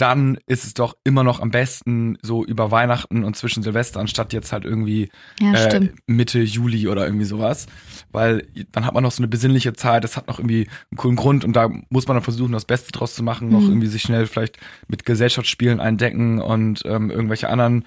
dann 0.00 0.38
ist 0.46 0.64
es 0.64 0.74
doch 0.74 0.96
immer 1.04 1.24
noch 1.24 1.40
am 1.40 1.50
besten 1.50 2.16
so 2.22 2.44
über 2.44 2.70
Weihnachten 2.70 3.24
und 3.24 3.36
zwischen 3.36 3.62
Silvester, 3.62 4.00
anstatt 4.00 4.32
jetzt 4.32 4.52
halt 4.52 4.64
irgendwie 4.64 5.10
ja, 5.40 5.52
äh. 5.52 5.88
Mitte 6.06 6.40
Juli 6.40 6.88
oder 6.88 7.04
irgendwie 7.04 7.24
sowas. 7.26 7.66
Weil 8.12 8.46
dann 8.72 8.86
hat 8.86 8.94
man 8.94 9.02
noch 9.02 9.12
so 9.12 9.20
eine 9.20 9.28
besinnliche 9.28 9.72
Zeit, 9.72 10.04
das 10.04 10.16
hat 10.16 10.28
noch 10.28 10.38
irgendwie 10.38 10.68
einen 10.90 10.96
coolen 10.96 11.16
Grund 11.16 11.44
und 11.44 11.54
da 11.54 11.68
muss 11.90 12.06
man 12.08 12.16
dann 12.16 12.24
versuchen, 12.24 12.52
das 12.52 12.64
Beste 12.64 12.92
draus 12.92 13.14
zu 13.14 13.22
machen, 13.22 13.48
noch 13.50 13.60
Mhm. 13.60 13.68
irgendwie 13.68 13.86
sich 13.88 14.02
schnell 14.02 14.26
vielleicht 14.26 14.56
mit 14.88 15.04
Gesellschaftsspielen 15.04 15.80
eindecken 15.80 16.40
und 16.40 16.82
ähm, 16.86 17.10
irgendwelche 17.10 17.48
anderen 17.48 17.84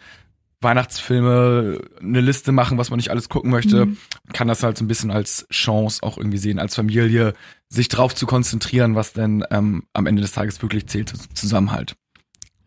Weihnachtsfilme 0.62 1.80
eine 2.02 2.22
Liste 2.22 2.52
machen, 2.52 2.78
was 2.78 2.90
man 2.90 2.98
nicht 2.98 3.12
alles 3.12 3.30
gucken 3.30 3.52
möchte. 3.52 3.86
Mhm. 3.88 3.98
Kann 4.34 4.48
das 4.48 4.64
halt 4.64 4.78
so 4.78 4.84
ein 4.84 4.88
bisschen 4.88 5.12
als 5.12 5.46
Chance 5.52 6.02
auch 6.04 6.18
irgendwie 6.18 6.38
sehen, 6.38 6.58
als 6.60 6.76
Familie, 6.76 7.34
sich 7.70 7.90
drauf 7.90 8.16
zu 8.16 8.26
konzentrieren, 8.26 8.96
was 8.96 9.14
denn 9.14 9.44
ähm, 9.52 9.84
am 9.94 10.06
Ende 10.06 10.22
des 10.22 10.32
Tages 10.32 10.62
wirklich 10.62 10.88
zählt, 10.88 11.14
Zusammenhalt. 11.34 11.96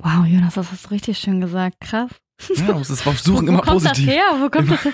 Wow, 0.06 0.24
Jonas, 0.24 0.54
das 0.54 0.70
hast 0.70 0.86
du 0.86 0.90
richtig 0.90 1.18
schön 1.18 1.40
gesagt. 1.40 1.80
Krass. 1.80 2.10
Ja, 2.54 2.74
muss 2.74 2.90
es 2.90 3.02
versuchen, 3.02 3.38
wo, 3.42 3.46
wo 3.46 3.52
immer 3.54 3.62
kommt 3.62 3.82
positiv. 3.82 4.06
das 4.06 4.14
her? 4.14 4.24
Wo 4.38 4.50
kommt 4.50 4.68
Immer. 4.68 4.76
das 4.76 4.84
her? 4.84 4.92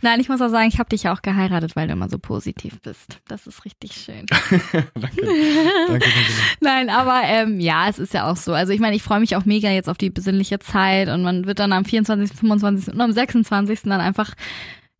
Nein, 0.00 0.20
ich 0.20 0.30
muss 0.30 0.40
auch 0.40 0.48
sagen, 0.48 0.68
ich 0.68 0.78
habe 0.78 0.88
dich 0.88 1.02
ja 1.02 1.14
auch 1.14 1.20
geheiratet, 1.20 1.76
weil 1.76 1.86
du 1.86 1.92
immer 1.92 2.08
so 2.08 2.18
positiv 2.18 2.80
bist. 2.80 3.20
Das 3.28 3.46
ist 3.46 3.66
richtig 3.66 3.92
schön. 3.92 4.24
danke. 4.30 4.90
danke, 4.94 5.20
danke. 5.90 6.06
Nein, 6.60 6.88
aber 6.88 7.20
ähm, 7.24 7.60
ja, 7.60 7.90
es 7.90 7.98
ist 7.98 8.14
ja 8.14 8.30
auch 8.30 8.36
so. 8.36 8.54
Also 8.54 8.72
ich 8.72 8.80
meine, 8.80 8.96
ich 8.96 9.02
freue 9.02 9.20
mich 9.20 9.36
auch 9.36 9.44
mega 9.44 9.68
jetzt 9.68 9.90
auf 9.90 9.98
die 9.98 10.08
besinnliche 10.08 10.60
Zeit 10.60 11.08
und 11.10 11.22
man 11.22 11.44
wird 11.44 11.58
dann 11.58 11.74
am 11.74 11.84
24., 11.84 12.34
25. 12.34 12.94
und 12.94 13.00
am 13.02 13.12
26. 13.12 13.82
dann 13.82 14.00
einfach, 14.00 14.32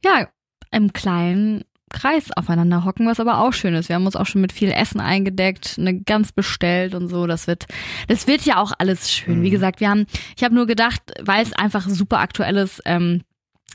ja, 0.05 0.29
im 0.73 0.93
kleinen 0.93 1.65
Kreis 1.95 2.31
aufeinander 2.37 2.85
hocken, 2.85 3.07
was 3.07 3.21
aber 3.21 3.39
auch 3.39 3.53
schön 3.53 3.75
ist. 3.75 3.89
Wir 3.89 3.97
haben 3.97 4.05
uns 4.07 4.17
auch 4.17 4.27
schon 4.27 4.41
mit 4.41 4.53
viel 4.53 4.71
Essen 4.71 5.01
eingedeckt, 5.01 5.77
eine 5.79 5.95
Gans 6.01 6.33
bestellt 6.33 6.95
und 6.95 7.09
so. 7.09 7.27
Das 7.27 7.47
wird, 7.47 7.67
das 8.09 8.27
wird 8.27 8.43
ja 8.43 8.59
auch 8.59 8.73
alles 8.79 9.11
schön. 9.11 9.43
Wie 9.43 9.47
Mhm. 9.49 9.53
gesagt, 9.53 9.81
wir 9.81 9.89
haben, 9.89 10.07
ich 10.37 10.43
habe 10.45 10.55
nur 10.55 10.67
gedacht, 10.67 11.01
weil 11.23 11.43
es 11.43 11.53
einfach 11.53 11.89
super 11.89 12.19
aktuell 12.19 12.57
ist, 12.57 12.83
ähm, 12.85 13.23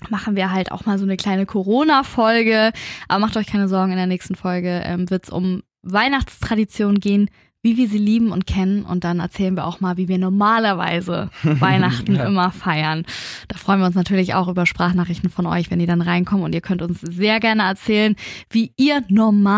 machen 0.10 0.36
wir 0.36 0.52
halt 0.52 0.72
auch 0.72 0.86
mal 0.86 0.98
so 0.98 1.06
eine 1.06 1.18
kleine 1.18 1.46
Corona-Folge. 1.46 2.72
Aber 3.08 3.20
macht 3.20 3.38
euch 3.38 3.48
keine 3.48 3.68
Sorgen, 3.68 3.92
in 3.92 3.98
der 3.98 4.08
nächsten 4.08 4.36
Folge 4.36 4.82
ähm, 4.86 5.10
wird 5.10 5.24
es 5.26 5.30
um 5.30 5.64
Weihnachtstraditionen 5.82 7.00
gehen, 7.00 7.30
wie 7.62 7.76
wir 7.78 7.90
sie 7.90 7.98
lieben 7.98 8.32
und 8.32 8.48
kennen. 8.48 8.84
Und 8.84 9.04
dann 9.04 9.20
erzählen 9.20 9.56
wir 9.56 9.66
auch 9.66 9.80
mal, 9.82 9.98
wie 9.98 10.08
wir 10.08 10.18
normalerweise 10.18 11.30
Weihnachten 11.44 12.16
Ja. 12.16 12.26
immer 12.26 12.52
feiern. 12.52 13.06
Da 13.48 13.58
freuen 13.58 13.80
wir 13.80 13.86
uns 13.86 13.96
natürlich 13.96 14.34
auch 14.34 14.48
über 14.48 14.66
Sprachnachrichten 14.66 15.30
von 15.30 15.46
euch, 15.46 15.70
wenn 15.70 15.80
die 15.80 15.86
dann 15.86 16.02
reinkommen. 16.02 16.44
Und 16.46 16.56
ihr 16.56 16.62
könnt 16.62 16.82
uns 16.82 17.02
sehr 17.02 17.40
gerne 17.40 17.64
erzählen, 17.64 18.16
wie 18.50 18.72
ihr 18.78 19.04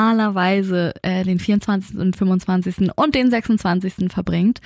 normalerweise 0.05 0.93
äh, 1.03 1.23
den 1.23 1.39
24. 1.39 1.97
und 1.97 2.15
25. 2.15 2.89
und 2.95 3.15
den 3.15 3.29
26. 3.29 4.11
verbringt. 4.11 4.59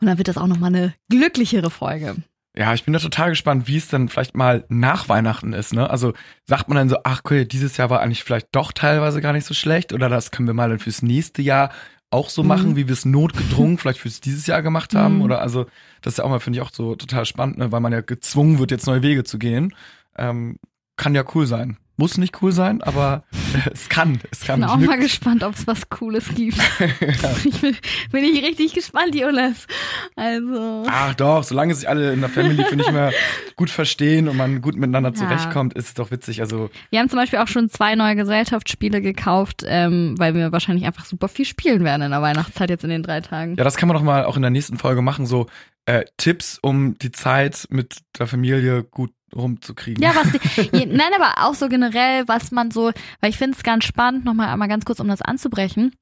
Und 0.00 0.06
dann 0.06 0.18
wird 0.18 0.28
das 0.28 0.38
auch 0.38 0.46
nochmal 0.46 0.74
eine 0.74 0.94
glücklichere 1.10 1.70
Folge. 1.70 2.16
Ja, 2.56 2.74
ich 2.74 2.84
bin 2.84 2.92
da 2.92 2.98
total 2.98 3.30
gespannt, 3.30 3.68
wie 3.68 3.76
es 3.76 3.86
dann 3.88 4.08
vielleicht 4.08 4.34
mal 4.36 4.64
nach 4.68 5.08
Weihnachten 5.08 5.52
ist, 5.52 5.74
ne? 5.74 5.88
Also 5.90 6.14
sagt 6.44 6.68
man 6.68 6.76
dann 6.76 6.88
so, 6.88 6.96
ach 7.04 7.20
okay, 7.24 7.44
dieses 7.44 7.76
Jahr 7.76 7.88
war 7.90 8.00
eigentlich 8.00 8.24
vielleicht 8.24 8.48
doch 8.52 8.72
teilweise 8.72 9.20
gar 9.20 9.32
nicht 9.32 9.44
so 9.46 9.54
schlecht 9.54 9.92
oder 9.92 10.08
das 10.08 10.32
können 10.32 10.48
wir 10.48 10.54
mal 10.54 10.68
dann 10.68 10.80
fürs 10.80 11.02
nächste 11.02 11.40
Jahr 11.42 11.70
auch 12.10 12.30
so 12.30 12.42
Mhm. 12.42 12.48
machen, 12.48 12.76
wie 12.76 12.86
wir 12.88 12.92
es 12.92 13.04
notgedrungen 13.04 13.78
vielleicht 13.78 14.00
fürs 14.00 14.20
dieses 14.20 14.46
Jahr 14.46 14.62
gemacht 14.62 14.94
haben 14.94 15.16
Mhm. 15.16 15.22
oder 15.22 15.40
also 15.42 15.66
das 16.00 16.14
ist 16.14 16.18
ja 16.18 16.24
auch 16.24 16.30
mal 16.30 16.40
finde 16.40 16.58
ich 16.58 16.62
auch 16.62 16.72
so 16.72 16.94
total 16.96 17.24
spannend, 17.26 17.58
ne? 17.58 17.70
weil 17.72 17.80
man 17.80 17.92
ja 17.92 18.00
gezwungen 18.00 18.58
wird 18.58 18.70
jetzt 18.70 18.86
neue 18.86 19.02
Wege 19.02 19.24
zu 19.24 19.38
gehen. 19.38 19.74
Ähm, 20.16 20.58
kann 20.96 21.14
ja 21.14 21.24
cool 21.34 21.46
sein. 21.46 21.76
Muss 22.00 22.16
nicht 22.16 22.40
cool 22.42 22.52
sein, 22.52 22.80
aber 22.80 23.24
es 23.72 23.88
kann, 23.88 24.20
es 24.30 24.42
kann. 24.42 24.60
bin 24.60 24.68
auch 24.70 24.78
Ich 24.78 24.86
mal 24.86 24.98
gespannt, 24.98 25.42
ob 25.42 25.54
es 25.54 25.66
was 25.66 25.88
Cooles 25.90 26.28
gibt. 26.34 26.56
ich 27.44 27.60
bin, 27.60 27.76
bin 28.12 28.24
ich 28.24 28.42
richtig 28.44 28.72
gespannt, 28.72 29.14
Jonas. 29.16 29.66
Also. 30.14 30.84
Ach 30.88 31.14
doch, 31.14 31.42
solange 31.42 31.74
sich 31.74 31.88
alle 31.88 32.12
in 32.12 32.20
der 32.20 32.30
Family, 32.30 32.64
finde 32.64 32.84
ich, 32.84 32.88
immer 32.90 33.10
gut 33.56 33.68
verstehen 33.70 34.28
und 34.28 34.36
man 34.36 34.60
gut 34.62 34.76
miteinander 34.76 35.10
Ja. 35.10 35.14
zurechtkommt, 35.16 35.74
ist 35.74 35.88
es 35.88 35.94
doch 35.94 36.10
witzig. 36.12 36.40
Also 36.40 36.70
Wir 36.90 37.00
haben 37.00 37.08
zum 37.10 37.18
Beispiel 37.18 37.40
auch 37.40 37.48
schon 37.48 37.68
zwei 37.68 37.96
neue 37.96 38.14
Gesellschaftsspiele 38.16 39.00
gekauft, 39.02 39.64
ähm, 39.66 40.14
weil 40.18 40.34
wir 40.34 40.52
wahrscheinlich 40.52 40.86
einfach 40.86 41.04
super 41.04 41.28
viel 41.28 41.44
spielen 41.44 41.82
werden 41.84 42.02
in 42.02 42.12
der 42.12 42.22
Weihnachtszeit 42.22 42.70
jetzt 42.70 42.84
in 42.84 42.90
den 42.90 43.02
drei 43.02 43.20
Tagen. 43.20 43.56
Ja, 43.56 43.64
das 43.64 43.76
kann 43.76 43.88
man 43.88 43.96
doch 43.96 44.04
mal 44.04 44.24
auch 44.24 44.36
in 44.36 44.42
der 44.42 44.52
nächsten 44.52 44.78
Folge 44.78 45.02
machen, 45.02 45.26
so 45.26 45.46
äh, 45.86 46.04
Tipps, 46.16 46.58
um 46.62 46.96
die 46.98 47.10
Zeit 47.10 47.66
mit 47.70 47.98
der 48.18 48.26
Familie 48.28 48.84
gut 48.84 49.10
rumzukriegen. 49.34 50.02
Ja, 50.02 50.14
was 50.14 50.30
die, 50.32 50.76
je- 50.76 50.86
nein, 50.86 51.10
aber 51.16 51.46
auch 51.48 51.54
so 51.54 51.68
generell, 51.68 52.26
was 52.26 52.50
man 52.50 52.70
so, 52.70 52.92
weil 53.20 53.30
ich 53.30 53.36
finde 53.38 53.56
es 53.56 53.62
ganz 53.62 53.84
spannend, 53.84 54.24
nochmal 54.24 54.48
einmal 54.48 54.68
ganz 54.68 54.84
kurz, 54.84 55.00
um 55.00 55.08
das 55.08 55.22
anzubrechen. 55.22 55.92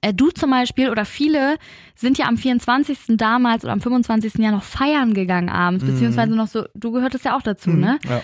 Äh, 0.00 0.14
du 0.14 0.30
zum 0.30 0.50
Beispiel 0.50 0.88
oder 0.88 1.04
viele 1.04 1.56
sind 1.94 2.16
ja 2.16 2.24
am 2.26 2.38
24. 2.38 3.16
damals 3.18 3.64
oder 3.64 3.74
am 3.74 3.82
25. 3.82 4.36
Jahr 4.36 4.52
noch 4.52 4.62
feiern 4.62 5.12
gegangen 5.12 5.50
abends, 5.50 5.84
Mhm. 5.84 5.88
beziehungsweise 5.92 6.34
noch 6.34 6.46
so, 6.48 6.64
du 6.74 6.90
gehörtest 6.90 7.26
ja 7.26 7.36
auch 7.36 7.42
dazu, 7.42 7.68
ne? 7.70 7.98
Ja. 8.08 8.22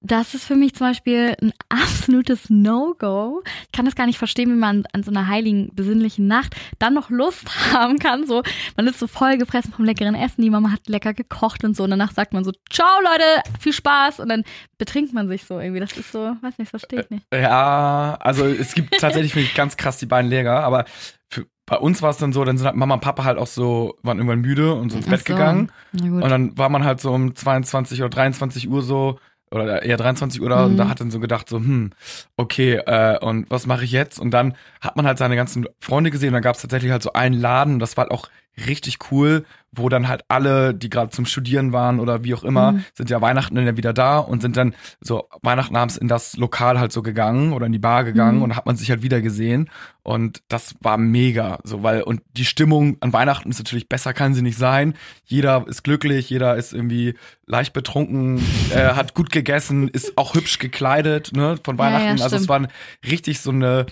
Das 0.00 0.32
ist 0.34 0.44
für 0.44 0.54
mich 0.54 0.74
zum 0.74 0.86
Beispiel 0.86 1.34
ein 1.42 1.52
absolutes 1.68 2.50
No-Go. 2.50 3.42
Ich 3.64 3.72
kann 3.72 3.84
das 3.84 3.96
gar 3.96 4.06
nicht 4.06 4.18
verstehen, 4.18 4.50
wie 4.50 4.58
man 4.58 4.84
an 4.92 5.02
so 5.02 5.10
einer 5.10 5.26
heiligen, 5.26 5.74
besinnlichen 5.74 6.28
Nacht 6.28 6.54
dann 6.78 6.94
noch 6.94 7.10
Lust 7.10 7.44
haben 7.72 7.98
kann. 7.98 8.26
So, 8.26 8.42
man 8.76 8.86
ist 8.86 9.00
so 9.00 9.06
voll 9.06 9.38
gepresst 9.38 9.74
vom 9.74 9.84
leckeren 9.84 10.14
Essen, 10.14 10.42
die 10.42 10.50
Mama 10.50 10.70
hat 10.70 10.88
lecker 10.88 11.14
gekocht 11.14 11.64
und 11.64 11.76
so. 11.76 11.84
Und 11.84 11.90
danach 11.90 12.12
sagt 12.12 12.32
man 12.32 12.44
so, 12.44 12.52
ciao 12.70 13.00
Leute, 13.02 13.42
viel 13.58 13.72
Spaß. 13.72 14.20
Und 14.20 14.28
dann 14.28 14.44
betrinkt 14.78 15.12
man 15.12 15.26
sich 15.26 15.44
so 15.44 15.58
irgendwie. 15.58 15.80
Das 15.80 15.96
ist 15.96 16.12
so, 16.12 16.18
weiß 16.18 16.58
nicht, 16.58 16.72
das 16.72 16.80
verstehe 16.80 17.00
ich 17.00 17.10
nicht. 17.10 17.26
Ja, 17.34 18.16
also 18.20 18.46
es 18.46 18.74
gibt 18.74 18.94
tatsächlich, 19.00 19.32
finde 19.32 19.48
ich, 19.48 19.54
ganz 19.54 19.76
krass 19.76 19.98
die 19.98 20.06
beiden 20.06 20.30
Lehrer, 20.30 20.60
aber 20.62 20.84
für, 21.28 21.46
bei 21.66 21.76
uns 21.76 22.02
war 22.02 22.10
es 22.10 22.18
dann 22.18 22.32
so, 22.32 22.44
dann 22.44 22.56
sind 22.56 22.66
halt 22.66 22.76
Mama 22.76 22.94
und 22.94 23.00
Papa 23.00 23.24
halt 23.24 23.36
auch 23.36 23.46
so, 23.46 23.98
waren 24.02 24.18
irgendwann 24.18 24.40
müde 24.40 24.74
und 24.74 24.90
sind 24.90 25.00
ins 25.00 25.10
Bett 25.10 25.26
so. 25.26 25.34
gegangen. 25.34 25.72
Und 25.92 26.28
dann 26.28 26.56
war 26.56 26.68
man 26.68 26.84
halt 26.84 27.00
so 27.00 27.12
um 27.12 27.34
22 27.34 28.00
oder 28.00 28.08
23 28.08 28.68
Uhr 28.68 28.80
so, 28.80 29.18
oder 29.50 29.82
eher 29.82 29.96
23 29.96 30.40
Uhr 30.40 30.48
da, 30.50 30.64
und 30.66 30.72
Mhm. 30.72 30.76
da 30.76 30.88
hat 30.88 31.00
dann 31.00 31.10
so 31.10 31.20
gedacht, 31.20 31.48
so, 31.48 31.58
hm, 31.58 31.90
okay, 32.36 32.74
äh, 32.86 33.18
und 33.18 33.50
was 33.50 33.66
mache 33.66 33.84
ich 33.84 33.92
jetzt? 33.92 34.18
Und 34.20 34.30
dann 34.32 34.54
hat 34.80 34.96
man 34.96 35.06
halt 35.06 35.18
seine 35.18 35.36
ganzen 35.36 35.66
Freunde 35.80 36.10
gesehen, 36.10 36.28
und 36.28 36.34
dann 36.34 36.42
gab 36.42 36.56
es 36.56 36.62
tatsächlich 36.62 36.92
halt 36.92 37.02
so 37.02 37.12
einen 37.12 37.34
Laden, 37.34 37.74
und 37.74 37.78
das 37.80 37.96
war 37.96 38.04
halt 38.04 38.12
auch 38.12 38.28
richtig 38.66 38.98
cool, 39.10 39.44
wo 39.72 39.88
dann 39.90 40.08
halt 40.08 40.22
alle, 40.28 40.74
die 40.74 40.88
gerade 40.90 41.10
zum 41.10 41.26
Studieren 41.26 41.72
waren 41.72 42.00
oder 42.00 42.24
wie 42.24 42.34
auch 42.34 42.42
immer, 42.44 42.72
Mhm. 42.72 42.84
sind 42.94 43.10
ja 43.10 43.20
Weihnachten 43.20 43.54
dann 43.54 43.76
wieder 43.76 43.92
da 43.92 44.18
und 44.18 44.40
sind 44.40 44.56
dann 44.56 44.74
so 45.00 45.28
Weihnachten 45.42 45.76
abends 45.76 45.96
in 45.98 46.08
das 46.08 46.36
Lokal 46.36 46.80
halt 46.80 46.90
so 46.92 47.02
gegangen 47.02 47.52
oder 47.52 47.66
in 47.66 47.72
die 47.72 47.78
Bar 47.78 48.04
gegangen 48.04 48.38
Mhm. 48.38 48.42
und 48.44 48.56
hat 48.56 48.64
man 48.66 48.76
sich 48.76 48.90
halt 48.90 49.02
wieder 49.02 49.20
gesehen 49.20 49.68
und 50.02 50.42
das 50.48 50.74
war 50.80 50.96
mega, 50.96 51.58
so 51.64 51.82
weil 51.82 52.02
und 52.02 52.22
die 52.32 52.46
Stimmung 52.46 52.96
an 53.00 53.12
Weihnachten 53.12 53.50
ist 53.50 53.58
natürlich 53.58 53.88
besser 53.88 54.14
kann 54.14 54.32
sie 54.34 54.42
nicht 54.42 54.56
sein. 54.58 54.94
Jeder 55.24 55.66
ist 55.68 55.84
glücklich, 55.84 56.30
jeder 56.30 56.56
ist 56.56 56.72
irgendwie 56.72 57.14
leicht 57.46 57.72
betrunken, 57.74 58.38
äh, 58.74 58.94
hat 58.94 59.14
gut 59.14 59.30
gegessen, 59.30 59.88
ist 59.88 60.16
auch 60.16 60.34
hübsch 60.34 60.58
gekleidet, 60.58 61.32
ne, 61.34 61.56
von 61.62 61.76
Ja, 61.76 61.84
ja, 61.90 61.94
Weihnachten. 61.98 62.22
also 62.22 62.36
es 62.36 62.48
war 62.48 62.66
richtig 63.06 63.40
so 63.40 63.50
eine 63.50 63.84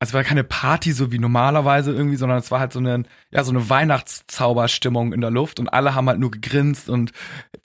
also 0.00 0.10
es 0.10 0.14
war 0.14 0.24
keine 0.24 0.44
Party 0.44 0.92
so 0.92 1.12
wie 1.12 1.18
normalerweise 1.18 1.92
irgendwie, 1.92 2.16
sondern 2.16 2.36
es 2.38 2.50
war 2.50 2.60
halt 2.60 2.72
so 2.74 2.78
eine, 2.78 3.04
ja, 3.34 3.42
so 3.44 3.50
eine 3.50 3.68
Weihnachtszauberstimmung 3.68 5.12
in 5.12 5.20
der 5.20 5.30
Luft 5.30 5.60
und 5.60 5.68
alle 5.68 5.94
haben 5.94 6.08
halt 6.08 6.20
nur 6.20 6.30
gegrinst 6.30 6.88
und 6.88 7.12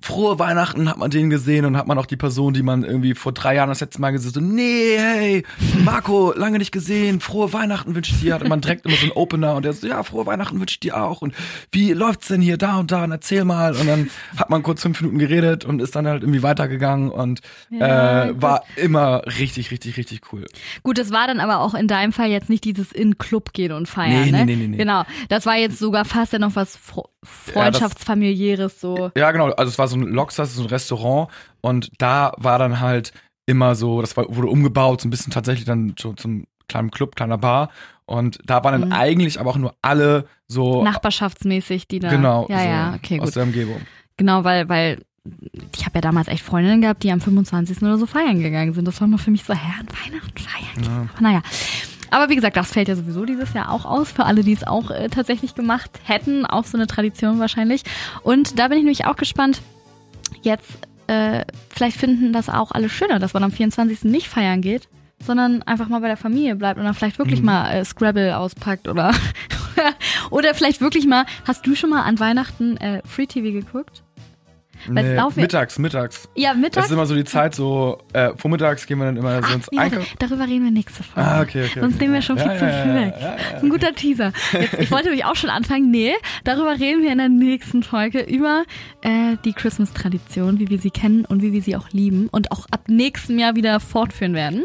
frohe 0.02 0.40
Weihnachten 0.40 0.90
hat 0.90 0.98
man 0.98 1.12
den 1.12 1.30
gesehen 1.30 1.66
und 1.66 1.78
hat 1.78 1.86
man 1.88 1.98
auch 1.98 2.06
die 2.06 2.16
Person, 2.18 2.54
die 2.54 2.64
man 2.64 2.84
irgendwie 2.84 3.14
vor 3.16 3.34
drei 3.34 3.56
Jahren 3.56 3.70
das 3.70 3.82
letzte 3.82 4.02
Mal 4.02 4.12
gesehen 4.12 4.30
hat, 4.30 4.36
so, 4.36 4.42
nee, 4.42 4.98
hey, 4.98 5.44
Marco, 5.84 6.34
lange 6.36 6.58
nicht 6.58 6.72
gesehen, 6.72 7.20
frohe 7.20 7.54
Weihnachten 7.54 7.96
wünsche 7.96 8.14
ich 8.14 8.22
dir. 8.22 8.34
Hat 8.34 8.48
man 8.48 8.62
direkt 8.62 8.86
immer 8.86 8.96
so 8.96 9.04
einen 9.04 9.12
Opener 9.12 9.56
und 9.56 9.64
der 9.66 9.74
so, 9.74 9.88
ja, 9.88 10.02
frohe 10.04 10.26
Weihnachten 10.26 10.60
wünsche 10.60 10.74
ich 10.74 10.80
dir 10.80 11.02
auch 11.02 11.22
und 11.22 11.34
wie 11.72 11.94
läuft's 11.94 12.28
denn 12.30 12.42
hier 12.42 12.58
da 12.58 12.78
und 12.80 12.92
da 12.92 13.04
und 13.04 13.12
erzähl 13.12 13.44
mal 13.46 13.76
und 13.76 13.88
dann 13.88 14.10
hat 14.38 14.50
man 14.50 14.64
kurz 14.64 14.82
fünf 14.82 15.02
Minuten 15.02 15.20
geredet 15.20 15.66
und 15.66 15.82
ist 15.82 15.96
dann 15.96 16.08
halt 16.08 16.24
irgendwie 16.24 16.44
weitergegangen 16.44 17.12
und 17.12 17.42
Ja, 17.70 18.26
äh, 18.26 18.42
war 18.42 18.64
immer 18.76 19.22
richtig, 19.38 19.72
richtig, 19.72 19.98
richtig 19.98 20.22
cool. 20.32 20.46
Gut, 20.84 20.98
das 20.98 21.12
war 21.12 21.28
dann 21.28 21.40
aber 21.40 21.60
auch 21.60 21.74
in 21.74 21.88
deinem 21.88 22.14
Fall 22.14 22.30
jetzt 22.30 22.50
nicht 22.50 22.64
dieses 22.64 22.92
in 22.92 23.18
Club 23.18 23.54
gehen 23.54 23.72
und 23.72 23.88
feiern, 23.88 24.26
Nee, 24.26 24.32
ne? 24.32 24.46
nee, 24.46 24.56
nee, 24.56 24.56
nee, 24.56 24.68
nee. 24.70 24.78
Genau, 24.78 25.04
das 25.28 25.46
war 25.46 25.59
jetzt 25.60 25.80
sogar 25.80 26.06
fast 26.06 26.34
ja 26.34 26.40
noch 26.40 26.56
was 26.56 26.78
Freundschaftsfamiliäres 27.24 28.80
so. 28.80 29.12
Ja, 29.16 29.32
genau. 29.32 29.50
Also 29.52 29.70
es 29.70 29.80
war 29.80 29.88
so 29.88 29.98
ein 29.98 30.04
Loxas, 30.04 30.56
so 30.56 30.64
ein 30.64 30.68
Restaurant 30.70 31.30
und 31.62 31.92
da 31.98 32.34
war 32.38 32.60
dann 32.60 32.80
halt 32.80 33.14
immer 33.46 33.76
so, 33.76 34.02
das 34.02 34.16
war, 34.18 34.26
wurde 34.36 34.48
umgebaut, 34.48 35.02
so 35.02 35.08
ein 35.08 35.12
bisschen 35.12 35.32
tatsächlich 35.34 35.66
dann 35.66 35.96
so 36.00 36.14
zum 36.14 36.46
kleinen 36.68 36.92
Club, 36.92 37.16
kleiner 37.16 37.38
Bar 37.38 37.70
und 38.06 38.40
da 38.46 38.64
waren 38.64 38.80
dann 38.82 38.90
Mhm. 38.90 38.96
eigentlich 38.96 39.40
aber 39.40 39.50
auch 39.52 39.58
nur 39.58 39.74
alle 39.82 40.26
so 40.48 40.84
Nachbarschaftsmäßig, 40.84 41.88
die 41.88 42.00
da. 42.00 42.10
genau 42.10 42.48
Ja, 42.50 42.60
so 42.60 42.68
ja, 42.68 42.94
okay, 42.96 43.20
aus 43.20 43.28
gut. 43.28 43.36
der 43.36 43.44
Umgebung. 43.44 43.82
Genau, 44.18 44.44
weil, 44.44 44.68
weil 44.70 45.02
ich 45.76 45.86
habe 45.86 45.96
ja 45.96 46.02
damals 46.02 46.28
echt 46.28 46.44
Freundinnen 46.44 46.82
gehabt, 46.82 47.04
die 47.04 47.12
am 47.12 47.22
25. 47.22 47.82
oder 47.84 47.98
so 47.98 48.06
feiern 48.06 48.42
gegangen 48.42 48.74
sind. 48.74 48.88
Das 48.88 49.00
war 49.02 49.08
mal 49.08 49.18
für 49.18 49.32
mich 49.32 49.44
so, 49.44 49.54
an 49.54 49.60
Weihnachten 49.60 50.38
feiern. 50.38 50.84
Ja. 50.84 51.22
Naja. 51.22 51.42
Aber 52.12 52.30
wie 52.30 52.36
gesagt, 52.36 52.58
das 52.58 52.72
fällt 52.72 52.88
ja 52.88 52.96
sowieso 52.96 53.26
dieses 53.26 53.54
Jahr 53.54 53.72
auch 53.72 53.86
aus, 53.86 54.12
für 54.12 54.26
alle, 54.26 54.44
die 54.44 54.54
es 54.54 54.66
auch 54.66 54.92
äh, 54.92 55.10
tatsächlich 55.10 55.56
gemacht 55.56 55.92
hätten. 56.04 56.46
Auch 56.46 56.66
so 56.66 56.78
eine 56.78 56.88
Tradition 56.88 57.40
wahrscheinlich. 57.40 57.84
Und 58.24 58.58
da 58.60 58.68
bin 58.68 58.78
ich 58.78 58.84
nämlich 58.84 59.06
auch 59.06 59.16
gespannt, 59.16 59.62
jetzt, 60.42 60.70
äh, 61.08 61.44
vielleicht 61.70 61.98
finden 61.98 62.34
das 62.34 62.50
auch 62.50 62.72
alle 62.72 62.90
schöner, 62.90 63.20
dass 63.20 63.34
man 63.34 63.44
am 63.44 63.52
24. 63.52 64.04
nicht 64.06 64.28
feiern 64.28 64.62
geht, 64.62 64.88
sondern 65.24 65.62
einfach 65.64 65.90
mal 65.90 66.00
bei 66.00 66.08
der 66.08 66.18
Familie 66.18 66.56
bleibt 66.56 66.80
und 66.80 66.86
dann 66.86 66.94
vielleicht 66.94 67.20
wirklich 67.20 67.40
Mhm. 67.40 67.46
mal 67.48 67.72
äh, 67.72 67.84
Scrabble 67.86 68.38
auspackt 68.38 68.88
oder, 68.88 69.12
oder 70.30 70.54
vielleicht 70.54 70.82
wirklich 70.82 71.06
mal, 71.08 71.26
hast 71.46 71.66
du 71.66 71.76
schon 71.76 71.90
mal 71.90 72.04
an 72.04 72.20
Weihnachten 72.20 72.78
äh, 72.78 73.02
Free 73.06 73.26
TV 73.28 73.52
geguckt? 73.52 74.04
Nee, 74.88 75.20
mittags, 75.36 75.78
mittags. 75.80 76.30
Ja, 76.36 76.52
Das 76.52 76.62
mittags. 76.62 76.86
ist 76.88 76.92
immer 76.94 77.06
so 77.06 77.16
die 77.16 77.24
Zeit, 77.26 77.56
so 77.56 77.98
äh, 78.14 78.30
vormittags 78.38 78.86
gehen 78.86 78.98
wir 79.00 79.06
dann 79.06 79.18
immer 79.18 79.42
so 79.44 79.54
ins 79.54 79.68
nee, 79.72 79.80
Einkaufen. 79.80 80.08
darüber 80.20 80.48
reden 80.48 80.64
wir 80.64 80.72
nächste 80.72 81.04
Folge. 81.04 81.30
Ah, 81.30 81.42
okay, 81.42 81.66
okay. 81.66 81.80
Sonst 81.80 81.96
okay. 81.96 82.04
nehmen 82.04 82.14
wir 82.16 82.22
schon 82.22 82.38
viel 82.38 82.48
Ja, 82.48 82.58
zu 82.58 82.66
ja, 82.66 82.84
viel 82.84 82.92
ja, 82.96 83.02
weg. 83.08 83.14
Das 83.54 83.64
ein 83.64 83.70
guter 83.70 83.94
Teaser. 83.94 84.32
Jetzt, 84.54 84.74
ich 84.80 84.92
wollte 84.92 85.10
mich 85.10 85.26
auch 85.26 85.36
schon 85.36 85.50
anfangen. 85.50 85.92
Nee, 85.92 86.14
darüber 86.44 86.72
reden 86.80 87.02
wir 87.02 87.12
in 87.12 87.18
der 87.18 87.30
nächsten 87.30 87.84
Folge 87.84 88.22
über 88.22 88.64
äh, 89.02 89.36
die 89.46 89.54
Christmas-Tradition, 89.54 90.60
wie 90.60 90.70
wir 90.70 90.80
sie 90.80 90.92
kennen 90.92 91.26
und 91.26 91.42
wie 91.42 91.52
wir 91.54 91.62
sie 91.62 91.76
auch 91.76 91.90
lieben 91.92 92.28
und 92.32 92.52
auch 92.52 92.66
ab 92.72 92.82
nächstem 92.88 93.40
Jahr 93.40 93.56
wieder 93.56 93.80
fortführen 93.80 94.34
werden. 94.34 94.64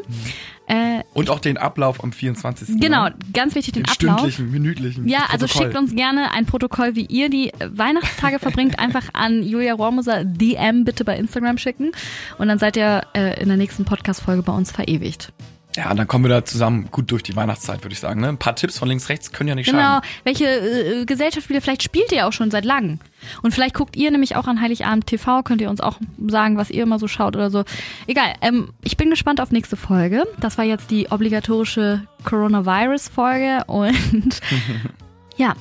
Äh, 0.66 1.03
Und 1.12 1.29
auch 1.29 1.40
den 1.40 1.59
Ablauf 1.59 2.03
am 2.03 2.12
24. 2.12 2.81
genau, 2.81 3.05
ne? 3.05 3.14
ganz 3.33 3.55
wichtig, 3.55 3.74
den, 3.74 3.83
Den 3.83 3.90
Ablauf. 3.90 4.18
stündlichen, 4.31 4.50
minütlichen. 4.50 5.07
Ja, 5.09 5.27
also 5.31 5.46
schickt 5.46 5.77
uns 5.77 5.94
gerne 5.94 6.33
ein 6.33 6.46
Protokoll, 6.46 6.94
wie 6.94 7.05
ihr 7.05 7.29
die 7.29 7.53
Weihnachtstage 7.62 8.38
verbringt, 8.38 8.79
einfach 8.79 9.11
an 9.12 9.42
Julia 9.42 9.74
Rohrmoser 9.74 10.24
DM 10.24 10.85
bitte 10.85 11.05
bei 11.05 11.16
Instagram 11.18 11.59
schicken 11.59 11.92
und 12.38 12.48
dann 12.48 12.59
seid 12.59 12.77
ihr 12.79 13.03
äh, 13.14 13.40
in 13.42 13.48
der 13.48 13.59
nächsten 13.59 13.85
Podcast-Folge 13.85 14.42
bei 14.42 14.53
uns 14.53 14.72
verewigt. 14.72 15.33
Ja, 15.76 15.92
dann 15.92 16.06
kommen 16.06 16.24
wir 16.24 16.28
da 16.28 16.44
zusammen 16.44 16.88
gut 16.92 17.10
durch 17.10 17.24
die 17.24 17.34
Weihnachtszeit, 17.34 17.82
würde 17.82 17.94
ich 17.94 17.98
sagen. 18.00 18.20
Ne? 18.20 18.28
Ein 18.28 18.38
paar 18.38 18.54
Tipps 18.54 18.78
von 18.78 18.88
links, 18.88 19.08
rechts 19.08 19.32
können 19.32 19.48
ja 19.48 19.54
nicht 19.56 19.66
Genau, 19.66 19.78
schaden. 19.78 20.08
welche 20.22 20.44
äh, 20.46 21.04
Gesellschaftsspiele, 21.04 21.60
vielleicht 21.60 21.82
spielt 21.82 22.12
ihr 22.12 22.28
auch 22.28 22.32
schon 22.32 22.52
seit 22.52 22.64
langem. 22.64 23.00
Und 23.42 23.52
vielleicht 23.52 23.74
guckt 23.74 23.96
ihr 23.96 24.12
nämlich 24.12 24.37
auch 24.37 24.46
an 24.46 24.60
Heiligabend 24.60 25.06
TV, 25.08 25.42
könnt 25.42 25.60
ihr 25.60 25.70
uns 25.70 25.80
auch 25.80 25.98
sagen, 26.28 26.56
was 26.58 26.70
ihr 26.70 26.84
immer 26.84 27.00
so 27.00 27.08
schaut 27.08 27.34
oder 27.34 27.50
so. 27.50 27.64
Egal, 28.06 28.34
ähm, 28.40 28.68
ich 28.82 28.96
bin 28.96 29.10
gespannt 29.10 29.40
auf 29.40 29.50
nächste 29.50 29.76
Folge. 29.76 30.24
Das 30.38 30.58
war 30.58 30.64
jetzt 30.64 30.92
die 30.92 31.08
obligatorische 31.10 32.02
Coronavirus-Folge 32.22 33.64
und 33.66 34.40
ja, 35.37 35.54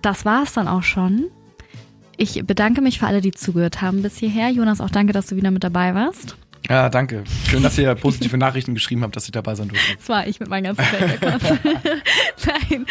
das 0.00 0.24
war's 0.24 0.54
dann 0.54 0.66
auch 0.68 0.82
schon. 0.82 1.24
Ich 2.16 2.42
bedanke 2.46 2.80
mich 2.80 2.98
für 3.00 3.06
alle, 3.06 3.20
die 3.20 3.32
zugehört 3.32 3.82
haben 3.82 4.02
bis 4.02 4.16
hierher. 4.16 4.48
Jonas, 4.50 4.80
auch 4.80 4.90
danke, 4.90 5.12
dass 5.12 5.26
du 5.26 5.36
wieder 5.36 5.50
mit 5.50 5.62
dabei 5.62 5.94
warst. 5.94 6.36
Ja, 6.68 6.90
danke. 6.90 7.24
Schön, 7.48 7.62
dass 7.62 7.78
ihr 7.78 7.94
positive 7.94 8.36
Nachrichten 8.36 8.74
geschrieben 8.74 9.02
habt, 9.02 9.16
dass 9.16 9.24
ich 9.24 9.32
dabei 9.32 9.54
sein 9.54 9.68
durfte. 9.68 9.88
Das 9.98 10.08
war 10.10 10.26
ich 10.26 10.38
mit 10.38 10.48
meinen 10.50 10.64
ganzen 10.64 10.84
Fake-Accounts. 10.84 11.44
Nein. 12.46 12.86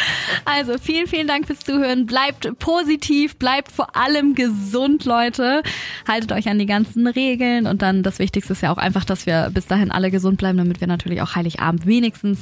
Also 0.46 0.78
vielen, 0.82 1.08
vielen 1.08 1.28
Dank 1.28 1.46
fürs 1.46 1.60
Zuhören. 1.60 2.08
Bleibt 2.08 2.58
positiv, 2.58 3.38
bleibt 3.38 3.72
vor 3.72 3.96
allem 3.96 4.34
gesund, 4.34 5.06
Leute. 5.06 5.62
Haltet 6.08 6.32
euch 6.32 6.50
an 6.50 6.58
die 6.58 6.66
ganzen 6.66 7.06
Regeln 7.06 7.68
und 7.68 7.84
dann 7.84 8.02
das 8.02 8.18
Wichtigste 8.18 8.54
ist 8.54 8.62
ja 8.62 8.72
auch 8.72 8.78
einfach, 8.78 9.06
dass 9.06 9.28
wir 9.28 9.52
bis 9.54 9.68
dahin 9.68 9.92
alle 9.92 10.10
gesund 10.10 10.40
bleiben, 10.40 10.58
damit 10.58 10.82
wir 10.82 10.88
natürlich 10.88 11.22
auch 11.22 11.36
Heiligabend 11.36 11.86
wenigstens 11.86 12.40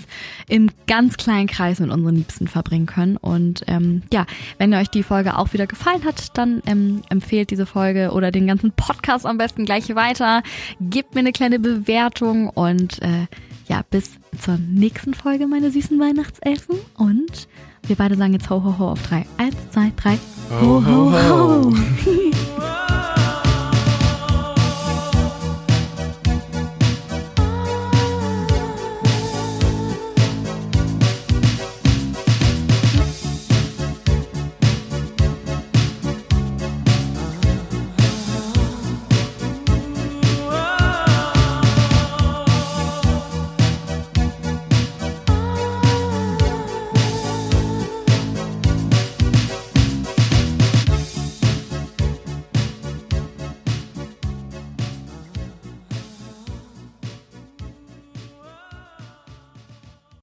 im 0.47 0.69
ganz 0.87 1.17
kleinen 1.17 1.47
Kreis 1.47 1.79
mit 1.79 1.91
unseren 1.91 2.15
Liebsten 2.15 2.47
verbringen 2.47 2.85
können. 2.85 3.17
Und 3.17 3.63
ähm, 3.67 4.03
ja, 4.11 4.25
wenn 4.57 4.73
euch 4.73 4.89
die 4.89 5.03
Folge 5.03 5.37
auch 5.37 5.51
wieder 5.51 5.67
gefallen 5.67 6.05
hat, 6.05 6.37
dann 6.37 6.61
ähm, 6.65 7.01
empfehlt 7.09 7.51
diese 7.51 7.65
Folge 7.65 8.11
oder 8.11 8.31
den 8.31 8.47
ganzen 8.47 8.71
Podcast 8.71 9.25
am 9.25 9.37
besten 9.37 9.65
gleich 9.65 9.93
weiter. 9.95 10.41
Gebt 10.79 11.13
mir 11.13 11.24
eine 11.25 11.33
kleine 11.33 11.57
Bewertung 11.57 12.49
und 12.49 13.01
äh, 13.01 13.25
ja, 13.67 13.81
bis 13.89 14.11
zur 14.39 14.57
nächsten 14.57 15.15
Folge, 15.15 15.47
meine 15.47 15.71
süßen 15.71 15.99
Weihnachtselfen. 15.99 16.77
Und 16.97 17.47
wir 17.87 17.95
beide 17.95 18.15
sagen 18.15 18.33
jetzt 18.33 18.49
ho, 18.51 18.63
ho, 18.63 18.77
ho 18.77 18.91
auf 18.91 19.01
drei. 19.01 19.25
Eins, 19.37 19.55
zwei, 19.71 19.91
drei. 19.97 20.19
Ho, 20.61 20.83
ho, 20.85 21.11
ho. 21.11 21.73